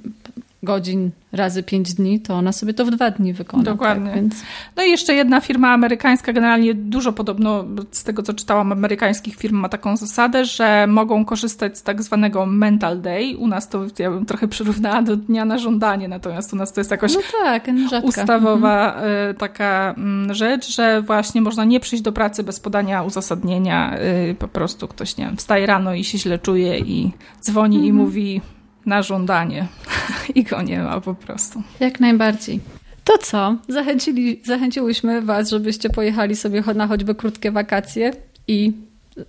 godzin 0.63 1.11
razy 1.31 1.63
5 1.63 1.93
dni, 1.93 2.19
to 2.19 2.33
ona 2.33 2.51
sobie 2.51 2.73
to 2.73 2.85
w 2.85 2.91
dwa 2.91 3.11
dni 3.11 3.33
wykona. 3.33 3.63
Dokładnie. 3.63 4.05
Tak, 4.05 4.15
więc... 4.15 4.35
No 4.75 4.83
i 4.83 4.89
jeszcze 4.89 5.13
jedna 5.13 5.41
firma 5.41 5.73
amerykańska, 5.73 6.33
generalnie 6.33 6.73
dużo 6.73 7.13
podobno 7.13 7.65
z 7.91 8.03
tego, 8.03 8.23
co 8.23 8.33
czytałam, 8.33 8.71
amerykańskich 8.71 9.35
firm 9.35 9.55
ma 9.55 9.69
taką 9.69 9.97
zasadę, 9.97 10.45
że 10.45 10.87
mogą 10.87 11.25
korzystać 11.25 11.77
z 11.77 11.83
tak 11.83 12.03
zwanego 12.03 12.45
mental 12.45 13.01
day. 13.01 13.37
U 13.37 13.47
nas 13.47 13.69
to 13.69 13.85
ja 13.99 14.11
bym 14.11 14.25
trochę 14.25 14.47
przyrównała 14.47 15.01
do 15.01 15.17
dnia 15.17 15.45
na 15.45 15.57
żądanie, 15.57 16.07
natomiast 16.07 16.53
u 16.53 16.55
nas 16.55 16.73
to 16.73 16.79
jest 16.79 16.91
jakoś 16.91 17.15
no 17.15 17.21
tak, 17.43 17.67
ustawowa 18.03 18.93
mhm. 18.93 19.35
taka 19.35 19.93
mm, 19.97 20.33
rzecz, 20.33 20.75
że 20.75 21.01
właśnie 21.01 21.41
można 21.41 21.65
nie 21.65 21.79
przyjść 21.79 22.03
do 22.03 22.11
pracy 22.11 22.43
bez 22.43 22.59
podania 22.59 23.03
uzasadnienia. 23.03 23.97
Y, 24.29 24.35
po 24.39 24.47
prostu 24.47 24.87
ktoś, 24.87 25.17
nie 25.17 25.25
wiem, 25.25 25.37
wstaje 25.37 25.65
rano 25.65 25.93
i 25.93 26.03
się 26.03 26.17
źle 26.17 26.39
czuje 26.39 26.79
i 26.79 27.11
dzwoni 27.41 27.75
mhm. 27.75 27.89
i 27.89 27.93
mówi 27.93 28.41
na 28.85 29.01
żądanie 29.01 29.67
i 30.35 30.43
go 30.43 30.61
nie 30.61 30.79
ma 30.79 31.01
po 31.01 31.15
prostu. 31.15 31.63
Jak 31.79 31.99
najbardziej. 31.99 32.59
To 33.03 33.17
co? 33.17 33.57
Zachęcili, 33.67 34.41
zachęciłyśmy 34.45 35.21
Was, 35.21 35.49
żebyście 35.49 35.89
pojechali 35.89 36.35
sobie 36.35 36.63
na 36.75 36.87
choćby 36.87 37.15
krótkie 37.15 37.51
wakacje 37.51 38.13
i 38.47 38.73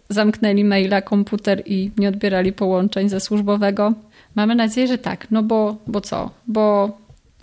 zamknęli 0.09 0.65
maila, 0.65 1.03
komputer 1.03 1.63
i 1.67 1.91
nie 1.99 2.09
odbierali 2.09 2.53
połączeń 2.53 3.09
ze 3.09 3.21
służbowego. 3.21 3.93
Mamy 4.35 4.55
nadzieję, 4.55 4.87
że 4.87 4.99
tak. 4.99 5.27
No 5.31 5.43
bo, 5.43 5.77
bo 5.87 6.01
co? 6.01 6.31
Bo 6.47 6.97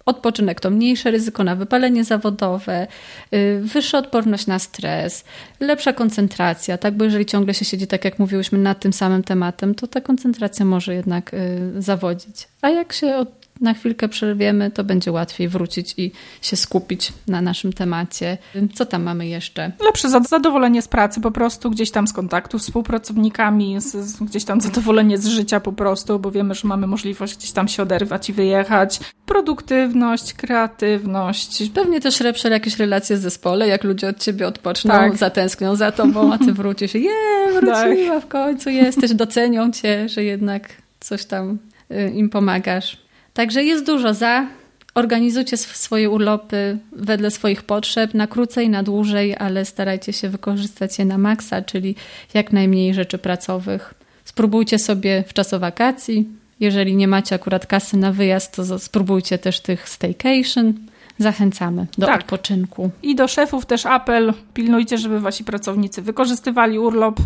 Odpoczynek 0.05 0.59
to 0.59 0.69
mniejsze 0.69 1.11
ryzyko 1.11 1.43
na 1.43 1.55
wypalenie 1.55 2.03
zawodowe, 2.03 2.87
y, 3.33 3.61
wyższa 3.63 3.97
odporność 3.97 4.47
na 4.47 4.59
stres, 4.59 5.23
lepsza 5.59 5.93
koncentracja, 5.93 6.77
tak? 6.77 6.97
Bo 6.97 7.05
jeżeli 7.05 7.25
ciągle 7.25 7.53
się 7.53 7.65
siedzi, 7.65 7.87
tak 7.87 8.05
jak 8.05 8.19
mówiłyśmy, 8.19 8.57
nad 8.57 8.79
tym 8.79 8.93
samym 8.93 9.23
tematem, 9.23 9.75
to 9.75 9.87
ta 9.87 10.01
koncentracja 10.01 10.65
może 10.65 10.95
jednak 10.95 11.33
y, 11.33 11.81
zawodzić. 11.81 12.47
A 12.61 12.69
jak 12.69 12.93
się 12.93 13.25
na 13.61 13.73
chwilkę 13.73 14.09
przerwiemy, 14.09 14.71
to 14.71 14.83
będzie 14.83 15.11
łatwiej 15.11 15.49
wrócić 15.49 15.93
i 15.97 16.11
się 16.41 16.55
skupić 16.55 17.13
na 17.27 17.41
naszym 17.41 17.73
temacie. 17.73 18.37
Co 18.73 18.85
tam 18.85 19.03
mamy 19.03 19.27
jeszcze? 19.27 19.71
Lepsze 19.85 20.09
zadowolenie 20.29 20.81
z 20.81 20.87
pracy 20.87 21.21
po 21.21 21.31
prostu, 21.31 21.71
gdzieś 21.71 21.91
tam 21.91 22.07
z 22.07 22.13
kontaktu 22.13 22.59
z 22.59 22.65
współpracownikami, 22.65 23.81
z, 23.81 23.95
z, 23.95 24.23
gdzieś 24.23 24.43
tam 24.43 24.61
zadowolenie 24.61 25.17
z 25.17 25.27
życia 25.27 25.59
po 25.59 25.73
prostu, 25.73 26.19
bo 26.19 26.31
wiemy, 26.31 26.55
że 26.55 26.67
mamy 26.67 26.87
możliwość 26.87 27.37
gdzieś 27.37 27.51
tam 27.51 27.67
się 27.67 27.83
oderwać 27.83 28.29
i 28.29 28.33
wyjechać. 28.33 28.99
Produktywność, 29.25 30.33
kreatywność. 30.33 31.69
Pewnie 31.69 32.01
też 32.01 32.19
lepsze 32.19 32.49
jakieś 32.49 32.77
relacje 32.77 33.17
z 33.17 33.21
zespole, 33.21 33.67
jak 33.67 33.83
ludzie 33.83 34.07
od 34.07 34.19
ciebie 34.19 34.47
odpoczną, 34.47 34.91
tak. 34.91 35.17
zatęsknią 35.17 35.75
za 35.75 35.91
tobą, 35.91 36.33
a 36.33 36.37
ty 36.37 36.53
wrócisz 36.53 36.93
je, 36.93 37.11
wróciła 37.61 38.15
tak. 38.15 38.23
w 38.23 38.27
końcu, 38.27 38.69
jesteś, 38.69 39.13
docenią 39.13 39.71
cię, 39.71 40.09
że 40.09 40.23
jednak 40.23 40.69
coś 40.99 41.25
tam 41.25 41.57
y, 41.91 42.09
im 42.09 42.29
pomagasz. 42.29 42.97
Także 43.33 43.63
jest 43.63 43.85
dużo 43.85 44.13
za. 44.13 44.47
Organizujcie 44.95 45.57
swoje 45.57 46.09
urlopy 46.09 46.77
wedle 46.91 47.31
swoich 47.31 47.63
potrzeb, 47.63 48.13
na 48.13 48.27
krócej, 48.27 48.69
na 48.69 48.83
dłużej, 48.83 49.35
ale 49.37 49.65
starajcie 49.65 50.13
się 50.13 50.29
wykorzystać 50.29 50.99
je 50.99 51.05
na 51.05 51.17
maksa, 51.17 51.61
czyli 51.61 51.95
jak 52.33 52.53
najmniej 52.53 52.93
rzeczy 52.93 53.17
pracowych. 53.17 53.93
Spróbujcie 54.25 54.79
sobie 54.79 55.23
w 55.27 55.33
czasie 55.33 55.59
wakacji. 55.59 56.29
Jeżeli 56.59 56.95
nie 56.95 57.07
macie 57.07 57.35
akurat 57.35 57.65
kasy 57.65 57.97
na 57.97 58.11
wyjazd, 58.11 58.55
to 58.55 58.79
spróbujcie 58.79 59.37
też 59.37 59.59
tych 59.59 59.89
staycation. 59.89 60.73
Zachęcamy 61.17 61.87
do 61.97 62.05
tak. 62.05 62.21
odpoczynku. 62.21 62.89
I 63.03 63.15
do 63.15 63.27
szefów 63.27 63.65
też 63.65 63.85
apel: 63.85 64.33
pilnujcie, 64.53 64.97
żeby 64.97 65.19
wasi 65.19 65.43
pracownicy 65.43 66.01
wykorzystywali 66.01 66.79
urlop 66.79 67.19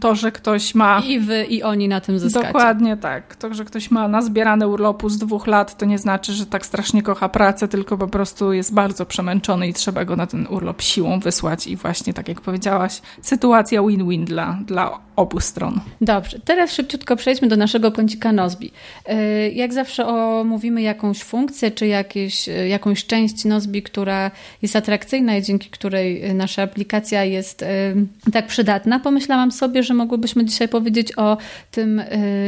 to, 0.00 0.14
że 0.14 0.32
ktoś 0.32 0.74
ma. 0.74 1.02
I 1.06 1.20
wy, 1.20 1.44
i 1.44 1.62
oni 1.62 1.88
na 1.88 2.00
tym 2.00 2.18
zyskacie. 2.18 2.46
Dokładnie 2.46 2.96
tak. 2.96 3.36
To, 3.36 3.54
że 3.54 3.64
ktoś 3.64 3.90
ma 3.90 4.08
nazbierane 4.08 4.68
urlopu 4.68 5.08
z 5.08 5.18
dwóch 5.18 5.46
lat, 5.46 5.76
to 5.78 5.86
nie 5.86 5.98
znaczy, 5.98 6.32
że 6.32 6.46
tak 6.46 6.66
strasznie 6.66 7.02
kocha 7.02 7.28
pracę, 7.28 7.68
tylko 7.68 7.98
po 7.98 8.08
prostu 8.08 8.52
jest 8.52 8.74
bardzo 8.74 9.06
przemęczony 9.06 9.68
i 9.68 9.72
trzeba 9.72 10.04
go 10.04 10.16
na 10.16 10.26
ten 10.26 10.46
urlop 10.50 10.82
siłą 10.82 11.20
wysłać. 11.20 11.66
I 11.66 11.76
właśnie, 11.76 12.14
tak 12.14 12.28
jak 12.28 12.40
powiedziałaś, 12.40 13.02
sytuacja 13.22 13.82
win-win 13.82 14.24
dla, 14.24 14.58
dla 14.66 15.07
obu 15.18 15.40
stron. 15.40 15.80
Dobrze, 16.00 16.38
teraz 16.44 16.72
szybciutko 16.72 17.16
przejdźmy 17.16 17.48
do 17.48 17.56
naszego 17.56 17.92
kącika 17.92 18.32
Nozbi. 18.32 18.70
E, 19.06 19.50
jak 19.50 19.72
zawsze 19.72 20.06
omówimy 20.06 20.82
jakąś 20.82 21.22
funkcję, 21.22 21.70
czy 21.70 21.86
jakieś, 21.86 22.48
e, 22.48 22.68
jakąś 22.68 23.06
część 23.06 23.44
Nozbi, 23.44 23.82
która 23.82 24.30
jest 24.62 24.76
atrakcyjna 24.76 25.36
i 25.36 25.42
dzięki 25.42 25.70
której 25.70 26.34
nasza 26.34 26.62
aplikacja 26.62 27.24
jest 27.24 27.62
e, 27.62 27.94
tak 28.32 28.46
przydatna, 28.46 29.00
pomyślałam 29.00 29.52
sobie, 29.52 29.82
że 29.82 29.94
mogłybyśmy 29.94 30.44
dzisiaj 30.44 30.68
powiedzieć 30.68 31.18
o 31.18 31.36
tym 31.70 32.02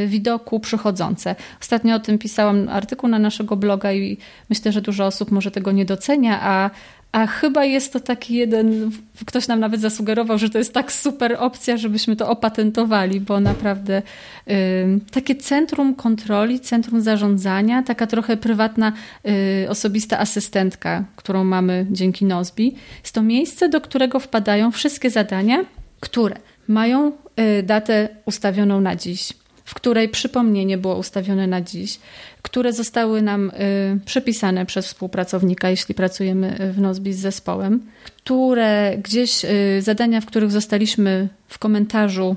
widoku 0.07 0.59
przychodzące. 0.59 1.35
Ostatnio 1.61 1.95
o 1.95 1.99
tym 1.99 2.17
pisałam 2.17 2.69
artykuł 2.69 3.09
na 3.09 3.19
naszego 3.19 3.55
bloga 3.55 3.93
i 3.93 4.17
myślę, 4.49 4.71
że 4.71 4.81
dużo 4.81 5.05
osób 5.05 5.31
może 5.31 5.51
tego 5.51 5.71
nie 5.71 5.85
docenia, 5.85 6.39
a 6.41 6.69
A 7.11 7.27
chyba 7.27 7.65
jest 7.65 7.93
to 7.93 7.99
taki 7.99 8.33
jeden, 8.33 8.91
ktoś 9.25 9.47
nam 9.47 9.59
nawet 9.59 9.81
zasugerował, 9.81 10.37
że 10.37 10.49
to 10.49 10.57
jest 10.57 10.73
tak 10.73 10.91
super 10.91 11.35
opcja, 11.39 11.77
żebyśmy 11.77 12.15
to 12.15 12.29
opatentowali, 12.29 13.21
bo 13.21 13.39
naprawdę 13.39 14.01
y, 14.47 14.53
takie 15.11 15.35
centrum 15.35 15.95
kontroli, 15.95 16.59
centrum 16.59 17.01
zarządzania, 17.01 17.83
taka 17.83 18.07
trochę 18.07 18.37
prywatna, 18.37 18.93
y, 19.63 19.69
osobista 19.69 20.19
asystentka, 20.19 21.05
którą 21.15 21.43
mamy 21.43 21.85
dzięki 21.91 22.25
Nozbi, 22.25 22.75
jest 23.03 23.15
to 23.15 23.21
miejsce, 23.21 23.69
do 23.69 23.81
którego 23.81 24.19
wpadają 24.19 24.71
wszystkie 24.71 25.09
zadania, 25.09 25.65
które 25.99 26.35
mają 26.67 27.11
y, 27.59 27.63
datę 27.63 28.09
ustawioną 28.25 28.81
na 28.81 28.95
dziś 28.95 29.40
w 29.71 29.73
której 29.73 30.09
przypomnienie 30.09 30.77
było 30.77 30.95
ustawione 30.95 31.47
na 31.47 31.61
dziś, 31.61 31.99
które 32.41 32.73
zostały 32.73 33.21
nam 33.21 33.49
y, 33.49 33.99
przepisane 34.05 34.65
przez 34.65 34.85
współpracownika, 34.85 35.69
jeśli 35.69 35.95
pracujemy 35.95 36.71
w 36.73 36.81
Nozbi 36.81 37.13
z 37.13 37.19
zespołem, 37.19 37.81
które 38.03 38.97
gdzieś 39.03 39.45
y, 39.45 39.81
zadania, 39.81 40.21
w 40.21 40.25
których 40.25 40.51
zostaliśmy 40.51 41.27
w 41.47 41.59
komentarzu 41.59 42.35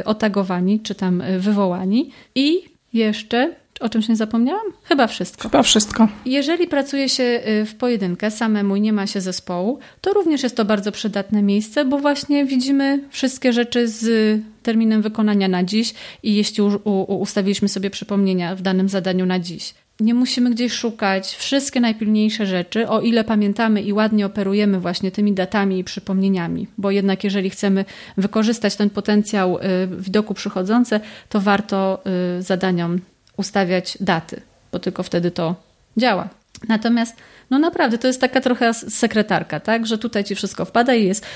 y, 0.00 0.04
otagowani, 0.04 0.80
czy 0.80 0.94
tam 0.94 1.22
wywołani 1.38 2.10
i 2.34 2.62
jeszcze 2.92 3.54
o 3.80 3.88
czymś 3.88 4.08
nie 4.08 4.16
zapomniałam? 4.16 4.66
Chyba 4.82 5.06
wszystko. 5.06 5.42
Chyba 5.42 5.62
wszystko. 5.62 6.08
Jeżeli 6.26 6.68
pracuje 6.68 7.08
się 7.08 7.40
w 7.66 7.74
pojedynkę, 7.78 8.30
samemu 8.30 8.76
i 8.76 8.80
nie 8.80 8.92
ma 8.92 9.06
się 9.06 9.20
zespołu, 9.20 9.78
to 10.00 10.12
również 10.12 10.42
jest 10.42 10.56
to 10.56 10.64
bardzo 10.64 10.92
przydatne 10.92 11.42
miejsce, 11.42 11.84
bo 11.84 11.98
właśnie 11.98 12.44
widzimy 12.44 13.00
wszystkie 13.10 13.52
rzeczy 13.52 13.88
z 13.88 14.40
terminem 14.62 15.02
wykonania 15.02 15.48
na 15.48 15.64
dziś 15.64 15.94
i 16.22 16.34
jeśli 16.34 16.62
ustawiliśmy 17.06 17.68
sobie 17.68 17.90
przypomnienia 17.90 18.56
w 18.56 18.62
danym 18.62 18.88
zadaniu 18.88 19.26
na 19.26 19.38
dziś. 19.38 19.74
Nie 20.00 20.14
musimy 20.14 20.50
gdzieś 20.50 20.72
szukać 20.72 21.36
wszystkie 21.36 21.80
najpilniejsze 21.80 22.46
rzeczy, 22.46 22.88
o 22.88 23.00
ile 23.00 23.24
pamiętamy 23.24 23.82
i 23.82 23.92
ładnie 23.92 24.26
operujemy 24.26 24.80
właśnie 24.80 25.10
tymi 25.10 25.32
datami 25.32 25.78
i 25.78 25.84
przypomnieniami, 25.84 26.66
bo 26.78 26.90
jednak 26.90 27.24
jeżeli 27.24 27.50
chcemy 27.50 27.84
wykorzystać 28.16 28.76
ten 28.76 28.90
potencjał 28.90 29.58
y, 29.58 29.60
widoku 29.98 30.34
przychodzące, 30.34 31.00
to 31.28 31.40
warto 31.40 32.02
y, 32.38 32.42
zadaniom 32.42 33.00
ustawiać 33.36 33.98
daty, 34.00 34.40
bo 34.72 34.78
tylko 34.78 35.02
wtedy 35.02 35.30
to 35.30 35.54
działa. 35.96 36.28
Natomiast, 36.68 37.16
no 37.50 37.58
naprawdę, 37.58 37.98
to 37.98 38.06
jest 38.06 38.20
taka 38.20 38.40
trochę 38.40 38.74
sekretarka, 38.74 39.60
tak, 39.60 39.86
że 39.86 39.98
tutaj 39.98 40.24
ci 40.24 40.34
wszystko 40.34 40.64
wpada 40.64 40.94
i 40.94 41.04
jest, 41.04 41.26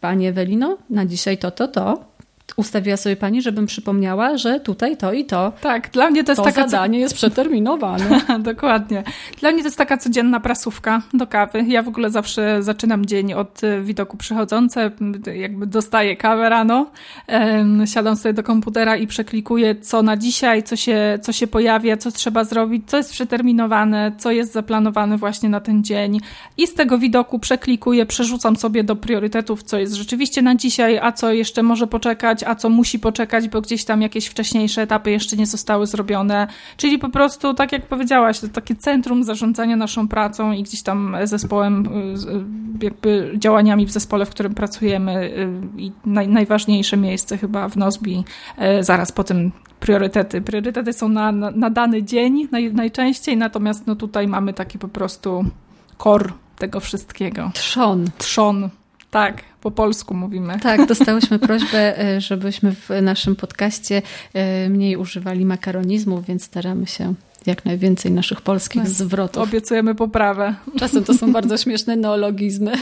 Panie 0.00 0.28
Ewelino, 0.28 0.78
na 0.90 1.06
dzisiaj 1.06 1.38
to, 1.38 1.50
to, 1.50 1.68
to, 1.68 2.04
ustawiła 2.56 2.96
sobie 2.96 3.16
pani, 3.16 3.42
żebym 3.42 3.66
przypomniała, 3.66 4.36
że 4.36 4.60
tutaj 4.60 4.96
to 4.96 5.12
i 5.12 5.24
to. 5.24 5.52
Tak, 5.60 5.90
dla 5.90 6.10
mnie 6.10 6.24
to 6.24 6.32
jest 6.32 6.40
to 6.40 6.44
taka 6.44 6.68
zadanie 6.68 6.98
jest 6.98 7.14
przeterminowane. 7.14 8.20
Dokładnie. 8.38 9.02
Dla 9.40 9.52
mnie 9.52 9.62
to 9.62 9.66
jest 9.66 9.78
taka 9.78 9.96
codzienna 9.96 10.40
prasówka 10.40 11.02
do 11.14 11.26
kawy. 11.26 11.64
Ja 11.68 11.82
w 11.82 11.88
ogóle 11.88 12.10
zawsze 12.10 12.62
zaczynam 12.62 13.06
dzień 13.06 13.34
od 13.34 13.64
e, 13.64 13.80
widoku 13.80 14.16
przychodzące, 14.16 14.90
jakby 15.34 15.66
dostaję 15.66 16.16
kawę 16.16 16.48
rano, 16.48 16.86
siadam 17.84 18.16
sobie 18.16 18.32
do 18.32 18.42
komputera 18.42 18.96
i 18.96 19.06
przeklikuję 19.06 19.74
co 19.74 20.02
na 20.02 20.16
dzisiaj, 20.16 20.62
co 20.62 20.76
się, 20.76 21.18
co 21.22 21.32
się 21.32 21.46
pojawia, 21.46 21.96
co 21.96 22.10
trzeba 22.10 22.44
zrobić, 22.44 22.82
co 22.86 22.96
jest 22.96 23.12
przeterminowane, 23.12 24.12
co 24.18 24.30
jest 24.30 24.52
zaplanowane 24.52 25.16
właśnie 25.16 25.48
na 25.48 25.60
ten 25.60 25.84
dzień 25.84 26.20
i 26.56 26.66
z 26.66 26.74
tego 26.74 26.98
widoku 26.98 27.38
przeklikuję, 27.38 28.06
przerzucam 28.06 28.56
sobie 28.56 28.84
do 28.84 28.96
priorytetów, 28.96 29.62
co 29.62 29.78
jest 29.78 29.94
rzeczywiście 29.94 30.42
na 30.42 30.54
dzisiaj, 30.54 30.98
a 30.98 31.12
co 31.12 31.32
jeszcze 31.32 31.62
może 31.62 31.86
poczekać, 31.86 32.44
a 32.46 32.54
co 32.54 32.68
musi 32.68 32.98
poczekać, 32.98 33.48
bo 33.48 33.60
gdzieś 33.60 33.84
tam 33.84 34.02
jakieś 34.02 34.26
wcześniejsze 34.26 34.82
etapy 34.82 35.10
jeszcze 35.10 35.36
nie 35.36 35.46
zostały 35.46 35.86
zrobione. 35.86 36.46
Czyli 36.76 36.98
po 36.98 37.08
prostu, 37.08 37.54
tak 37.54 37.72
jak 37.72 37.86
powiedziałaś, 37.86 38.40
to 38.40 38.48
takie 38.48 38.74
centrum 38.74 39.24
zarządzania 39.24 39.76
naszą 39.76 40.08
pracą 40.08 40.52
i 40.52 40.62
gdzieś 40.62 40.82
tam 40.82 41.16
zespołem, 41.24 41.86
y, 42.80 42.84
jakby 42.84 43.32
działaniami 43.38 43.86
w 43.86 43.90
zespole, 43.90 44.26
w 44.26 44.30
którym 44.30 44.54
pracujemy 44.54 45.24
y, 45.24 45.48
i 45.76 45.92
naj, 46.06 46.28
najważniejsze 46.28 46.96
miejsce 46.96 47.38
chyba 47.38 47.68
w 47.68 47.76
Nozbi, 47.76 48.24
y, 48.80 48.84
zaraz 48.84 49.12
po 49.12 49.24
tym 49.24 49.52
priorytety. 49.80 50.40
Priorytety 50.40 50.92
są 50.92 51.08
na, 51.08 51.32
na, 51.32 51.50
na 51.50 51.70
dany 51.70 52.02
dzień 52.02 52.48
naj, 52.52 52.72
najczęściej, 52.72 53.36
natomiast 53.36 53.86
no 53.86 53.96
tutaj 53.96 54.28
mamy 54.28 54.52
taki 54.52 54.78
po 54.78 54.88
prostu 54.88 55.44
core 55.98 56.32
tego 56.58 56.80
wszystkiego. 56.80 57.50
Trzon. 57.54 58.04
Trzon. 58.18 58.68
Tak, 59.16 59.42
po 59.60 59.70
polsku 59.70 60.14
mówimy. 60.14 60.60
Tak, 60.60 60.86
dostałyśmy 60.86 61.38
prośbę, 61.38 62.00
e, 62.00 62.20
żebyśmy 62.20 62.74
w 62.74 62.88
naszym 63.02 63.36
podcaście 63.36 64.02
e, 64.34 64.68
mniej 64.68 64.96
używali 64.96 65.44
makaronizmów, 65.44 66.26
więc 66.26 66.44
staramy 66.44 66.86
się 66.86 67.14
jak 67.46 67.64
najwięcej 67.64 68.12
naszych 68.12 68.40
polskich 68.40 68.82
tak. 68.82 68.90
zwrotów. 68.90 69.42
Obiecujemy 69.42 69.94
poprawę. 69.94 70.54
Czasem 70.78 71.04
to 71.04 71.14
są 71.14 71.32
bardzo 71.38 71.56
śmieszne 71.56 71.96
neologizmy. 71.96 72.72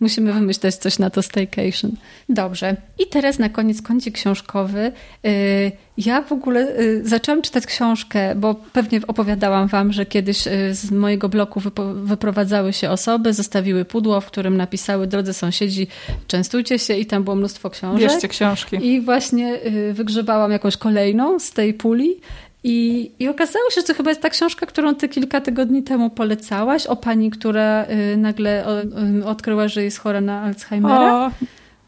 Musimy 0.00 0.32
wymyśleć 0.32 0.74
coś 0.74 0.98
na 0.98 1.10
to 1.10 1.22
staycation. 1.22 1.92
Dobrze. 2.28 2.76
I 2.98 3.06
teraz 3.06 3.38
na 3.38 3.48
koniec 3.48 3.82
kącik 3.82 4.14
książkowy. 4.14 4.92
Y, 5.26 5.72
ja 5.98 6.22
w 6.22 6.32
ogóle 6.32 6.80
y, 6.80 7.02
zaczęłam 7.04 7.42
czytać 7.42 7.66
książkę, 7.66 8.34
bo 8.34 8.54
pewnie 8.54 9.00
opowiadałam 9.06 9.68
wam, 9.68 9.92
że 9.92 10.06
kiedyś 10.06 10.46
y, 10.46 10.74
z 10.74 10.90
mojego 10.90 11.28
bloku 11.28 11.60
wyprowadzały 11.94 12.72
się 12.72 12.90
osoby, 12.90 13.32
zostawiły 13.32 13.84
pudło, 13.84 14.20
w 14.20 14.26
którym 14.26 14.56
napisały 14.56 15.06
drodzy 15.06 15.32
sąsiedzi, 15.32 15.86
częstujcie 16.26 16.78
się 16.78 16.94
i 16.94 17.06
tam 17.06 17.24
było 17.24 17.36
mnóstwo 17.36 17.70
książek. 17.70 18.08
Bierzcie 18.10 18.28
książki. 18.28 18.86
I 18.86 19.00
właśnie 19.00 19.58
wygrzebałam 19.92 20.50
jakąś 20.50 20.76
kolejną 20.76 21.38
z 21.38 21.52
tej 21.52 21.74
puli 21.74 22.20
i, 22.64 23.10
I 23.18 23.28
okazało 23.28 23.70
się, 23.70 23.80
że 23.80 23.86
to 23.86 23.94
chyba 23.94 24.10
jest 24.10 24.22
ta 24.22 24.30
książka, 24.30 24.66
którą 24.66 24.94
ty 24.94 25.08
kilka 25.08 25.40
tygodni 25.40 25.82
temu 25.82 26.10
polecałaś, 26.10 26.86
o 26.86 26.96
pani, 26.96 27.30
która 27.30 27.84
y, 27.84 28.16
nagle 28.16 28.66
o, 28.66 28.82
y, 28.82 29.26
odkryła, 29.26 29.68
że 29.68 29.82
jest 29.82 29.98
chora 29.98 30.20
na 30.20 30.40
Alzheimera. 30.40 31.14
O, 31.14 31.30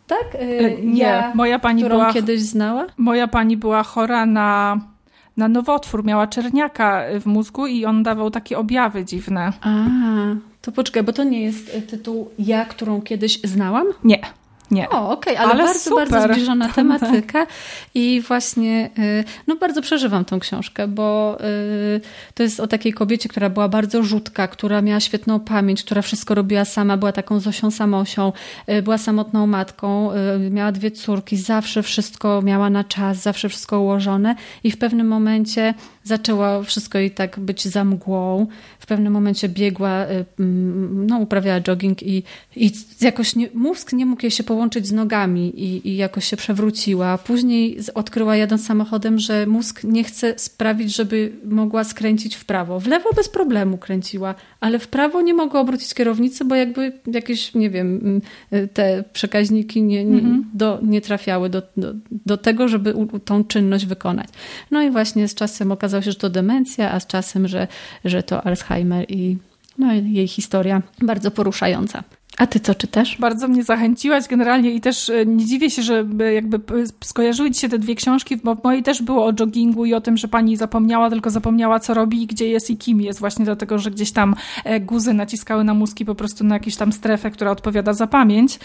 tak? 0.06 0.34
Y, 0.42 0.78
nie, 0.82 1.02
ja, 1.02 1.32
moja 1.34 1.58
pani 1.58 1.82
którą 1.82 1.96
była, 1.96 2.12
kiedyś 2.12 2.40
znała? 2.40 2.86
Moja 2.96 3.28
pani 3.28 3.56
była 3.56 3.82
chora 3.82 4.26
na, 4.26 4.80
na 5.36 5.48
nowotwór, 5.48 6.04
miała 6.04 6.26
czerniaka 6.26 7.02
w 7.20 7.26
mózgu 7.26 7.66
i 7.66 7.84
on 7.84 8.02
dawał 8.02 8.30
takie 8.30 8.58
objawy 8.58 9.04
dziwne. 9.04 9.52
A, 9.60 9.84
to 10.62 10.72
poczekaj, 10.72 11.02
bo 11.02 11.12
to 11.12 11.24
nie 11.24 11.42
jest 11.42 11.88
tytuł 11.88 12.30
Ja, 12.38 12.64
którą 12.64 13.02
kiedyś 13.02 13.40
znałam? 13.44 13.86
Nie. 14.04 14.20
Nie. 14.70 14.88
O, 14.90 15.10
okej, 15.10 15.34
okay, 15.34 15.44
ale, 15.44 15.54
ale, 15.54 15.64
bardzo, 15.64 15.80
super. 15.80 16.10
bardzo 16.10 16.34
zbliżona 16.34 16.68
tematyka 16.78 17.46
i 17.94 18.22
właśnie, 18.28 18.90
y, 18.98 19.24
no 19.46 19.56
bardzo 19.56 19.82
przeżywam 19.82 20.24
tą 20.24 20.40
książkę, 20.40 20.88
bo 20.88 21.38
y, 21.96 22.00
to 22.34 22.42
jest 22.42 22.60
o 22.60 22.66
takiej 22.66 22.92
kobiecie, 22.92 23.28
która 23.28 23.50
była 23.50 23.68
bardzo 23.68 24.02
rzutka, 24.02 24.48
która 24.48 24.82
miała 24.82 25.00
świetną 25.00 25.40
pamięć, 25.40 25.82
która 25.82 26.02
wszystko 26.02 26.34
robiła 26.34 26.64
sama, 26.64 26.96
była 26.96 27.12
taką 27.12 27.40
Zosią 27.40 27.70
Samosią, 27.70 28.32
y, 28.68 28.82
była 28.82 28.98
samotną 28.98 29.46
matką, 29.46 30.10
miała 30.50 30.72
dwie 30.72 30.90
córki, 30.90 31.36
zawsze 31.36 31.82
wszystko 31.82 32.42
miała 32.42 32.70
na 32.70 32.84
czas, 32.84 33.22
zawsze 33.22 33.48
wszystko 33.48 33.80
ułożone 33.80 34.34
i 34.64 34.70
w 34.70 34.78
pewnym 34.78 35.08
momencie 35.08 35.74
zaczęło 36.04 36.62
wszystko 36.62 36.98
jej 36.98 37.10
tak 37.10 37.40
być 37.40 37.64
za 37.64 37.84
mgłą. 37.84 38.46
W 38.78 38.86
pewnym 38.86 39.12
momencie 39.12 39.48
biegła, 39.48 40.06
no 40.92 41.18
uprawiała 41.18 41.60
jogging 41.60 42.02
i, 42.02 42.22
i 42.56 42.72
jakoś 43.00 43.36
nie, 43.36 43.48
mózg 43.54 43.92
nie 43.92 44.06
mógł 44.06 44.22
jej 44.22 44.30
się 44.30 44.44
połączyć 44.44 44.55
z 44.86 44.92
nogami 44.92 45.62
i, 45.64 45.88
i 45.88 45.96
jakoś 45.96 46.24
się 46.24 46.36
przewróciła. 46.36 47.18
Później 47.18 47.78
odkryła 47.94 48.36
jadąc 48.36 48.66
samochodem, 48.66 49.18
że 49.18 49.46
mózg 49.46 49.84
nie 49.84 50.04
chce 50.04 50.38
sprawić, 50.38 50.96
żeby 50.96 51.32
mogła 51.44 51.84
skręcić 51.84 52.36
w 52.36 52.44
prawo. 52.44 52.80
W 52.80 52.86
lewo 52.86 53.10
bez 53.16 53.28
problemu 53.28 53.78
kręciła, 53.78 54.34
ale 54.60 54.78
w 54.78 54.88
prawo 54.88 55.20
nie 55.20 55.34
mogła 55.34 55.60
obrócić 55.60 55.94
kierownicy, 55.94 56.44
bo 56.44 56.54
jakby 56.54 56.92
jakieś, 57.06 57.54
nie 57.54 57.70
wiem, 57.70 58.20
mm, 58.52 58.68
te 58.68 59.04
przekaźniki 59.12 59.82
nie, 59.82 60.04
nie, 60.04 60.18
mhm. 60.18 60.44
do, 60.54 60.78
nie 60.82 61.00
trafiały 61.00 61.50
do, 61.50 61.62
do, 61.76 61.94
do 62.10 62.36
tego, 62.36 62.68
żeby 62.68 62.94
tą 63.24 63.44
czynność 63.44 63.86
wykonać. 63.86 64.28
No 64.70 64.82
i 64.82 64.90
właśnie 64.90 65.28
z 65.28 65.34
czasem 65.34 65.72
okazało 65.72 66.02
się, 66.02 66.10
że 66.10 66.18
to 66.18 66.30
demencja, 66.30 66.92
a 66.92 67.00
z 67.00 67.06
czasem, 67.06 67.48
że, 67.48 67.68
że 68.04 68.22
to 68.22 68.46
Alzheimer 68.46 69.06
i 69.08 69.36
no, 69.78 69.92
jej 69.92 70.28
historia 70.28 70.82
bardzo 71.02 71.30
poruszająca. 71.30 72.04
A 72.38 72.46
ty 72.46 72.60
co 72.60 72.74
czytasz? 72.74 73.18
Bardzo 73.18 73.48
mnie 73.48 73.64
zachęciłaś 73.64 74.28
generalnie 74.28 74.70
i 74.70 74.80
też 74.80 75.10
e, 75.10 75.26
nie 75.26 75.44
dziwię 75.44 75.70
się, 75.70 75.82
że 75.82 76.04
jakby 76.34 76.60
skojarzyły 77.04 77.50
ci 77.50 77.60
się 77.60 77.68
te 77.68 77.78
dwie 77.78 77.94
książki, 77.94 78.36
bo 78.36 78.54
w 78.54 78.64
mojej 78.64 78.82
też 78.82 79.02
było 79.02 79.26
o 79.26 79.32
joggingu 79.40 79.84
i 79.84 79.94
o 79.94 80.00
tym, 80.00 80.16
że 80.16 80.28
pani 80.28 80.56
zapomniała, 80.56 81.10
tylko 81.10 81.30
zapomniała 81.30 81.80
co 81.80 81.94
robi, 81.94 82.26
gdzie 82.26 82.48
jest 82.48 82.70
i 82.70 82.76
kim 82.76 83.00
jest, 83.00 83.20
właśnie 83.20 83.44
dlatego, 83.44 83.78
że 83.78 83.90
gdzieś 83.90 84.12
tam 84.12 84.34
e, 84.64 84.80
guzy 84.80 85.14
naciskały 85.14 85.64
na 85.64 85.74
mózgi 85.74 86.04
po 86.04 86.14
prostu 86.14 86.44
na 86.44 86.54
jakąś 86.54 86.76
tam 86.76 86.92
strefę, 86.92 87.30
która 87.30 87.50
odpowiada 87.50 87.92
za 87.92 88.06
pamięć, 88.06 88.58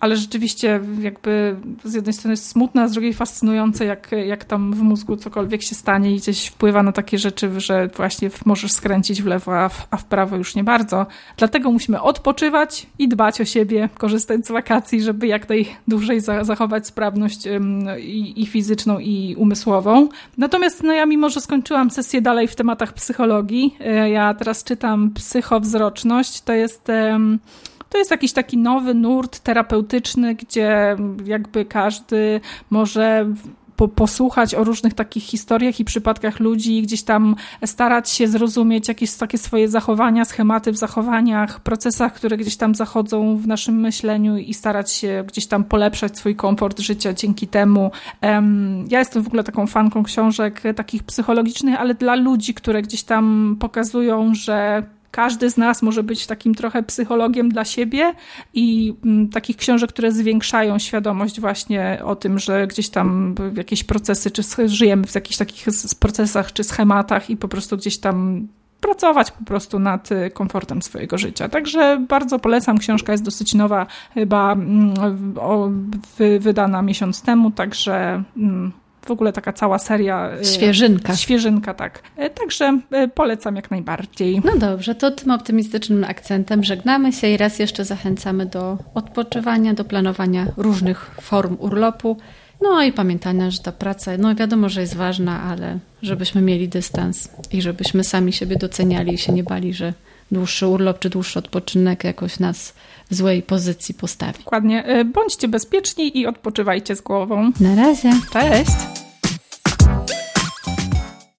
ale 0.00 0.16
rzeczywiście 0.16 0.80
jakby 1.00 1.56
z 1.84 1.94
jednej 1.94 2.12
strony 2.12 2.32
jest 2.32 2.48
smutne, 2.48 2.82
a 2.82 2.88
z 2.88 2.92
drugiej 2.92 3.14
fascynujące, 3.14 3.84
jak, 3.84 4.10
jak 4.26 4.44
tam 4.44 4.72
w 4.72 4.82
mózgu 4.82 5.16
cokolwiek 5.16 5.62
się 5.62 5.74
stanie 5.74 6.12
i 6.12 6.16
gdzieś 6.16 6.46
wpływa 6.46 6.82
na 6.82 6.92
takie 6.92 7.18
rzeczy, 7.18 7.60
że 7.60 7.88
właśnie 7.96 8.30
możesz 8.44 8.72
skręcić 8.72 9.22
w 9.22 9.26
lewo, 9.26 9.58
a 9.58 9.68
w, 9.68 9.86
a 9.90 9.96
w 9.96 10.04
prawo 10.04 10.36
już 10.36 10.54
nie 10.54 10.64
bardzo. 10.64 11.06
Dlatego 11.36 11.70
musimy 11.70 12.00
odpoczywać 12.00 12.61
i 12.98 13.08
dbać 13.08 13.40
o 13.40 13.44
siebie, 13.44 13.88
korzystać 13.98 14.46
z 14.46 14.50
wakacji, 14.50 15.02
żeby 15.02 15.26
jak 15.26 15.48
najdłużej 15.48 16.20
zachować 16.20 16.86
sprawność 16.86 17.48
i, 17.98 18.42
i 18.42 18.46
fizyczną, 18.46 18.98
i 18.98 19.36
umysłową. 19.38 20.08
Natomiast 20.38 20.82
no 20.82 20.92
ja 20.92 21.06
mimo, 21.06 21.30
że 21.30 21.40
skończyłam 21.40 21.90
sesję 21.90 22.20
dalej 22.20 22.48
w 22.48 22.56
tematach 22.56 22.92
psychologii, 22.92 23.76
e, 23.80 24.10
ja 24.10 24.34
teraz 24.34 24.64
czytam 24.64 25.10
psychowzroczność, 25.10 26.40
to 26.40 26.52
jest 26.52 26.88
to 27.92 27.98
jest 27.98 28.10
jakiś 28.10 28.32
taki 28.32 28.58
nowy 28.58 28.94
nurt 28.94 29.40
terapeutyczny, 29.40 30.34
gdzie 30.34 30.96
jakby 31.24 31.64
każdy 31.64 32.40
może 32.70 33.26
po, 33.76 33.88
posłuchać 33.88 34.54
o 34.54 34.64
różnych 34.64 34.94
takich 34.94 35.22
historiach 35.22 35.80
i 35.80 35.84
przypadkach 35.84 36.40
ludzi, 36.40 36.82
gdzieś 36.82 37.02
tam 37.02 37.36
starać 37.64 38.10
się 38.10 38.28
zrozumieć 38.28 38.88
jakieś 38.88 39.14
takie 39.14 39.38
swoje 39.38 39.68
zachowania, 39.68 40.24
schematy 40.24 40.72
w 40.72 40.76
zachowaniach, 40.76 41.60
procesach, 41.60 42.14
które 42.14 42.36
gdzieś 42.36 42.56
tam 42.56 42.74
zachodzą 42.74 43.36
w 43.36 43.46
naszym 43.46 43.80
myśleniu 43.80 44.36
i 44.36 44.54
starać 44.54 44.92
się 44.92 45.24
gdzieś 45.26 45.46
tam 45.46 45.64
polepszać 45.64 46.18
swój 46.18 46.36
komfort 46.36 46.80
życia 46.80 47.12
dzięki 47.12 47.46
temu. 47.48 47.90
Ja 48.88 48.98
jestem 48.98 49.22
w 49.22 49.26
ogóle 49.26 49.44
taką 49.44 49.66
fanką 49.66 50.02
książek 50.02 50.62
takich 50.76 51.02
psychologicznych, 51.02 51.80
ale 51.80 51.94
dla 51.94 52.14
ludzi, 52.14 52.54
które 52.54 52.82
gdzieś 52.82 53.02
tam 53.02 53.56
pokazują, 53.60 54.34
że 54.34 54.82
każdy 55.12 55.50
z 55.50 55.56
nas 55.56 55.82
może 55.82 56.02
być 56.02 56.26
takim 56.26 56.54
trochę 56.54 56.82
psychologiem 56.82 57.48
dla 57.48 57.64
siebie 57.64 58.14
i 58.54 58.94
mm, 59.04 59.28
takich 59.28 59.56
książek, 59.56 59.90
które 59.90 60.12
zwiększają 60.12 60.78
świadomość 60.78 61.40
właśnie 61.40 62.00
o 62.04 62.16
tym, 62.16 62.38
że 62.38 62.66
gdzieś 62.66 62.88
tam 62.88 63.34
jakieś 63.56 63.84
procesy, 63.84 64.30
czy 64.30 64.68
żyjemy 64.68 65.06
w 65.06 65.14
jakichś 65.14 65.36
takich 65.36 65.66
procesach 65.98 66.52
czy 66.52 66.64
schematach 66.64 67.30
i 67.30 67.36
po 67.36 67.48
prostu 67.48 67.76
gdzieś 67.76 67.98
tam 67.98 68.48
pracować 68.80 69.30
po 69.30 69.44
prostu 69.44 69.78
nad 69.78 70.12
y, 70.12 70.30
komfortem 70.30 70.82
swojego 70.82 71.18
życia. 71.18 71.48
Także 71.48 72.04
bardzo 72.08 72.38
polecam. 72.38 72.78
Książka 72.78 73.12
jest 73.12 73.24
dosyć 73.24 73.54
nowa, 73.54 73.86
chyba 74.14 74.52
mm, 74.52 74.94
wydana 76.40 76.82
miesiąc 76.82 77.22
temu, 77.22 77.50
także 77.50 78.22
mm, 78.36 78.72
w 79.06 79.10
ogóle 79.10 79.32
taka 79.32 79.52
cała 79.52 79.78
seria. 79.78 80.30
E, 80.30 80.44
świeżynka. 80.44 81.16
Świeżynka, 81.16 81.74
tak. 81.74 82.02
E, 82.16 82.30
także 82.30 82.80
e, 82.90 83.08
polecam 83.08 83.56
jak 83.56 83.70
najbardziej. 83.70 84.42
No 84.44 84.56
dobrze, 84.56 84.94
to 84.94 85.10
tym 85.10 85.30
optymistycznym 85.30 86.04
akcentem 86.04 86.64
żegnamy 86.64 87.12
się 87.12 87.28
i 87.28 87.36
raz 87.36 87.58
jeszcze 87.58 87.84
zachęcamy 87.84 88.46
do 88.46 88.78
odpoczywania, 88.94 89.74
do 89.74 89.84
planowania 89.84 90.46
różnych 90.56 91.10
form 91.20 91.56
urlopu. 91.60 92.16
No 92.62 92.82
i 92.82 92.92
pamiętania, 92.92 93.50
że 93.50 93.58
ta 93.58 93.72
praca, 93.72 94.10
no 94.18 94.34
wiadomo, 94.34 94.68
że 94.68 94.80
jest 94.80 94.96
ważna, 94.96 95.42
ale 95.42 95.78
żebyśmy 96.02 96.42
mieli 96.42 96.68
dystans 96.68 97.28
i 97.52 97.62
żebyśmy 97.62 98.04
sami 98.04 98.32
siebie 98.32 98.56
doceniali 98.56 99.14
i 99.14 99.18
się 99.18 99.32
nie 99.32 99.44
bali, 99.44 99.74
że 99.74 99.92
dłuższy 100.32 100.66
urlop 100.66 100.98
czy 100.98 101.10
dłuższy 101.10 101.38
odpoczynek 101.38 102.04
jakoś 102.04 102.38
nas 102.38 102.74
w 103.12 103.14
złej 103.14 103.42
pozycji 103.42 103.94
postawi. 103.94 104.38
Dokładnie. 104.38 105.04
Bądźcie 105.14 105.48
bezpieczni 105.48 106.18
i 106.18 106.26
odpoczywajcie 106.26 106.96
z 106.96 107.00
głową. 107.00 107.52
Na 107.60 107.74
razie. 107.74 108.10
Cześć. 108.32 109.01